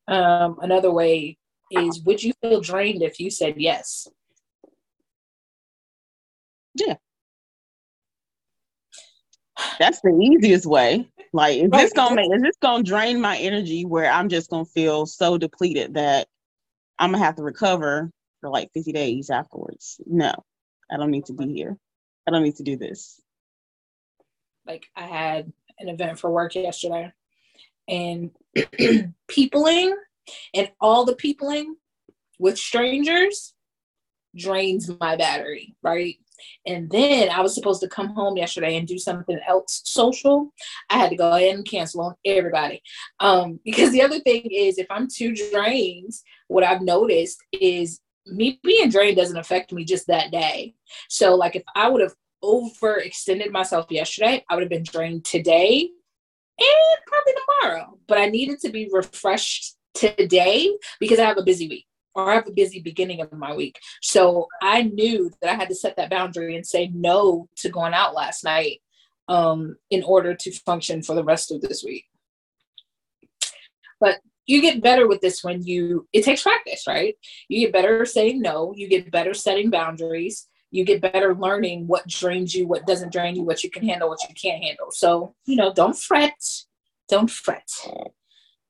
Um, 0.07 0.57
another 0.63 0.91
way 0.91 1.37
is 1.71 2.01
would 2.03 2.21
you 2.21 2.33
feel 2.41 2.61
drained 2.61 3.01
if 3.01 3.19
you 3.19 3.29
said 3.29 3.55
yes? 3.57 4.07
Yeah. 6.75 6.95
That's 9.79 10.01
the 10.01 10.17
easiest 10.21 10.65
way. 10.65 11.09
Like, 11.33 11.57
is 11.59 11.69
this 11.71 11.93
gonna 11.93 12.15
make 12.15 12.33
is 12.33 12.41
this 12.41 12.57
gonna 12.61 12.83
drain 12.83 13.21
my 13.21 13.37
energy 13.37 13.85
where 13.85 14.11
I'm 14.11 14.29
just 14.29 14.49
gonna 14.49 14.65
feel 14.65 15.05
so 15.05 15.37
depleted 15.37 15.93
that 15.93 16.27
I'm 16.99 17.11
gonna 17.11 17.23
have 17.23 17.35
to 17.35 17.43
recover 17.43 18.11
for 18.41 18.49
like 18.49 18.69
50 18.73 18.91
days 18.91 19.29
afterwards? 19.29 20.01
No, 20.05 20.33
I 20.91 20.97
don't 20.97 21.11
need 21.11 21.25
to 21.25 21.33
be 21.33 21.53
here. 21.53 21.77
I 22.27 22.31
don't 22.31 22.43
need 22.43 22.57
to 22.57 22.63
do 22.63 22.75
this. 22.75 23.21
Like 24.67 24.87
I 24.95 25.03
had 25.03 25.51
an 25.79 25.89
event 25.89 26.19
for 26.19 26.29
work 26.29 26.55
yesterday 26.55 27.11
and 27.87 28.31
peopling 29.27 29.95
and 30.53 30.71
all 30.79 31.05
the 31.05 31.15
peopling 31.15 31.75
with 32.39 32.57
strangers 32.57 33.53
drains 34.35 34.89
my 34.99 35.15
battery, 35.15 35.75
right? 35.83 36.15
And 36.65 36.89
then 36.89 37.29
I 37.29 37.41
was 37.41 37.53
supposed 37.53 37.81
to 37.81 37.87
come 37.87 38.09
home 38.09 38.37
yesterday 38.37 38.77
and 38.77 38.87
do 38.87 38.97
something 38.97 39.39
else 39.47 39.81
social. 39.85 40.51
I 40.89 40.97
had 40.97 41.09
to 41.11 41.15
go 41.15 41.31
ahead 41.31 41.55
and 41.55 41.67
cancel 41.67 42.01
on 42.01 42.15
everybody. 42.25 42.81
Um, 43.19 43.59
because 43.65 43.91
the 43.91 44.01
other 44.01 44.19
thing 44.19 44.43
is, 44.51 44.77
if 44.77 44.87
I'm 44.89 45.07
too 45.07 45.35
drained, 45.35 46.13
what 46.47 46.63
I've 46.63 46.81
noticed 46.81 47.37
is 47.51 47.99
me 48.25 48.59
being 48.63 48.89
drained 48.89 49.17
doesn't 49.17 49.37
affect 49.37 49.71
me 49.71 49.83
just 49.83 50.07
that 50.07 50.31
day. 50.31 50.75
So, 51.09 51.35
like, 51.35 51.55
if 51.55 51.63
I 51.75 51.89
would 51.89 52.01
have 52.01 52.15
overextended 52.43 53.51
myself 53.51 53.87
yesterday, 53.89 54.43
I 54.49 54.55
would 54.55 54.63
have 54.63 54.69
been 54.69 54.83
drained 54.83 55.25
today 55.25 55.89
and 56.59 57.05
probably 57.07 57.33
tomorrow. 57.33 57.97
But 58.07 58.19
I 58.19 58.27
needed 58.27 58.59
to 58.61 58.69
be 58.69 58.89
refreshed 58.91 59.75
today 59.93 60.73
because 60.99 61.19
I 61.19 61.25
have 61.25 61.37
a 61.37 61.43
busy 61.43 61.67
week 61.67 61.85
or 62.15 62.29
I 62.29 62.35
have 62.35 62.47
a 62.47 62.51
busy 62.51 62.79
beginning 62.81 63.21
of 63.21 63.31
my 63.31 63.55
week. 63.55 63.79
So 64.01 64.47
I 64.61 64.83
knew 64.83 65.31
that 65.41 65.49
I 65.49 65.55
had 65.55 65.69
to 65.69 65.75
set 65.75 65.95
that 65.97 66.09
boundary 66.09 66.55
and 66.55 66.65
say 66.65 66.91
no 66.93 67.47
to 67.57 67.69
going 67.69 67.93
out 67.93 68.13
last 68.13 68.43
night 68.43 68.81
um, 69.27 69.77
in 69.89 70.03
order 70.03 70.35
to 70.35 70.51
function 70.51 71.01
for 71.01 71.15
the 71.15 71.23
rest 71.23 71.51
of 71.51 71.61
this 71.61 71.83
week. 71.83 72.05
But 73.99 74.19
you 74.45 74.61
get 74.61 74.81
better 74.81 75.07
with 75.07 75.21
this 75.21 75.43
when 75.43 75.63
you, 75.63 76.07
it 76.11 76.23
takes 76.23 76.43
practice, 76.43 76.85
right? 76.87 77.15
You 77.47 77.61
get 77.61 77.73
better 77.73 78.05
saying 78.05 78.41
no, 78.41 78.73
you 78.75 78.87
get 78.89 79.11
better 79.11 79.33
setting 79.33 79.69
boundaries, 79.69 80.47
you 80.71 80.83
get 80.83 81.01
better 81.01 81.35
learning 81.35 81.87
what 81.87 82.07
drains 82.07 82.55
you, 82.55 82.67
what 82.67 82.87
doesn't 82.87 83.13
drain 83.13 83.35
you, 83.35 83.43
what 83.43 83.63
you 83.63 83.69
can 83.69 83.87
handle, 83.87 84.09
what 84.09 84.23
you 84.27 84.33
can't 84.35 84.63
handle. 84.63 84.87
So, 84.89 85.35
you 85.45 85.55
know, 85.55 85.73
don't 85.73 85.97
fret, 85.97 86.33
don't 87.07 87.29
fret. 87.29 87.69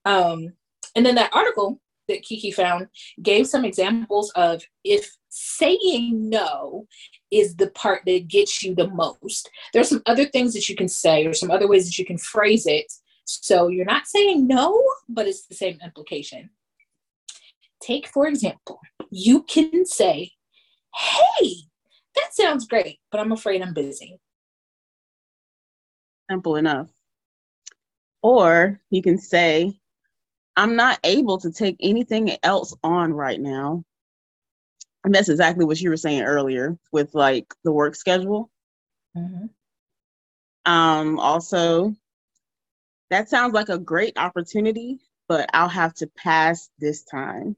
Um, 0.04 0.54
and 0.96 1.06
then 1.06 1.16
that 1.16 1.34
article 1.34 1.80
that 2.08 2.24
Kiki 2.24 2.52
found 2.52 2.88
gave 3.22 3.48
some 3.48 3.66
examples 3.66 4.32
of 4.32 4.64
if 4.84 5.10
saying 5.30 6.30
no 6.30 6.88
is 7.32 7.56
the 7.56 7.68
part 7.72 8.02
that 8.06 8.28
gets 8.28 8.62
you 8.64 8.76
the 8.76 8.90
most. 8.90 9.50
There's 9.74 9.90
some 9.90 10.02
other 10.06 10.26
things 10.26 10.54
that 10.54 10.68
you 10.68 10.76
can 10.76 10.90
say 10.90 11.26
or 11.26 11.34
some 11.34 11.50
other 11.52 11.68
ways 11.68 11.86
that 11.86 11.98
you 11.98 12.06
can 12.06 12.18
phrase 12.18 12.68
it. 12.68 12.92
So 13.26 13.70
you're 13.70 13.86
not 13.86 14.08
saying 14.08 14.48
no, 14.48 14.84
but 15.08 15.28
it's 15.28 15.48
the 15.48 15.56
same 15.56 15.80
implication. 15.84 16.50
Take, 17.82 18.08
for 18.08 18.28
example, 18.28 18.80
you 19.10 19.44
can 19.44 19.86
say, 19.86 20.32
Hey, 20.94 21.54
that 22.16 22.34
sounds 22.34 22.68
great, 22.68 23.00
but 23.10 23.22
I'm 23.22 23.32
afraid 23.32 23.62
I'm 23.62 23.74
busy. 23.74 24.20
Simple 26.30 26.58
enough. 26.58 26.90
Or 28.22 28.82
you 28.90 29.02
can 29.02 29.18
say, 29.18 29.81
I'm 30.56 30.76
not 30.76 31.00
able 31.04 31.38
to 31.40 31.52
take 31.52 31.78
anything 31.80 32.38
else 32.44 32.76
on 32.84 33.14
right 33.14 33.40
now. 33.40 33.84
And 35.04 35.16
that's 35.16 35.30
exactly 35.30 35.66
what 35.66 35.82
you 35.82 35.90
were 35.90 35.98
saying 35.98 36.22
earlier 36.22 36.78
with 36.92 37.16
like 37.16 37.54
the 37.64 37.72
work 37.72 37.96
schedule. 37.96 38.52
Mm-hmm. 39.18 39.48
Um, 40.72 41.20
also, 41.20 41.96
that 43.10 43.30
sounds 43.30 43.54
like 43.54 43.70
a 43.70 43.80
great 43.80 44.18
opportunity, 44.18 45.00
but 45.28 45.50
I'll 45.54 45.70
have 45.70 45.94
to 45.96 46.08
pass 46.18 46.70
this 46.80 47.04
time. 47.04 47.56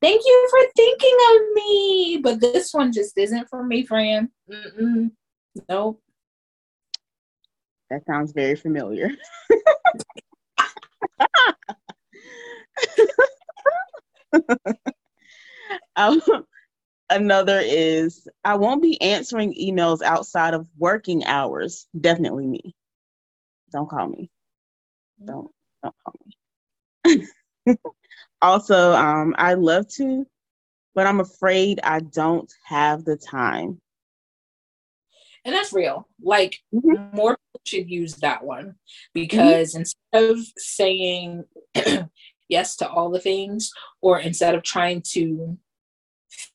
Thank 0.00 0.22
you 0.24 0.48
for 0.50 0.60
thinking 0.76 1.16
of 1.32 1.40
me, 1.54 2.20
but 2.22 2.40
this 2.40 2.72
one 2.72 2.92
just 2.92 3.18
isn't 3.18 3.48
for 3.48 3.64
me, 3.64 3.84
friend. 3.84 4.28
Mm-mm. 4.48 5.10
Nope. 5.68 6.00
That 7.90 8.04
sounds 8.06 8.32
very 8.32 8.54
familiar. 8.56 9.10
um, 15.96 16.20
another 17.10 17.60
is 17.64 18.28
I 18.44 18.56
won't 18.56 18.82
be 18.82 19.00
answering 19.00 19.54
emails 19.54 20.02
outside 20.02 20.54
of 20.54 20.68
working 20.78 21.24
hours. 21.24 21.86
Definitely 21.98 22.46
me. 22.46 22.74
Don't 23.72 23.88
call 23.88 24.08
me. 24.08 24.30
Don't 25.24 25.50
don't 25.82 25.94
call 26.04 26.14
me. 27.06 27.26
also, 28.42 28.92
um, 28.92 29.34
I 29.38 29.54
love 29.54 29.88
to, 29.96 30.26
but 30.94 31.06
I'm 31.06 31.20
afraid 31.20 31.80
I 31.82 32.00
don't 32.00 32.52
have 32.66 33.04
the 33.04 33.16
time 33.16 33.80
and 35.48 35.56
that's 35.56 35.72
real 35.72 36.06
like 36.22 36.58
mm-hmm. 36.74 37.16
more 37.16 37.38
people 37.38 37.60
should 37.64 37.90
use 37.90 38.16
that 38.16 38.44
one 38.44 38.74
because 39.14 39.70
mm-hmm. 39.70 39.80
instead 39.80 40.30
of 40.30 40.38
saying 40.58 41.42
yes 42.50 42.76
to 42.76 42.86
all 42.86 43.10
the 43.10 43.18
things 43.18 43.70
or 44.02 44.20
instead 44.20 44.54
of 44.54 44.62
trying 44.62 45.00
to 45.00 45.56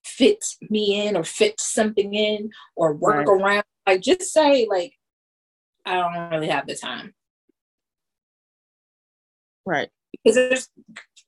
fit 0.06 0.46
me 0.70 1.08
in 1.08 1.18
or 1.18 1.24
fit 1.24 1.60
something 1.60 2.14
in 2.14 2.52
or 2.76 2.94
work 2.94 3.28
right. 3.28 3.41
around 3.41 3.64
like 3.88 4.00
just 4.00 4.32
say 4.32 4.68
like 4.70 4.94
i 5.88 5.96
don't 5.96 6.30
really 6.30 6.48
have 6.48 6.68
the 6.68 6.76
time 6.76 7.16
right 9.66 9.89
because 10.12 10.36
there's 10.36 10.70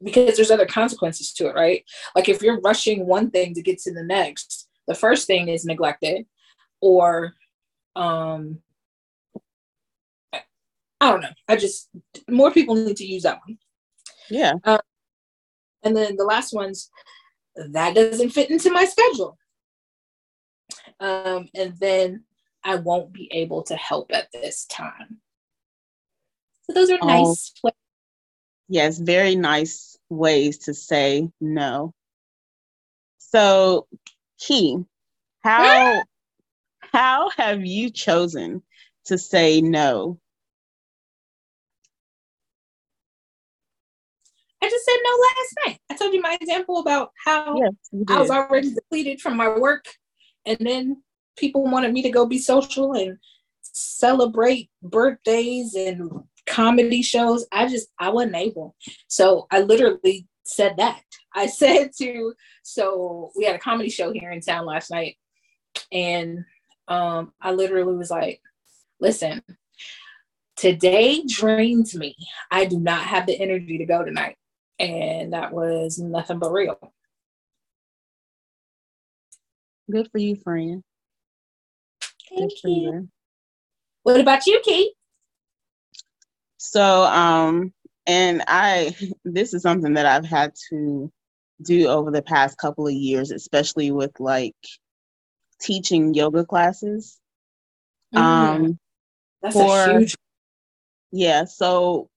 because 0.03 0.35
there's 0.35 0.51
other 0.51 0.67
consequences 0.67 1.33
to 1.33 1.47
it 1.47 1.55
right 1.55 1.83
like 2.15 2.29
if 2.29 2.43
you're 2.43 2.61
rushing 2.61 3.07
one 3.07 3.31
thing 3.31 3.55
to 3.55 3.61
get 3.63 3.79
to 3.79 3.91
the 3.91 4.03
next 4.03 4.67
the 4.87 4.93
first 4.93 5.25
thing 5.25 5.47
is 5.47 5.65
neglected 5.65 6.27
or 6.79 7.33
um 7.95 8.59
I 11.01 11.11
don't 11.11 11.21
know. 11.21 11.29
I 11.47 11.55
just 11.55 11.89
more 12.29 12.51
people 12.51 12.75
need 12.75 12.97
to 12.97 13.05
use 13.05 13.23
that 13.23 13.39
one. 13.45 13.57
Yeah. 14.29 14.53
Um, 14.63 14.79
and 15.83 15.95
then 15.95 16.15
the 16.15 16.23
last 16.23 16.53
one's 16.53 16.89
that 17.55 17.95
doesn't 17.95 18.31
fit 18.31 18.49
into 18.49 18.71
my 18.71 18.85
schedule. 18.85 19.37
Um, 20.99 21.47
and 21.53 21.77
then 21.79 22.23
I 22.63 22.77
won't 22.77 23.13
be 23.13 23.29
able 23.31 23.63
to 23.63 23.75
help 23.75 24.11
at 24.13 24.31
this 24.31 24.65
time. 24.65 25.19
So 26.63 26.73
those 26.73 26.89
are 26.89 26.99
oh. 27.01 27.07
nice. 27.07 27.53
Ways. 27.63 27.73
Yes, 28.67 28.97
very 28.97 29.35
nice 29.35 29.97
ways 30.09 30.57
to 30.59 30.73
say 30.73 31.29
no. 31.39 31.93
So, 33.19 33.87
Ki, 34.39 34.77
how 35.43 36.01
how 36.95 37.29
have 37.35 37.65
you 37.65 37.89
chosen 37.89 38.63
to 39.03 39.17
say 39.17 39.59
no? 39.59 40.17
I 44.63 44.69
just 44.69 44.85
said 44.85 44.95
no 45.03 45.09
last 45.11 45.57
night. 45.67 45.79
I 45.89 45.95
told 45.95 46.13
you 46.13 46.21
my 46.21 46.37
example 46.39 46.79
about 46.79 47.11
how 47.23 47.59
yes, 47.59 47.73
I 48.07 48.21
was 48.21 48.29
already 48.31 48.73
depleted 48.73 49.19
from 49.19 49.35
my 49.35 49.49
work, 49.49 49.83
and 50.45 50.57
then 50.61 51.03
people 51.37 51.65
wanted 51.65 51.91
me 51.91 52.01
to 52.01 52.09
go 52.09 52.25
be 52.25 52.39
social 52.39 52.93
and 52.93 53.17
celebrate 53.61 54.69
birthdays 54.81 55.75
and 55.75 56.09
comedy 56.45 57.01
shows. 57.01 57.45
I 57.51 57.67
just 57.67 57.89
I 57.99 58.09
wasn't 58.09 58.37
able. 58.37 58.73
So 59.09 59.47
I 59.51 59.59
literally 59.59 60.27
said 60.45 60.77
that. 60.77 61.01
I 61.33 61.45
said 61.61 61.91
to 61.97 62.33
so 62.63 63.31
we 63.35 63.43
had 63.43 63.55
a 63.55 63.59
comedy 63.59 63.89
show 63.89 64.13
here 64.13 64.31
in 64.31 64.39
town 64.39 64.65
last 64.65 64.89
night, 64.89 65.17
and 65.91 66.45
um, 66.87 67.33
I 67.41 67.51
literally 67.51 67.95
was 67.95 68.11
like, 68.11 68.41
listen, 68.99 69.41
today 70.55 71.23
drains 71.27 71.95
me. 71.95 72.15
I 72.51 72.65
do 72.65 72.79
not 72.79 73.03
have 73.03 73.25
the 73.25 73.39
energy 73.39 73.77
to 73.77 73.85
go 73.85 74.03
tonight. 74.03 74.37
And 74.79 75.33
that 75.33 75.51
was 75.51 75.99
nothing 75.99 76.39
but 76.39 76.51
real. 76.51 76.77
Good 79.89 80.09
for 80.11 80.17
you, 80.17 80.35
friend. 80.35 80.83
Thank 82.29 82.51
Good 82.61 82.69
you. 82.69 83.09
What 84.03 84.19
about 84.19 84.45
you, 84.45 84.61
Kate? 84.63 84.91
So, 86.57 87.03
um, 87.03 87.73
and 88.07 88.43
I 88.47 88.95
this 89.25 89.53
is 89.53 89.61
something 89.61 89.93
that 89.93 90.05
I've 90.05 90.25
had 90.25 90.53
to 90.69 91.11
do 91.61 91.87
over 91.87 92.11
the 92.11 92.21
past 92.21 92.57
couple 92.57 92.87
of 92.87 92.93
years, 92.93 93.31
especially 93.31 93.91
with 93.91 94.19
like 94.19 94.55
teaching 95.59 96.13
yoga 96.13 96.45
classes. 96.45 97.19
Mm-hmm. 98.13 98.23
Um, 98.23 98.79
That's 99.41 99.55
for, 99.55 99.77
a 99.77 99.99
huge. 99.99 100.15
Yeah, 101.11 101.45
so 101.45 102.09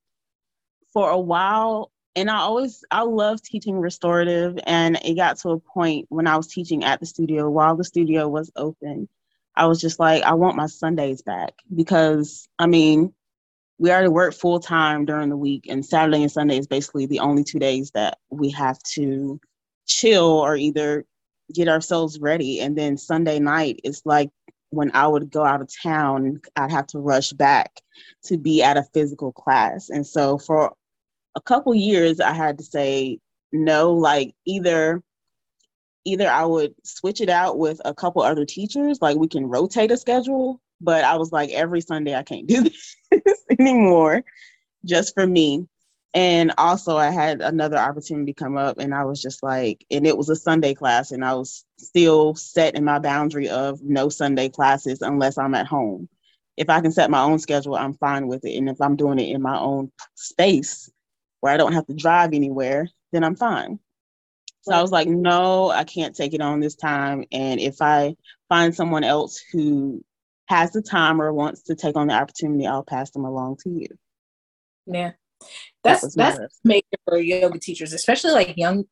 for 0.92 1.10
a 1.10 1.18
while, 1.18 1.90
and 2.16 2.30
I 2.30 2.38
always 2.38 2.84
I 2.90 3.02
love 3.02 3.40
teaching 3.42 3.78
restorative, 3.78 4.58
and 4.66 4.98
it 5.04 5.14
got 5.14 5.38
to 5.38 5.50
a 5.50 5.60
point 5.60 6.06
when 6.08 6.26
I 6.26 6.36
was 6.36 6.48
teaching 6.48 6.84
at 6.84 7.00
the 7.00 7.06
studio 7.06 7.48
while 7.48 7.76
the 7.76 7.84
studio 7.84 8.28
was 8.28 8.50
open. 8.56 9.08
I 9.54 9.66
was 9.66 9.80
just 9.80 9.98
like, 9.98 10.22
I 10.22 10.34
want 10.34 10.56
my 10.56 10.66
Sundays 10.66 11.22
back 11.22 11.52
because 11.74 12.48
I 12.58 12.66
mean, 12.66 13.12
we 13.78 13.90
already 13.90 14.08
work 14.08 14.34
full 14.34 14.60
time 14.60 15.04
during 15.04 15.28
the 15.28 15.36
week, 15.36 15.66
and 15.68 15.84
Saturday 15.84 16.22
and 16.22 16.32
Sunday 16.32 16.58
is 16.58 16.66
basically 16.66 17.06
the 17.06 17.20
only 17.20 17.44
two 17.44 17.58
days 17.58 17.92
that 17.92 18.18
we 18.30 18.50
have 18.50 18.78
to 18.94 19.40
chill 19.86 20.26
or 20.28 20.56
either 20.56 21.04
get 21.52 21.68
ourselves 21.68 22.18
ready. 22.20 22.60
And 22.60 22.76
then 22.76 22.96
Sunday 22.96 23.38
night 23.38 23.80
is 23.84 24.02
like 24.04 24.30
when 24.70 24.90
I 24.94 25.06
would 25.06 25.30
go 25.30 25.44
out 25.44 25.60
of 25.60 25.70
town, 25.82 26.40
I'd 26.56 26.70
have 26.70 26.86
to 26.88 26.98
rush 26.98 27.32
back 27.32 27.80
to 28.24 28.36
be 28.36 28.62
at 28.62 28.76
a 28.76 28.86
physical 28.94 29.32
class. 29.32 29.88
And 29.88 30.06
so 30.06 30.38
for 30.38 30.74
a 31.34 31.40
couple 31.40 31.74
years, 31.74 32.20
I 32.20 32.32
had 32.32 32.58
to 32.58 32.64
say 32.64 33.18
no, 33.52 33.92
like 33.92 34.34
either 34.44 35.02
either 36.04 36.28
I 36.28 36.44
would 36.44 36.74
switch 36.84 37.20
it 37.20 37.28
out 37.28 37.58
with 37.58 37.80
a 37.84 37.94
couple 37.94 38.22
other 38.22 38.44
teachers, 38.44 38.98
like 39.02 39.16
we 39.16 39.28
can 39.28 39.46
rotate 39.46 39.90
a 39.90 39.96
schedule. 39.96 40.60
But 40.80 41.04
I 41.04 41.16
was 41.16 41.32
like, 41.32 41.50
every 41.50 41.80
Sunday 41.80 42.14
I 42.14 42.22
can't 42.22 42.46
do 42.46 42.62
this 43.10 43.44
anymore, 43.58 44.22
just 44.84 45.14
for 45.14 45.26
me. 45.26 45.66
And 46.18 46.52
also, 46.58 46.96
I 46.96 47.10
had 47.10 47.40
another 47.42 47.76
opportunity 47.76 48.32
come 48.32 48.56
up, 48.56 48.80
and 48.80 48.92
I 48.92 49.04
was 49.04 49.22
just 49.22 49.40
like, 49.40 49.86
and 49.88 50.04
it 50.04 50.18
was 50.18 50.28
a 50.28 50.34
Sunday 50.34 50.74
class, 50.74 51.12
and 51.12 51.24
I 51.24 51.34
was 51.34 51.64
still 51.76 52.34
set 52.34 52.74
in 52.74 52.82
my 52.82 52.98
boundary 52.98 53.48
of 53.48 53.80
no 53.84 54.08
Sunday 54.08 54.48
classes 54.48 55.00
unless 55.00 55.38
I'm 55.38 55.54
at 55.54 55.68
home. 55.68 56.08
If 56.56 56.70
I 56.70 56.80
can 56.80 56.90
set 56.90 57.08
my 57.08 57.22
own 57.22 57.38
schedule, 57.38 57.76
I'm 57.76 57.94
fine 57.94 58.26
with 58.26 58.44
it. 58.44 58.56
And 58.56 58.68
if 58.68 58.80
I'm 58.80 58.96
doing 58.96 59.20
it 59.20 59.32
in 59.32 59.40
my 59.40 59.60
own 59.60 59.92
space 60.16 60.90
where 61.38 61.52
I 61.52 61.56
don't 61.56 61.74
have 61.74 61.86
to 61.86 61.94
drive 61.94 62.30
anywhere, 62.32 62.88
then 63.12 63.22
I'm 63.22 63.36
fine. 63.36 63.78
So 64.62 64.74
I 64.74 64.82
was 64.82 64.90
like, 64.90 65.06
no, 65.06 65.70
I 65.70 65.84
can't 65.84 66.16
take 66.16 66.34
it 66.34 66.40
on 66.40 66.58
this 66.58 66.74
time. 66.74 67.26
And 67.30 67.60
if 67.60 67.80
I 67.80 68.16
find 68.48 68.74
someone 68.74 69.04
else 69.04 69.40
who 69.52 70.04
has 70.46 70.72
the 70.72 70.82
time 70.82 71.22
or 71.22 71.32
wants 71.32 71.62
to 71.62 71.76
take 71.76 71.94
on 71.94 72.08
the 72.08 72.14
opportunity, 72.14 72.66
I'll 72.66 72.82
pass 72.82 73.12
them 73.12 73.24
along 73.24 73.58
to 73.58 73.70
you. 73.70 73.86
Yeah. 74.86 75.12
That's 75.84 76.14
that 76.14 76.38
that's 76.38 76.60
major 76.64 76.84
for 77.04 77.18
yoga 77.18 77.58
teachers, 77.58 77.92
especially 77.92 78.32
like 78.32 78.56
young 78.56 78.84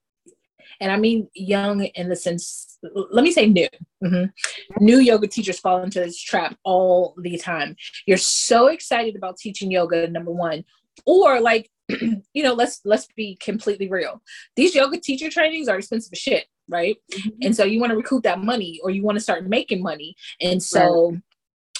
and 0.80 0.92
I 0.92 0.96
mean 0.96 1.28
young 1.34 1.84
in 1.84 2.08
the 2.08 2.16
sense, 2.16 2.78
let 2.82 3.24
me 3.24 3.32
say 3.32 3.46
new. 3.46 3.68
Mm-hmm. 4.04 4.84
New 4.84 4.98
yoga 4.98 5.26
teachers 5.26 5.58
fall 5.58 5.82
into 5.82 6.00
this 6.00 6.20
trap 6.20 6.56
all 6.64 7.14
the 7.18 7.38
time. 7.38 7.76
You're 8.06 8.18
so 8.18 8.68
excited 8.68 9.16
about 9.16 9.38
teaching 9.38 9.70
yoga, 9.70 10.08
number 10.08 10.32
one, 10.32 10.64
or 11.06 11.40
like, 11.40 11.70
you 11.88 12.42
know, 12.42 12.54
let's 12.54 12.80
let's 12.84 13.06
be 13.16 13.36
completely 13.40 13.88
real. 13.88 14.22
These 14.56 14.74
yoga 14.74 14.98
teacher 14.98 15.30
trainings 15.30 15.68
are 15.68 15.78
expensive 15.78 16.12
as 16.12 16.18
shit, 16.18 16.46
right? 16.68 16.96
Mm-hmm. 17.12 17.28
And 17.42 17.56
so 17.56 17.64
you 17.64 17.80
want 17.80 17.90
to 17.90 17.96
recoup 17.96 18.24
that 18.24 18.40
money, 18.40 18.80
or 18.82 18.90
you 18.90 19.02
want 19.02 19.16
to 19.16 19.22
start 19.22 19.46
making 19.46 19.82
money, 19.82 20.16
and 20.40 20.62
so. 20.62 21.12
Right 21.12 21.22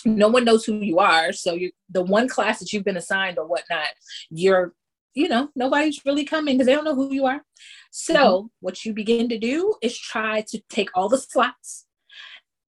no 0.07 0.29
one 0.29 0.45
knows 0.45 0.65
who 0.65 0.75
you 0.75 0.99
are 0.99 1.33
so 1.33 1.55
you 1.55 1.71
the 1.91 2.03
one 2.03 2.29
class 2.29 2.59
that 2.59 2.73
you've 2.73 2.85
been 2.85 2.97
assigned 2.97 3.39
or 3.39 3.47
whatnot 3.47 3.89
you're 4.31 4.73
you 5.17 5.29
know 5.29 5.49
nobody's 5.57 6.05
really 6.05 6.25
coming 6.25 6.55
because 6.55 6.67
they 6.67 6.75
don't 6.75 6.85
know 6.85 6.95
who 6.95 7.13
you 7.13 7.27
are. 7.27 7.43
So 7.91 8.15
mm-hmm. 8.15 8.47
what 8.61 8.85
you 8.85 8.93
begin 8.93 9.29
to 9.31 9.39
do 9.39 9.75
is 9.83 9.99
try 9.99 10.43
to 10.49 10.61
take 10.69 10.91
all 10.95 11.09
the 11.09 11.19
slots 11.19 11.87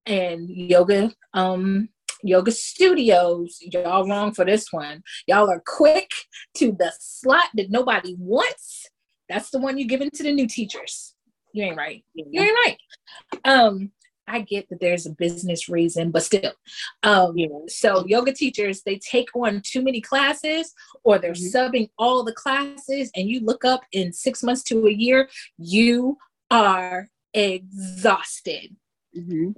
and 0.06 0.48
yoga 0.48 1.12
um 1.34 1.90
yoga 2.24 2.50
studios. 2.50 3.58
Y'all 3.60 4.08
wrong 4.08 4.32
for 4.32 4.44
this 4.44 4.72
one. 4.72 5.02
Y'all 5.28 5.50
are 5.50 5.62
quick 5.64 6.10
to 6.56 6.72
the 6.72 6.92
slot 6.98 7.50
that 7.54 7.70
nobody 7.70 8.16
wants. 8.18 8.86
That's 9.28 9.50
the 9.50 9.60
one 9.60 9.78
you're 9.78 9.86
giving 9.86 10.10
to 10.10 10.22
the 10.22 10.32
new 10.32 10.48
teachers. 10.48 11.14
You 11.52 11.64
ain't 11.64 11.76
right. 11.76 12.02
You 12.14 12.40
ain't 12.40 12.58
right. 12.64 12.78
Um 13.44 13.92
I 14.28 14.40
get 14.40 14.68
that 14.68 14.80
there's 14.80 15.06
a 15.06 15.10
business 15.10 15.68
reason, 15.68 16.10
but 16.10 16.22
still. 16.22 16.52
Um, 17.02 17.36
yeah. 17.36 17.48
So 17.68 18.06
yoga 18.06 18.32
teachers, 18.32 18.82
they 18.82 18.98
take 18.98 19.28
on 19.34 19.62
too 19.62 19.82
many 19.82 20.00
classes 20.00 20.74
or 21.04 21.18
they're 21.18 21.32
mm-hmm. 21.32 21.56
subbing 21.56 21.90
all 21.98 22.24
the 22.24 22.32
classes 22.32 23.10
and 23.16 23.28
you 23.28 23.40
look 23.40 23.64
up 23.64 23.82
in 23.92 24.12
six 24.12 24.42
months 24.42 24.62
to 24.64 24.86
a 24.86 24.92
year, 24.92 25.28
you 25.56 26.18
are 26.50 27.08
exhausted. 27.34 28.76
Mm-hmm. 29.16 29.52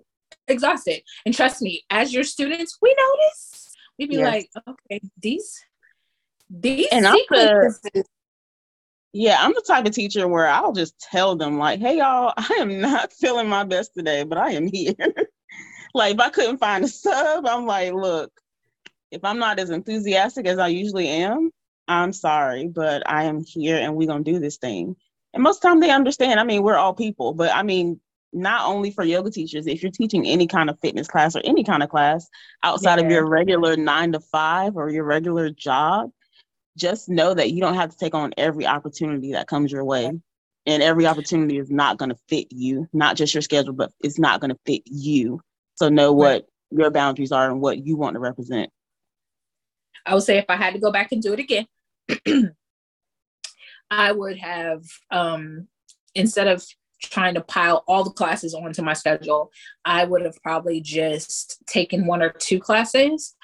Exhausted. 0.49 1.03
And 1.25 1.35
trust 1.35 1.63
me, 1.63 1.83
as 1.91 2.13
your 2.13 2.25
students, 2.25 2.79
we 2.81 2.95
notice. 2.97 3.75
We'd 3.99 4.11
be 4.11 4.17
yes. 4.17 4.33
like, 4.33 4.51
okay, 4.67 5.01
these 5.21 5.63
these 6.49 6.89
and 6.91 7.07
sequences 7.07 8.09
yeah, 9.13 9.37
I'm 9.41 9.53
the 9.53 9.65
type 9.67 9.87
of 9.87 9.93
teacher 9.93 10.29
where 10.29 10.47
I'll 10.47 10.73
just 10.73 10.99
tell 11.01 11.37
them, 11.37 11.59
like, 11.59 11.81
hey, 11.81 11.99
y'all, 11.99 12.33
I 12.37 12.59
am 12.59 12.81
not 12.81 13.13
feeling 13.13 13.49
my 13.49 13.65
best 13.65 13.95
today, 13.95 14.23
but 14.23 14.39
I 14.39 14.53
am 14.53 14.67
here. 14.67 14.95
like, 15.95 16.15
if 16.15 16.21
I 16.21 16.31
couldn't 16.31 16.59
find 16.59 16.85
a 16.85 16.89
sub, 16.89 17.47
I'm 17.47 17.67
like, 17.67 17.93
look, 17.93 18.33
if 19.11 19.25
I'm 19.25 19.39
not 19.39 19.59
as 19.59 19.71
enthusiastic 19.71 20.47
as 20.47 20.59
I 20.59 20.69
usually 20.69 21.09
am, 21.09 21.51
I'm 21.89 22.13
sorry, 22.13 22.69
but 22.69 23.03
I 23.11 23.25
am 23.25 23.45
here 23.45 23.77
and 23.77 23.97
we're 23.97 24.07
going 24.07 24.23
to 24.23 24.33
do 24.33 24.39
this 24.39 24.59
thing. 24.59 24.95
And 25.35 25.43
most 25.43 25.57
of 25.57 25.63
the 25.63 25.69
time 25.69 25.81
they 25.81 25.91
understand. 25.91 26.39
I 26.39 26.45
mean, 26.45 26.63
we're 26.63 26.77
all 26.77 26.95
people, 26.95 27.35
but 27.35 27.53
I 27.55 27.63
mean, 27.63 28.01
not 28.33 28.67
only 28.67 28.93
for 28.93 29.03
yoga 29.03 29.31
teachers, 29.31 29.67
if 29.67 29.83
you're 29.83 29.91
teaching 29.91 30.25
any 30.27 30.47
kind 30.47 30.71
of 30.71 30.79
fitness 30.79 31.09
class 31.09 31.35
or 31.35 31.43
any 31.45 31.65
kind 31.65 31.83
of 31.83 31.91
class 31.91 32.29
outside 32.63 33.01
yeah. 33.01 33.07
of 33.07 33.11
your 33.11 33.27
regular 33.27 33.77
nine 33.77 34.13
to 34.13 34.21
five 34.21 34.77
or 34.77 34.89
your 34.89 35.05
regular 35.05 35.51
job, 35.51 36.11
just 36.81 37.09
know 37.09 37.35
that 37.35 37.53
you 37.53 37.61
don't 37.61 37.75
have 37.75 37.91
to 37.91 37.97
take 37.97 38.15
on 38.15 38.33
every 38.37 38.67
opportunity 38.67 39.33
that 39.33 39.47
comes 39.47 39.71
your 39.71 39.85
way. 39.85 40.11
And 40.67 40.83
every 40.83 41.07
opportunity 41.07 41.59
is 41.59 41.71
not 41.71 41.97
going 41.97 42.11
to 42.11 42.19
fit 42.29 42.49
you, 42.51 42.87
not 42.93 43.17
just 43.17 43.35
your 43.35 43.43
schedule, 43.43 43.73
but 43.73 43.93
it's 44.01 44.19
not 44.19 44.41
going 44.41 44.51
to 44.51 44.59
fit 44.67 44.83
you. 44.87 45.41
So 45.77 45.89
know 45.89 46.13
what 46.13 46.47
your 46.71 46.91
boundaries 46.91 47.33
are 47.33 47.51
and 47.51 47.61
what 47.61 47.85
you 47.87 47.97
want 47.97 48.15
to 48.15 48.21
represent. 48.21 48.71
I 50.05 50.15
would 50.15 50.23
say 50.23 50.39
if 50.39 50.45
I 50.49 50.57
had 50.57 50.75
to 50.75 50.81
go 50.81 50.93
back 50.93 51.13
and 51.13 51.23
do 51.23 51.33
it 51.33 51.39
again, 51.39 51.67
I 53.91 54.13
would 54.13 54.39
have, 54.39 54.83
um, 55.11 55.69
instead 56.15 56.47
of 56.47 56.65
trying 57.03 57.35
to 57.35 57.41
pile 57.41 57.83
all 57.89 58.05
the 58.05 58.11
classes 58.11 58.55
onto 58.55 58.83
my 58.83 58.93
schedule, 58.93 59.51
I 59.85 60.05
would 60.05 60.23
have 60.23 60.41
probably 60.43 60.81
just 60.81 61.63
taken 61.67 62.07
one 62.07 62.23
or 62.23 62.31
two 62.31 62.61
classes 62.61 63.35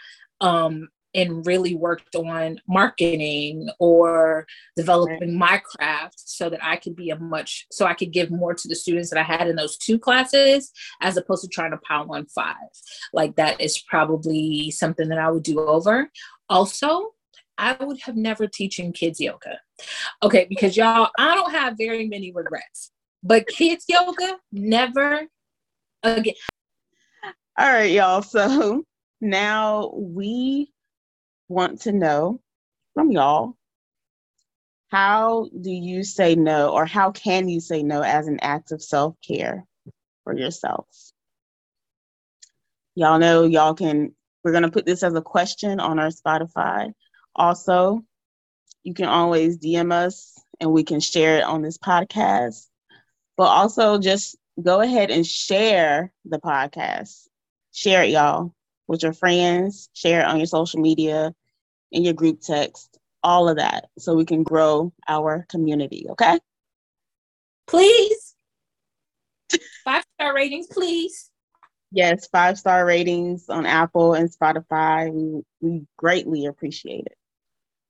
um, 0.41 0.89
and 1.17 1.47
really 1.47 1.75
worked 1.75 2.15
on 2.15 2.61
marketing 2.69 3.69
or 3.81 4.47
developing 4.77 5.37
my 5.37 5.61
craft 5.65 6.21
so 6.25 6.51
that 6.51 6.63
I 6.63 6.77
could 6.77 6.95
be 6.95 7.09
a 7.11 7.19
much 7.19 7.67
so 7.73 7.87
I 7.87 7.95
could 7.95 8.13
give 8.13 8.31
more 8.31 8.53
to 8.55 8.69
the 8.69 8.77
students 8.77 9.11
that 9.11 9.19
I 9.19 9.23
had 9.23 9.49
in 9.49 9.57
those 9.57 9.79
two 9.79 9.99
classes 9.99 10.71
as 11.01 11.17
opposed 11.17 11.43
to 11.43 11.49
trying 11.49 11.71
to 11.71 11.79
pile 11.79 12.07
on 12.13 12.27
five. 12.27 12.55
Like 13.15 13.37
that 13.37 13.61
is 13.61 13.79
probably 13.79 14.71
something 14.71 15.09
that 15.09 15.19
I 15.19 15.31
would 15.31 15.43
do 15.43 15.59
over. 15.61 16.11
Also, 16.51 17.15
I 17.59 17.83
would 17.83 18.01
have 18.03 18.17
never 18.17 18.47
teaching 18.47 18.93
kids 18.93 19.19
yoga. 19.19 19.59
Okay, 20.23 20.47
because 20.49 20.77
y'all, 20.77 21.09
I 21.19 21.35
don't 21.35 21.53
have 21.53 21.79
very 21.79 22.07
many 22.07 22.31
regrets. 22.31 22.93
But 23.23 23.47
kids 23.49 23.87
yoga, 23.89 24.37
never 24.53 25.23
again. 26.03 26.35
All 27.59 27.73
right, 27.73 27.91
y'all. 27.91 28.21
So 28.21 28.85
now 29.23 29.93
we 29.95 30.71
want 31.49 31.83
to 31.83 31.93
know 31.93 32.41
from 32.95 33.13
y'all 33.13 33.57
how 34.89 35.49
do 35.61 35.71
you 35.71 36.03
say 36.05 36.35
no 36.35 36.71
or 36.71 36.87
how 36.87 37.11
can 37.11 37.49
you 37.49 37.61
say 37.61 37.83
no 37.83 38.03
as 38.03 38.29
an 38.29 38.39
act 38.41 38.73
of 38.73 38.83
self-care 38.83 39.65
for 40.25 40.37
yourself? 40.37 40.87
Y'all 42.95 43.19
know 43.19 43.45
y'all 43.45 43.75
can 43.75 44.15
we're 44.43 44.53
going 44.53 44.63
to 44.63 44.71
put 44.71 44.87
this 44.87 45.03
as 45.03 45.15
a 45.15 45.21
question 45.21 45.81
on 45.81 45.99
our 45.99 46.09
spotify. 46.09 46.93
Also 47.35 48.03
you 48.85 48.95
can 48.95 49.07
always 49.07 49.59
dm 49.59 49.93
us 49.93 50.35
and 50.61 50.73
we 50.73 50.85
can 50.85 51.01
share 51.01 51.39
it 51.39 51.45
on 51.45 51.63
this 51.63 51.79
podcast. 51.79 52.67
But 53.37 53.49
also 53.49 53.99
just 53.99 54.37
go 54.63 54.81
ahead 54.81 55.11
and 55.11 55.27
share 55.27 56.13
the 56.25 56.39
podcast. 56.39 57.27
Share 57.73 58.05
it 58.05 58.11
y'all 58.11 58.56
with 58.89 59.03
your 59.03 59.13
friends, 59.13 59.89
share 59.93 60.21
it 60.21 60.27
on 60.27 60.39
your 60.39 60.47
social 60.47 60.81
media, 60.81 61.35
in 61.93 62.05
your 62.05 62.15
group 62.15 62.41
text, 62.41 62.99
all 63.23 63.49
of 63.49 63.57
that, 63.57 63.87
so 63.99 64.15
we 64.15 64.25
can 64.25 64.43
grow 64.43 64.93
our 65.09 65.47
community. 65.49 66.07
Okay? 66.11 66.39
Please. 67.67 68.35
Five 69.85 70.05
star 70.15 70.35
ratings, 70.35 70.67
please. 70.69 71.31
Yes, 71.93 72.27
five 72.27 72.59
star 72.59 72.85
ratings 72.85 73.49
on 73.49 73.65
Apple 73.65 74.15
and 74.15 74.29
Spotify. 74.29 75.13
We 75.13 75.43
we 75.61 75.87
greatly 75.97 76.47
appreciate 76.47 77.07
it. 77.07 77.17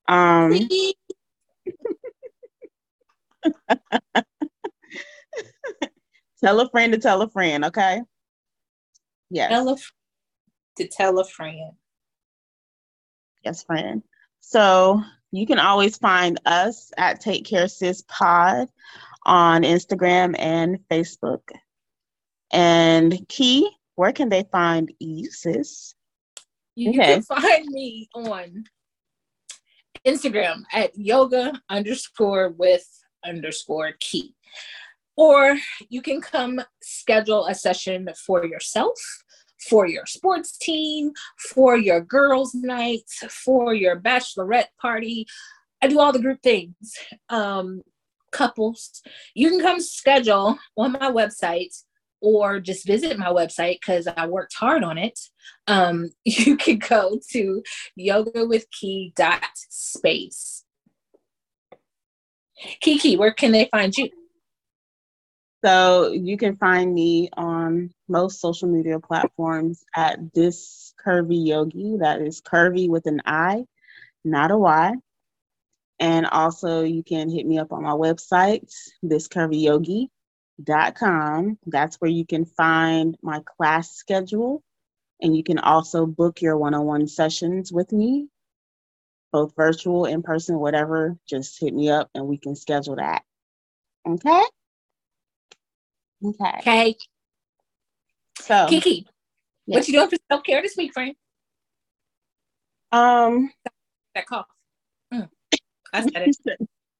Um, 0.06 0.68
tell 6.40 6.60
a 6.60 6.68
friend 6.70 6.92
to 6.92 6.98
tell 6.98 7.22
a 7.22 7.30
friend, 7.30 7.64
okay? 7.64 8.02
Yes. 9.30 9.50
Tell 9.50 9.70
a, 9.70 9.76
to 10.76 10.86
tell 10.86 11.18
a 11.18 11.24
friend. 11.24 11.72
Yes, 13.44 13.62
friend. 13.62 14.02
So 14.40 15.02
you 15.32 15.46
can 15.46 15.58
always 15.58 15.96
find 15.96 16.40
us 16.46 16.90
at 16.96 17.20
Take 17.20 17.44
Care 17.44 17.68
Sis 17.68 18.02
Pod 18.08 18.68
on 19.24 19.62
Instagram 19.62 20.34
and 20.38 20.78
Facebook. 20.90 21.42
And 22.52 23.26
Ki, 23.28 23.68
where 23.96 24.12
can 24.12 24.28
they 24.28 24.44
find 24.52 24.92
you, 25.00 25.30
sis? 25.30 25.94
You 26.76 26.90
okay. 26.90 27.14
can 27.14 27.22
find 27.22 27.66
me 27.66 28.08
on 28.14 28.64
Instagram 30.06 30.62
at 30.72 30.96
yoga 30.96 31.60
underscore 31.68 32.50
with 32.50 32.86
underscore 33.24 33.92
ki. 33.98 34.34
Or 35.16 35.56
you 35.88 36.02
can 36.02 36.20
come 36.20 36.60
schedule 36.82 37.46
a 37.46 37.54
session 37.54 38.08
for 38.26 38.44
yourself, 38.44 38.98
for 39.68 39.86
your 39.86 40.06
sports 40.06 40.56
team, 40.58 41.12
for 41.50 41.76
your 41.76 42.00
girls' 42.00 42.54
night, 42.54 43.08
for 43.30 43.74
your 43.74 44.00
bachelorette 44.00 44.68
party. 44.80 45.26
I 45.82 45.88
do 45.88 46.00
all 46.00 46.12
the 46.12 46.20
group 46.20 46.42
things. 46.42 46.94
Um, 47.28 47.82
couples. 48.32 49.02
You 49.34 49.50
can 49.50 49.60
come 49.60 49.80
schedule 49.80 50.58
on 50.76 50.92
my 50.92 51.10
website 51.10 51.74
or 52.20 52.60
just 52.60 52.86
visit 52.86 53.18
my 53.18 53.28
website 53.28 53.78
because 53.80 54.06
I 54.16 54.26
worked 54.26 54.54
hard 54.54 54.84
on 54.84 54.98
it. 54.98 55.18
Um, 55.66 56.10
you 56.24 56.56
can 56.56 56.78
go 56.78 57.18
to 57.30 57.62
yogawithki.space. 57.98 60.62
Kiki, 62.80 63.16
where 63.16 63.34
can 63.34 63.52
they 63.52 63.68
find 63.70 63.94
you? 63.96 64.08
So 65.66 66.12
you 66.12 66.36
can 66.36 66.56
find 66.58 66.94
me 66.94 67.28
on 67.36 67.90
most 68.06 68.40
social 68.40 68.68
media 68.68 69.00
platforms 69.00 69.84
at 69.96 70.32
this 70.32 70.94
curvy 71.04 71.44
yogi. 71.44 71.96
That 71.98 72.22
is 72.22 72.40
curvy 72.40 72.88
with 72.88 73.06
an 73.06 73.20
I, 73.26 73.64
not 74.24 74.52
a 74.52 74.56
Y. 74.56 74.94
And 75.98 76.26
also 76.26 76.84
you 76.84 77.02
can 77.02 77.28
hit 77.28 77.46
me 77.46 77.58
up 77.58 77.72
on 77.72 77.82
my 77.82 77.90
website, 77.90 78.72
thiscurviyogi.com. 79.04 81.58
That's 81.66 81.96
where 81.96 82.12
you 82.12 82.24
can 82.24 82.44
find 82.44 83.16
my 83.20 83.42
class 83.56 83.90
schedule. 83.90 84.62
And 85.20 85.36
you 85.36 85.42
can 85.42 85.58
also 85.58 86.06
book 86.06 86.42
your 86.42 86.56
one-on-one 86.58 87.08
sessions 87.08 87.72
with 87.72 87.90
me, 87.90 88.28
both 89.32 89.56
virtual, 89.56 90.04
in 90.04 90.22
person, 90.22 90.60
whatever. 90.60 91.16
Just 91.28 91.58
hit 91.58 91.74
me 91.74 91.90
up 91.90 92.08
and 92.14 92.28
we 92.28 92.38
can 92.38 92.54
schedule 92.54 92.94
that. 92.96 93.24
Okay? 94.06 94.44
Okay. 96.24 96.58
Okay. 96.58 96.96
So 98.38 98.66
Kiki, 98.68 99.06
yeah. 99.66 99.78
what 99.78 99.88
you 99.88 99.94
doing 99.94 100.08
for 100.08 100.16
self 100.30 100.42
care 100.44 100.62
this 100.62 100.76
week, 100.76 100.92
friend? 100.92 101.14
Um, 102.92 103.50
that 104.14 104.26
cough. 104.26 104.46
Mm. 105.12 105.28
I 105.92 106.02
said 106.02 106.12
it. 106.14 106.26
He 106.26 106.32
said, 106.32 106.56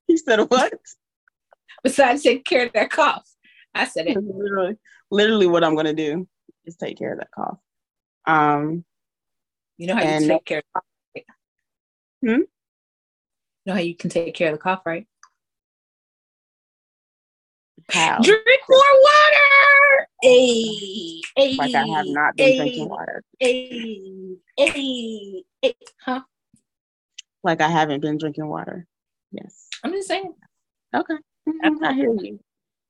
he 0.06 0.16
said 0.16 0.40
what? 0.40 0.72
Besides 1.82 2.22
taking 2.22 2.42
care 2.42 2.66
of 2.66 2.72
that 2.72 2.90
cough, 2.90 3.28
I 3.74 3.84
said 3.84 4.06
it. 4.06 4.16
Literally, 4.16 4.76
literally, 5.10 5.46
what 5.46 5.64
I'm 5.64 5.76
gonna 5.76 5.94
do 5.94 6.26
is 6.64 6.76
take 6.76 6.98
care 6.98 7.12
of 7.12 7.18
that 7.20 7.30
cough. 7.30 7.58
Um, 8.26 8.84
you 9.78 9.86
know 9.86 9.94
how 9.94 10.02
you 10.02 10.26
take 10.26 10.44
care 10.44 10.58
of 10.58 10.64
cough. 10.74 10.84
Right? 11.14 11.24
Hmm. 12.22 12.28
You 12.30 12.46
know 13.66 13.74
how 13.74 13.80
you 13.80 13.96
can 13.96 14.10
take 14.10 14.34
care 14.34 14.48
of 14.48 14.54
the 14.54 14.62
cough, 14.62 14.82
right? 14.84 15.06
How? 17.90 18.18
Drink 18.20 18.60
more 18.68 18.80
water. 19.02 20.08
Hey, 20.22 21.20
hey, 21.36 21.56
like 21.56 21.74
I 21.74 21.86
have 21.86 22.06
not 22.08 22.36
been 22.36 22.56
drinking 22.56 22.88
water. 22.88 23.22
Hey, 23.38 24.36
hey, 24.56 25.44
hey, 25.62 25.74
huh? 26.00 26.22
Like 27.44 27.60
I 27.60 27.68
haven't 27.68 28.00
been 28.00 28.18
drinking 28.18 28.48
water. 28.48 28.86
Yes. 29.30 29.68
I'm 29.84 29.92
just 29.92 30.08
saying. 30.08 30.34
Okay. 30.94 31.14
Mm-hmm. 31.48 31.84
I 31.84 31.92
hear 31.92 32.12
you. 32.14 32.40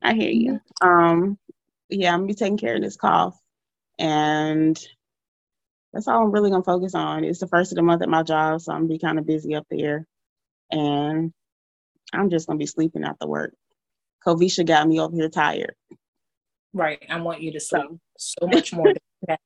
I 0.03 0.15
hear 0.15 0.31
you. 0.31 0.61
Um, 0.81 1.39
yeah, 1.89 2.13
I'm 2.13 2.21
gonna 2.21 2.29
be 2.29 2.35
taking 2.35 2.59
care 2.59 2.77
of 2.77 2.83
this 2.83 2.97
cough, 2.97 3.39
and 3.99 4.79
that's 5.93 6.09
all 6.09 6.23
I'm 6.23 6.33
really 6.33 6.51
gonna 6.51 6.63
focus 6.63 6.95
on. 6.95 7.25
It's 7.25 7.41
the 7.41 7.49
first 7.49 7.73
of 7.73 7.77
the 7.77 7.83
month 7.83 8.03
at 8.03 8.09
my 8.09 8.23
job, 8.23 8.61
so 8.61 8.73
I'm 8.73 8.81
gonna 8.83 8.89
be 8.89 8.99
kind 8.99 9.19
of 9.19 9.27
busy 9.27 9.55
up 9.55 9.67
there, 9.71 10.07
and 10.71 11.33
I'm 12.13 12.31
just 12.31 12.47
gonna 12.47 12.59
be 12.59 12.67
sleeping 12.67 13.05
after 13.05 13.27
work. 13.27 13.53
Kovisha 14.27 14.67
got 14.67 14.89
me 14.89 14.99
over 15.01 15.15
here 15.15 15.29
tired. 15.29 15.75
Right. 16.73 17.05
I 17.09 17.21
want 17.21 17.43
you 17.43 17.53
to 17.53 17.61
sleep 17.61 17.85
so, 18.19 18.41
so 18.41 18.47
much 18.49 18.73
more 18.73 18.93
that. 19.29 19.41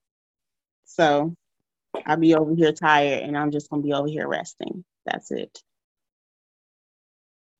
So 0.87 1.35
I'll 2.07 2.17
be 2.17 2.35
over 2.35 2.55
here 2.55 2.73
tired 2.73 3.23
and 3.23 3.37
I'm 3.37 3.51
just 3.51 3.71
gonna 3.71 3.83
be 3.83 3.93
over 3.93 4.09
here 4.09 4.27
resting. 4.27 4.85
That's 5.05 5.31
it. 5.31 5.59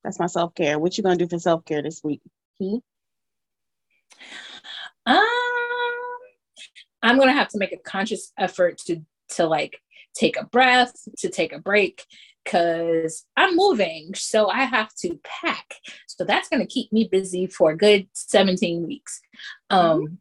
That's 0.03 0.19
my 0.19 0.25
self-care. 0.25 0.79
What 0.79 0.97
you 0.97 1.03
gonna 1.03 1.15
do 1.15 1.27
for 1.27 1.39
self-care 1.39 1.83
this 1.83 2.01
week? 2.03 2.21
Ki? 2.57 2.81
Um 5.05 5.17
I'm 7.03 7.17
gonna 7.17 7.33
have 7.33 7.49
to 7.49 7.57
make 7.57 7.71
a 7.71 7.77
conscious 7.77 8.31
effort 8.37 8.79
to 8.87 9.01
to 9.29 9.45
like 9.45 9.79
take 10.13 10.37
a 10.37 10.45
breath, 10.45 10.93
to 11.19 11.29
take 11.29 11.53
a 11.53 11.59
break, 11.59 12.05
because 12.43 13.25
I'm 13.37 13.55
moving. 13.55 14.13
So 14.15 14.49
I 14.49 14.63
have 14.63 14.93
to 14.95 15.19
pack. 15.23 15.75
So 16.07 16.23
that's 16.23 16.49
going 16.49 16.61
to 16.61 16.67
keep 16.67 16.91
me 16.91 17.07
busy 17.11 17.47
for 17.47 17.71
a 17.71 17.77
good 17.77 18.07
17 18.13 18.85
weeks. 18.85 19.21
Um, 19.69 20.01
mm-hmm. 20.01 20.13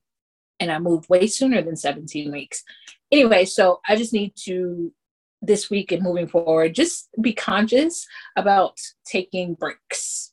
And 0.60 0.70
I 0.70 0.78
move 0.78 1.08
way 1.08 1.26
sooner 1.26 1.62
than 1.62 1.76
17 1.76 2.30
weeks. 2.30 2.62
Anyway, 3.10 3.46
so 3.46 3.80
I 3.88 3.96
just 3.96 4.12
need 4.12 4.34
to, 4.44 4.92
this 5.40 5.70
week 5.70 5.90
and 5.90 6.02
moving 6.02 6.28
forward, 6.28 6.74
just 6.74 7.08
be 7.20 7.32
conscious 7.32 8.06
about 8.36 8.78
taking 9.06 9.54
breaks. 9.54 10.32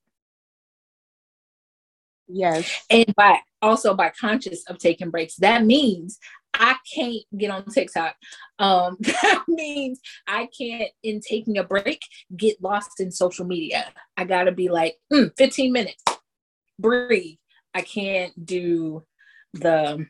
Yes. 2.28 2.70
And 2.90 3.14
by 3.16 3.40
also 3.62 3.94
by 3.94 4.12
conscious 4.20 4.64
of 4.68 4.78
taking 4.80 5.10
breaks, 5.10 5.36
that 5.38 5.66
means 5.66 6.20
I 6.60 6.78
can't 6.94 7.24
get 7.38 7.52
on 7.52 7.66
TikTok. 7.66 8.16
Um, 8.60 8.98
that 9.02 9.44
means 9.48 10.00
I 10.28 10.48
can't, 10.58 10.90
in 11.04 11.22
taking 11.22 11.58
a 11.58 11.64
break, 11.64 12.02
get 12.36 12.62
lost 12.62 13.00
in 13.00 13.12
social 13.12 13.46
media. 13.46 13.86
I 14.16 14.26
gotta 14.26 14.52
be 14.52 14.70
like, 14.70 14.98
mm, 15.12 15.32
15 15.38 15.72
minutes, 15.72 16.04
breathe. 16.80 17.38
I 17.74 17.82
can't 17.82 18.46
do 18.46 19.04
the 19.54 20.06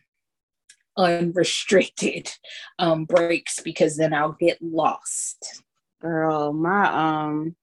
unrestricted 0.97 2.31
um, 2.79 3.05
breaks 3.05 3.59
because 3.61 3.97
then 3.97 4.13
I'll 4.13 4.37
get 4.39 4.57
lost. 4.61 5.63
Girl, 6.01 6.53
my 6.53 6.85
um 6.87 7.55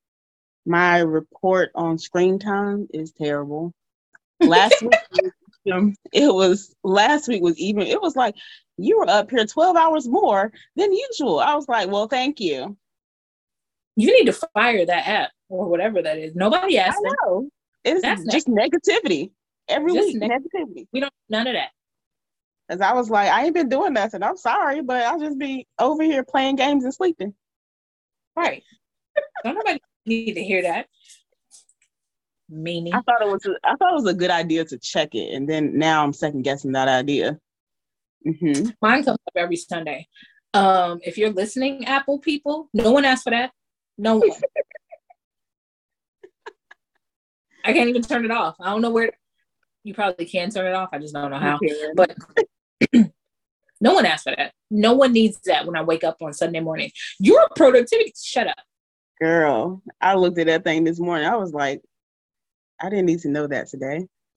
my 0.67 0.99
report 0.99 1.71
on 1.75 1.99
screen 1.99 2.39
time 2.39 2.89
is 2.93 3.13
terrible. 3.13 3.73
Last 4.41 4.83
week 4.83 5.33
Um, 5.73 5.95
it 6.13 6.33
was 6.33 6.75
last 6.85 7.29
week 7.29 7.43
was 7.43 7.59
even 7.59 7.87
it 7.87 8.01
was 8.01 8.17
like 8.17 8.35
you 8.77 8.99
were 8.99 9.09
up 9.09 9.31
here 9.31 9.47
12 9.47 9.77
hours 9.77 10.09
more 10.09 10.53
than 10.77 10.93
usual. 10.93 11.41
I 11.41 11.55
was 11.55 11.69
like, 11.69 11.91
well, 11.91 12.09
thank 12.09 12.41
you. 12.41 12.77
You 13.97 14.19
need 14.19 14.27
to 14.27 14.33
fire 14.55 14.85
that 14.85 15.07
app 15.07 15.31
or 15.49 15.69
whatever 15.69 16.03
that 16.03 16.19
is. 16.19 16.35
Nobody 16.35 16.79
asked. 16.79 16.99
I 16.99 17.11
know. 17.27 17.41
Them. 17.41 17.51
It's 17.85 18.03
That's 18.03 18.25
just 18.25 18.49
negativity 18.49 19.31
every 19.69 19.95
just 19.95 20.19
week. 20.19 20.23
negativity. 20.23 20.87
We 20.93 21.01
don't 21.01 21.13
none 21.29 21.47
of 21.47 21.55
that. 21.55 21.71
Cause 22.71 22.81
I 22.81 22.95
was 22.95 23.11
like, 23.11 23.29
I 23.29 23.45
ain't 23.45 23.55
been 23.55 23.69
doing 23.69 23.93
nothing. 23.93 24.23
I'm 24.23 24.39
sorry, 24.39 24.81
but 24.81 25.03
I'll 25.03 25.21
just 25.21 25.39
be 25.39 25.67
over 25.79 26.03
here 26.03 26.25
playing 26.25 26.57
games 26.57 26.85
and 26.85 26.95
sleeping. 26.95 27.35
Right. 28.35 28.63
don't 29.45 29.55
nobody 29.55 29.79
need 30.07 30.35
to 30.35 30.43
hear 30.43 30.63
that. 30.63 30.87
Meaning. 32.55 32.95
I 32.95 33.01
thought 33.01 33.21
it 33.21 33.27
was. 33.29 33.45
A, 33.47 33.55
I 33.65 33.75
thought 33.75 33.93
it 33.93 33.97
was 33.97 34.07
a 34.07 34.15
good 34.15 34.31
idea 34.31 34.65
to 34.65 34.79
check 34.79 35.15
it, 35.15 35.35
and 35.35 35.49
then 35.49 35.77
now 35.77 36.05
I'm 36.05 36.13
second 36.13 36.43
guessing 36.43 36.73
that 36.73 36.87
idea. 36.87 37.39
Mm-hmm. 38.25 38.71
Mine 38.81 39.03
comes 39.03 39.19
up 39.27 39.33
every 39.37 39.57
Sunday. 39.57 40.07
Um, 40.53 41.01
if 41.03 41.19
you're 41.19 41.33
listening, 41.33 41.85
Apple 41.87 42.21
people, 42.21 42.69
no 42.73 42.93
one 42.93 43.05
asked 43.05 43.25
for 43.25 43.31
that. 43.31 43.51
No 43.99 44.17
one. 44.19 44.31
I 47.65 47.73
can't 47.73 47.89
even 47.89 48.03
turn 48.03 48.25
it 48.25 48.31
off. 48.31 48.55
I 48.61 48.71
don't 48.71 48.83
know 48.83 48.91
where. 48.91 49.11
You 49.83 49.95
probably 49.95 50.27
can 50.27 50.51
turn 50.51 50.67
it 50.67 50.75
off. 50.75 50.91
I 50.93 50.99
just 50.99 51.13
don't 51.13 51.31
know 51.31 51.39
how. 51.39 51.59
But 51.97 52.17
no 53.81 53.95
one 53.95 54.07
asked 54.07 54.25
for 54.25 54.35
that. 54.37 54.53
No 54.71 54.95
one 54.95 55.13
needs 55.13 55.41
that 55.45 55.67
when 55.67 55.77
I 55.77 55.83
wake 55.83 56.05
up 56.05 56.19
on 56.23 56.33
Sunday 56.33 56.61
morning. 56.61 56.91
Your 57.19 57.49
productivity. 57.57 58.13
Shut 58.23 58.47
up. 58.47 58.57
Girl, 59.21 59.83
I 60.01 60.15
looked 60.15 60.39
at 60.39 60.47
that 60.47 60.65
thing 60.65 60.85
this 60.85 61.01
morning. 61.01 61.27
I 61.27 61.37
was 61.37 61.53
like, 61.53 61.83
I 62.85 62.91
didn't 62.91 63.07
need 63.07 63.21
to 63.21 63.31
know 63.31 63.47
that 63.47 63.69
today. 63.69 64.07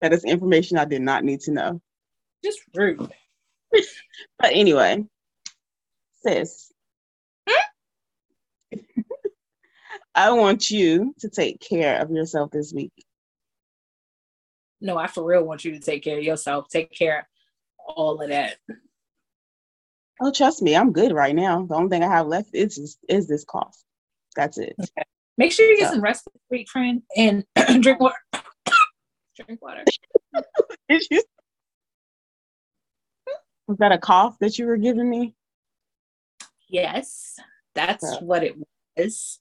that 0.00 0.12
is 0.12 0.24
information 0.24 0.76
I 0.76 0.84
did 0.84 1.02
not 1.02 1.22
need 1.22 1.40
to 1.42 1.52
know. 1.52 1.80
Just 2.44 2.60
rude. 2.74 2.98
but 4.38 4.50
anyway, 4.52 5.04
sis. 6.22 6.72
Hmm? 7.48 8.80
I 10.16 10.32
want 10.32 10.68
you 10.70 11.14
to 11.20 11.28
take 11.28 11.60
care 11.60 12.00
of 12.00 12.10
yourself 12.10 12.50
this 12.50 12.72
week. 12.72 12.92
No, 14.80 14.98
I 14.98 15.06
for 15.06 15.24
real 15.24 15.44
want 15.44 15.64
you 15.64 15.72
to 15.72 15.80
take 15.80 16.02
care 16.02 16.18
of 16.18 16.24
yourself. 16.24 16.68
Take 16.68 16.90
care 16.90 17.28
of 17.88 17.94
all 17.94 18.20
of 18.20 18.30
that. 18.30 18.56
Oh, 20.20 20.32
trust 20.32 20.60
me, 20.60 20.74
I'm 20.74 20.92
good 20.92 21.12
right 21.12 21.34
now. 21.34 21.64
The 21.66 21.74
only 21.74 21.88
thing 21.88 22.02
I 22.02 22.08
have 22.08 22.26
left 22.26 22.50
is 22.52 22.78
is, 22.78 22.98
is 23.08 23.28
this 23.28 23.44
cough. 23.44 23.76
That's 24.34 24.58
it. 24.58 24.74
Okay. 24.80 25.04
Make 25.38 25.52
sure 25.52 25.66
you 25.66 25.76
get 25.76 25.88
so. 25.88 25.94
some 25.94 26.02
rest 26.02 26.28
this 26.32 26.42
week, 26.50 26.68
friend, 26.68 27.02
and 27.16 27.44
drink 27.80 28.00
water. 28.00 28.16
drink 29.36 29.60
water. 29.60 29.84
you... 30.88 31.22
Was 33.66 33.78
that 33.78 33.92
a 33.92 33.98
cough 33.98 34.38
that 34.40 34.58
you 34.58 34.66
were 34.66 34.76
giving 34.76 35.10
me? 35.10 35.34
Yes, 36.68 37.36
that's 37.74 38.08
so. 38.08 38.20
what 38.20 38.42
it 38.42 38.56
was. 38.96 39.40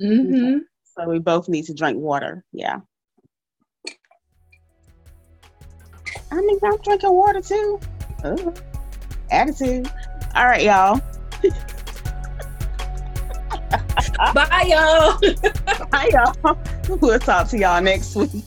Mm-hmm. 0.00 0.58
So 0.84 1.08
we 1.08 1.18
both 1.18 1.48
need 1.48 1.66
to 1.66 1.74
drink 1.74 1.98
water. 1.98 2.44
Yeah. 2.52 2.80
I 6.30 6.40
mean, 6.40 6.58
I'm 6.62 6.78
drinking 6.78 7.12
water 7.12 7.40
too. 7.40 7.78
Oh, 8.24 8.54
attitude. 9.30 9.90
All 10.34 10.46
right, 10.46 10.62
y'all. 10.62 11.00
Bye, 14.32 14.64
y'all. 14.68 15.18
Bye, 15.90 16.10
y'all. 16.12 16.58
We'll 17.00 17.18
talk 17.18 17.48
to 17.48 17.58
y'all 17.58 17.80
next 17.80 18.14
week. 18.16 18.44